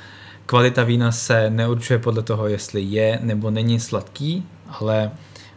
kvalita 0.46 0.84
vína 0.84 1.12
se 1.12 1.50
neurčuje 1.50 1.98
podle 1.98 2.22
toho, 2.22 2.48
jestli 2.48 2.82
je 2.82 3.18
nebo 3.22 3.50
není 3.50 3.80
sladký, 3.80 4.46
ale 4.80 5.10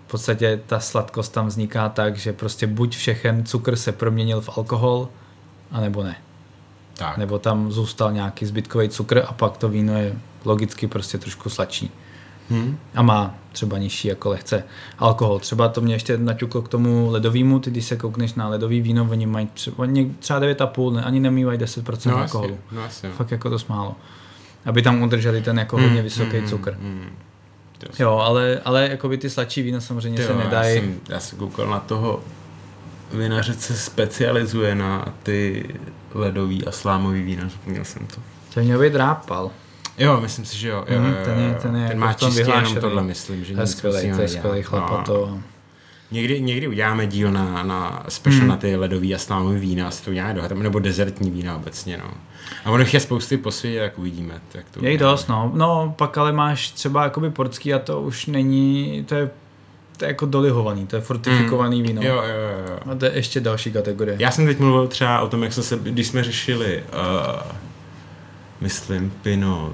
v 0.08 0.12
podstatě 0.12 0.60
ta 0.66 0.80
sladkost 0.80 1.34
tam 1.34 1.48
vzniká 1.48 1.90
tak, 1.90 2.18
že 2.18 2.34
prostě 2.34 2.68
buď 2.68 2.96
všechen 2.96 3.46
cukr 3.46 3.76
se 3.76 3.92
proměnil 3.92 4.42
v 4.42 4.58
alkohol, 4.58 5.10
anebo 5.72 6.04
ne. 6.04 6.16
Tak. 6.94 7.18
Nebo 7.18 7.40
tam 7.40 7.72
zůstal 7.72 8.12
nějaký 8.12 8.46
zbytkový 8.46 8.90
cukr 8.90 9.24
a 9.28 9.34
pak 9.34 9.58
to 9.58 9.70
víno 9.70 9.98
je 9.98 10.16
logicky 10.46 10.88
prostě 10.88 11.18
trošku 11.18 11.50
sladší. 11.50 11.92
Hmm. 12.50 12.78
A 12.96 13.02
má 13.02 13.36
třeba 13.58 13.78
nižší 13.78 14.08
jako 14.08 14.30
lehce 14.30 14.64
alkohol. 15.00 15.40
Třeba 15.40 15.68
to 15.68 15.82
mě 15.82 15.96
ještě 15.96 16.18
naťuklo 16.18 16.62
k 16.62 16.70
tomu 16.70 17.12
ledovému, 17.12 17.60
ty 17.60 17.72
když 17.72 17.86
se 17.86 17.96
koukneš 17.96 18.34
na 18.34 18.48
ledový 18.48 18.82
víno, 18.82 19.08
oni 19.12 19.26
mají 19.26 19.48
třeba, 19.54 19.88
třeba 20.20 20.40
9,5, 20.40 20.94
ne, 20.94 21.04
ani 21.04 21.20
nemývají 21.20 21.60
10% 21.60 22.12
no, 22.12 22.18
alkoholu. 22.18 22.54
Asi, 22.54 22.76
no, 22.76 22.84
asi. 22.84 23.08
Fakt 23.08 23.32
jako 23.32 23.50
dost 23.50 23.70
málo 23.70 23.96
aby 24.68 24.82
tam 24.82 25.02
udrželi 25.02 25.42
ten 25.42 25.60
jako 25.60 25.78
hodně 25.78 25.98
mm, 25.98 26.04
vysoký 26.04 26.38
mm, 26.38 26.48
cukr. 26.48 26.78
Mm, 26.80 26.88
mm. 26.88 27.10
Jo, 28.00 28.12
ale, 28.12 28.62
ale 28.66 28.90
jako 28.90 29.10
by 29.10 29.18
ty 29.18 29.30
sladší 29.30 29.62
vína 29.62 29.82
samozřejmě 29.82 30.18
Tyjo, 30.18 30.28
se 30.28 30.44
nedají. 30.44 30.76
Já 30.76 30.82
jsem, 30.82 31.00
já 31.10 31.20
jsem 31.20 31.38
koukal 31.38 31.68
na 31.68 31.80
toho 31.80 32.24
vinaře 33.14 33.54
se 33.54 33.78
specializuje 33.78 34.76
na 34.76 35.14
ty 35.24 35.66
ledový 36.14 36.66
a 36.66 36.72
slámový 36.72 37.22
vína, 37.22 37.50
zapomněl 37.50 37.86
jsem 37.86 38.08
to. 38.08 38.22
To 38.54 38.60
měl 38.60 38.80
být 38.80 38.96
rápal. 38.96 39.52
Jo, 39.98 40.22
myslím 40.22 40.46
si, 40.46 40.58
že 40.58 40.70
jo. 40.70 40.86
jo, 40.88 41.00
mm, 41.00 41.16
ten, 41.26 41.40
je, 41.40 41.58
ten, 41.62 41.76
je 41.76 41.88
ten 41.88 42.00
má 42.00 42.14
čistě 42.14 42.42
jenom 42.42 42.76
tohle, 42.76 43.04
myslím. 43.04 43.46
Že 43.46 43.54
to 43.54 43.62
je 43.62 43.68
skvělý, 43.68 44.12
to 44.16 44.22
je 44.22 44.28
skvělý 44.28 44.64
chlap 44.64 44.92
no, 44.92 45.04
to... 45.06 45.40
Někdy, 46.12 46.42
někdy 46.42 46.68
uděláme 46.68 47.08
díl 47.08 47.32
na, 47.32 47.64
na 47.64 48.06
special 48.10 48.42
mm. 48.42 48.48
na 48.48 48.58
ty 48.58 48.76
ledový 48.76 49.16
a 49.16 49.18
slámový 49.18 49.60
vína, 49.60 49.88
asi 49.88 50.04
to 50.04 50.12
uděláme 50.12 50.34
dohromady, 50.34 50.64
nebo 50.64 50.80
dezertní 50.80 51.32
vína 51.32 51.56
obecně, 51.56 51.98
no. 51.98 52.12
A 52.66 52.72
ono 52.72 52.86
je 52.94 53.00
spousty 53.00 53.38
po 53.38 53.52
světě, 53.52 53.78
jak 53.78 54.00
uvidíme. 54.00 54.42
Tak 54.52 54.66
to 54.72 54.86
je 54.86 54.98
dost, 54.98 55.28
no. 55.28 55.52
No, 55.56 55.94
pak 55.98 56.18
ale 56.18 56.32
máš 56.32 56.72
třeba 56.72 57.04
jakoby 57.04 57.30
portský 57.30 57.74
a 57.74 57.80
to 57.80 58.02
už 58.02 58.26
není, 58.26 59.04
to 59.08 59.16
je 59.16 59.30
to 59.98 60.06
je 60.06 60.08
jako 60.08 60.26
dolihovaný, 60.26 60.88
to 60.88 60.96
je 60.96 61.02
fortifikovaný 61.02 61.82
mm. 61.82 61.88
víno. 61.88 62.02
Jo, 62.02 62.16
jo, 62.16 62.70
jo. 62.70 62.80
A 62.92 62.96
to 62.96 63.06
je 63.06 63.12
ještě 63.16 63.40
další 63.40 63.72
kategorie. 63.72 64.18
Já 64.20 64.32
jsem 64.32 64.46
teď 64.46 64.60
mluvil 64.60 64.88
třeba 64.88 65.22
o 65.22 65.28
tom, 65.28 65.44
jak 65.44 65.54
jsme 65.54 65.64
se, 65.64 65.80
když 65.84 66.08
jsme 66.08 66.24
řešili, 66.24 66.84
uh, 66.94 67.52
myslím, 68.62 69.14
Pinot 69.22 69.74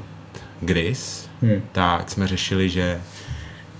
Gris, 0.65 1.29
hmm. 1.41 1.61
tak 1.71 2.09
jsme 2.09 2.27
řešili, 2.27 2.69
že 2.69 3.01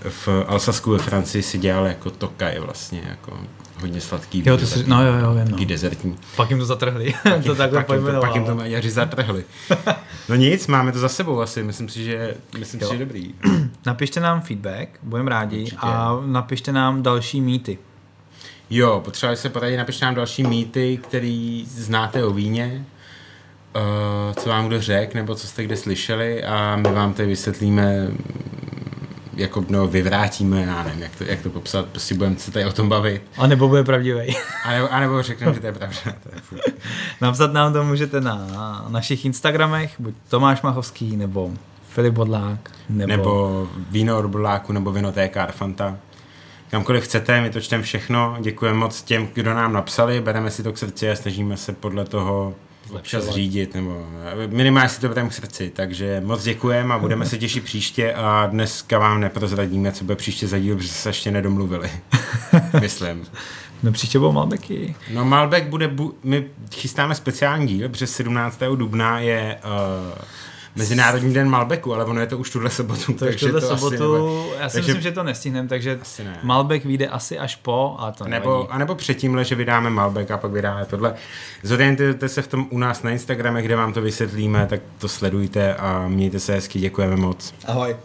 v 0.08 0.28
Alsasku 0.46 0.90
ve 0.90 0.98
Francii 0.98 1.42
si 1.42 1.58
dělal 1.58 1.86
jako 1.86 2.10
tokaj 2.10 2.58
vlastně, 2.58 3.02
jako 3.08 3.38
hodně 3.80 4.00
sladký. 4.00 4.42
Jo, 4.46 4.56
to 4.56 4.66
si, 4.66 4.84
no 4.86 5.06
jo, 5.06 5.12
jo, 5.14 5.34
vím, 5.34 5.56
no. 5.58 5.64
dezertní. 5.64 6.16
Pak 6.36 6.50
jim 6.50 6.58
to 6.58 6.64
zatrhli, 6.64 7.14
pak 7.22 7.44
to 7.44 7.54
takhle 7.54 7.84
pak 7.84 7.96
jim 7.96 8.06
to, 8.06 8.20
pak 8.20 8.34
jim 8.34 8.44
to 8.44 8.54
Maďaři 8.54 8.90
zatrhli. 8.90 9.44
No 10.28 10.34
nic, 10.34 10.66
máme 10.66 10.92
to 10.92 10.98
za 10.98 11.08
sebou 11.08 11.40
asi, 11.40 11.62
myslím 11.62 11.88
si, 11.88 12.04
že, 12.04 12.34
myslím 12.58 12.80
si, 12.80 12.86
že 12.92 12.98
dobrý. 12.98 13.34
Napište 13.86 14.20
nám 14.20 14.40
feedback, 14.40 14.88
budeme 15.02 15.30
rádi 15.30 15.62
Určitě. 15.62 15.76
a 15.80 16.20
napište 16.26 16.72
nám 16.72 17.02
další 17.02 17.40
mýty. 17.40 17.78
Jo, 18.70 19.00
potřebovali 19.04 19.36
se 19.36 19.48
poradit, 19.48 19.76
napište 19.76 20.04
nám 20.04 20.14
další 20.14 20.42
mýty, 20.42 20.98
který 21.02 21.66
znáte 21.68 22.24
o 22.24 22.30
víně, 22.30 22.84
co 24.34 24.48
vám 24.48 24.66
kdo 24.66 24.80
řekl, 24.80 25.18
nebo 25.18 25.34
co 25.34 25.46
jste 25.46 25.64
kde 25.64 25.76
slyšeli 25.76 26.44
a 26.44 26.76
my 26.76 26.92
vám 26.92 27.14
tady 27.14 27.28
vysvětlíme 27.28 28.08
jako 29.36 29.64
no, 29.68 29.86
vyvrátíme, 29.86 30.62
já 30.62 30.82
nevím, 30.82 31.02
jak 31.02 31.16
to, 31.16 31.24
jak 31.24 31.42
to 31.42 31.50
popsat, 31.50 31.86
prostě 31.86 32.14
budeme 32.14 32.36
se 32.36 32.50
tady 32.50 32.64
o 32.64 32.72
tom 32.72 32.88
bavit. 32.88 33.22
A 33.36 33.46
nebo 33.46 33.68
bude 33.68 33.84
pravdivý. 33.84 34.36
a, 34.64 34.72
nebo, 34.72 34.92
a 34.92 35.00
nebo 35.00 35.22
řekneme, 35.22 35.54
že 35.54 35.60
to 35.60 35.66
je 35.66 35.72
pravda. 35.72 35.96
To 36.04 36.56
je 36.56 36.60
Napsat 37.20 37.52
nám 37.52 37.72
to 37.72 37.84
můžete 37.84 38.20
na 38.20 38.86
našich 38.88 39.24
Instagramech, 39.24 39.94
buď 39.98 40.14
Tomáš 40.28 40.62
Machovský, 40.62 41.16
nebo 41.16 41.50
Filip 41.88 42.14
Bodlák, 42.14 42.70
nebo... 42.88 43.10
Nebo 43.10 43.68
Víno 43.90 44.18
od 44.18 44.26
Bodláku, 44.26 44.72
nebo 44.72 44.92
Vinotéka 44.92 45.42
Arfanta. 45.42 45.96
Kamkoliv 46.70 47.04
chcete, 47.04 47.40
my 47.40 47.50
to 47.50 47.60
čteme 47.60 47.82
všechno. 47.82 48.36
Děkujeme 48.40 48.78
moc 48.78 49.02
těm, 49.02 49.28
kdo 49.34 49.54
nám 49.54 49.72
napsali, 49.72 50.20
bereme 50.20 50.50
si 50.50 50.62
to 50.62 50.72
k 50.72 50.78
srdci 50.78 51.10
a 51.10 51.16
snažíme 51.16 51.56
se 51.56 51.72
podle 51.72 52.04
toho 52.04 52.54
občas 52.90 53.28
řídit, 53.28 53.74
nebo 53.74 54.06
minimálně 54.46 54.88
si 54.88 55.00
to 55.00 55.08
budeme 55.08 55.28
k 55.28 55.32
srdci, 55.32 55.72
takže 55.76 56.22
moc 56.24 56.42
děkujeme 56.44 56.94
a 56.94 56.98
budeme 56.98 57.26
se 57.26 57.38
těšit 57.38 57.64
příště 57.64 58.14
a 58.14 58.46
dneska 58.46 58.98
vám 58.98 59.20
neprozradíme, 59.20 59.92
co 59.92 60.04
bude 60.04 60.16
příště 60.16 60.46
za 60.46 60.58
díl, 60.58 60.76
protože 60.76 60.88
se 60.88 61.08
ještě 61.08 61.30
nedomluvili, 61.30 61.90
myslím. 62.80 63.24
No 63.82 63.92
příště 63.92 64.18
budou 64.18 64.32
Malbeky. 64.32 64.94
No 65.10 65.24
Malbec 65.24 65.64
bude, 65.64 65.88
bu- 65.88 66.14
my 66.24 66.46
chystáme 66.74 67.14
speciální 67.14 67.66
díl, 67.66 67.88
protože 67.88 68.06
17. 68.06 68.60
dubna 68.76 69.18
je 69.20 69.58
uh, 69.64 70.18
Mezinárodní 70.76 71.34
den 71.34 71.48
Malbeku, 71.48 71.94
ale 71.94 72.04
ono 72.04 72.20
je 72.20 72.26
to 72.26 72.38
už 72.38 72.50
tuhle 72.50 72.70
sobotu. 72.70 73.12
To 73.12 73.24
takže 73.24 73.46
tuhle 73.46 73.60
to 73.60 73.76
sobotu, 73.76 74.44
asi 74.52 74.62
já 74.62 74.68
si 74.68 74.74
takže, 74.74 74.88
myslím, 74.88 75.02
že 75.02 75.12
to 75.12 75.22
nestihneme, 75.22 75.68
takže 75.68 76.00
ne. 76.24 76.38
Malbek 76.42 76.84
vyjde 76.84 77.08
asi 77.08 77.38
až 77.38 77.56
po, 77.56 77.96
a 77.98 78.12
to 78.12 78.24
nebo, 78.24 78.72
A 78.72 78.78
nebo 78.78 78.94
předtím, 78.94 79.44
že 79.44 79.54
vydáme 79.54 79.90
Malbek 79.90 80.30
a 80.30 80.36
pak 80.36 80.50
vydáme 80.50 80.84
tohle. 80.84 81.14
Zorientujte 81.62 82.28
se 82.28 82.42
v 82.42 82.48
tom 82.48 82.66
u 82.70 82.78
nás 82.78 83.02
na 83.02 83.10
Instagrame, 83.10 83.62
kde 83.62 83.76
vám 83.76 83.92
to 83.92 84.00
vysvětlíme, 84.02 84.66
tak 84.66 84.80
to 84.98 85.08
sledujte 85.08 85.74
a 85.74 86.08
mějte 86.08 86.40
se 86.40 86.52
hezky, 86.52 86.80
děkujeme 86.80 87.16
moc. 87.16 87.54
Ahoj. 87.66 87.96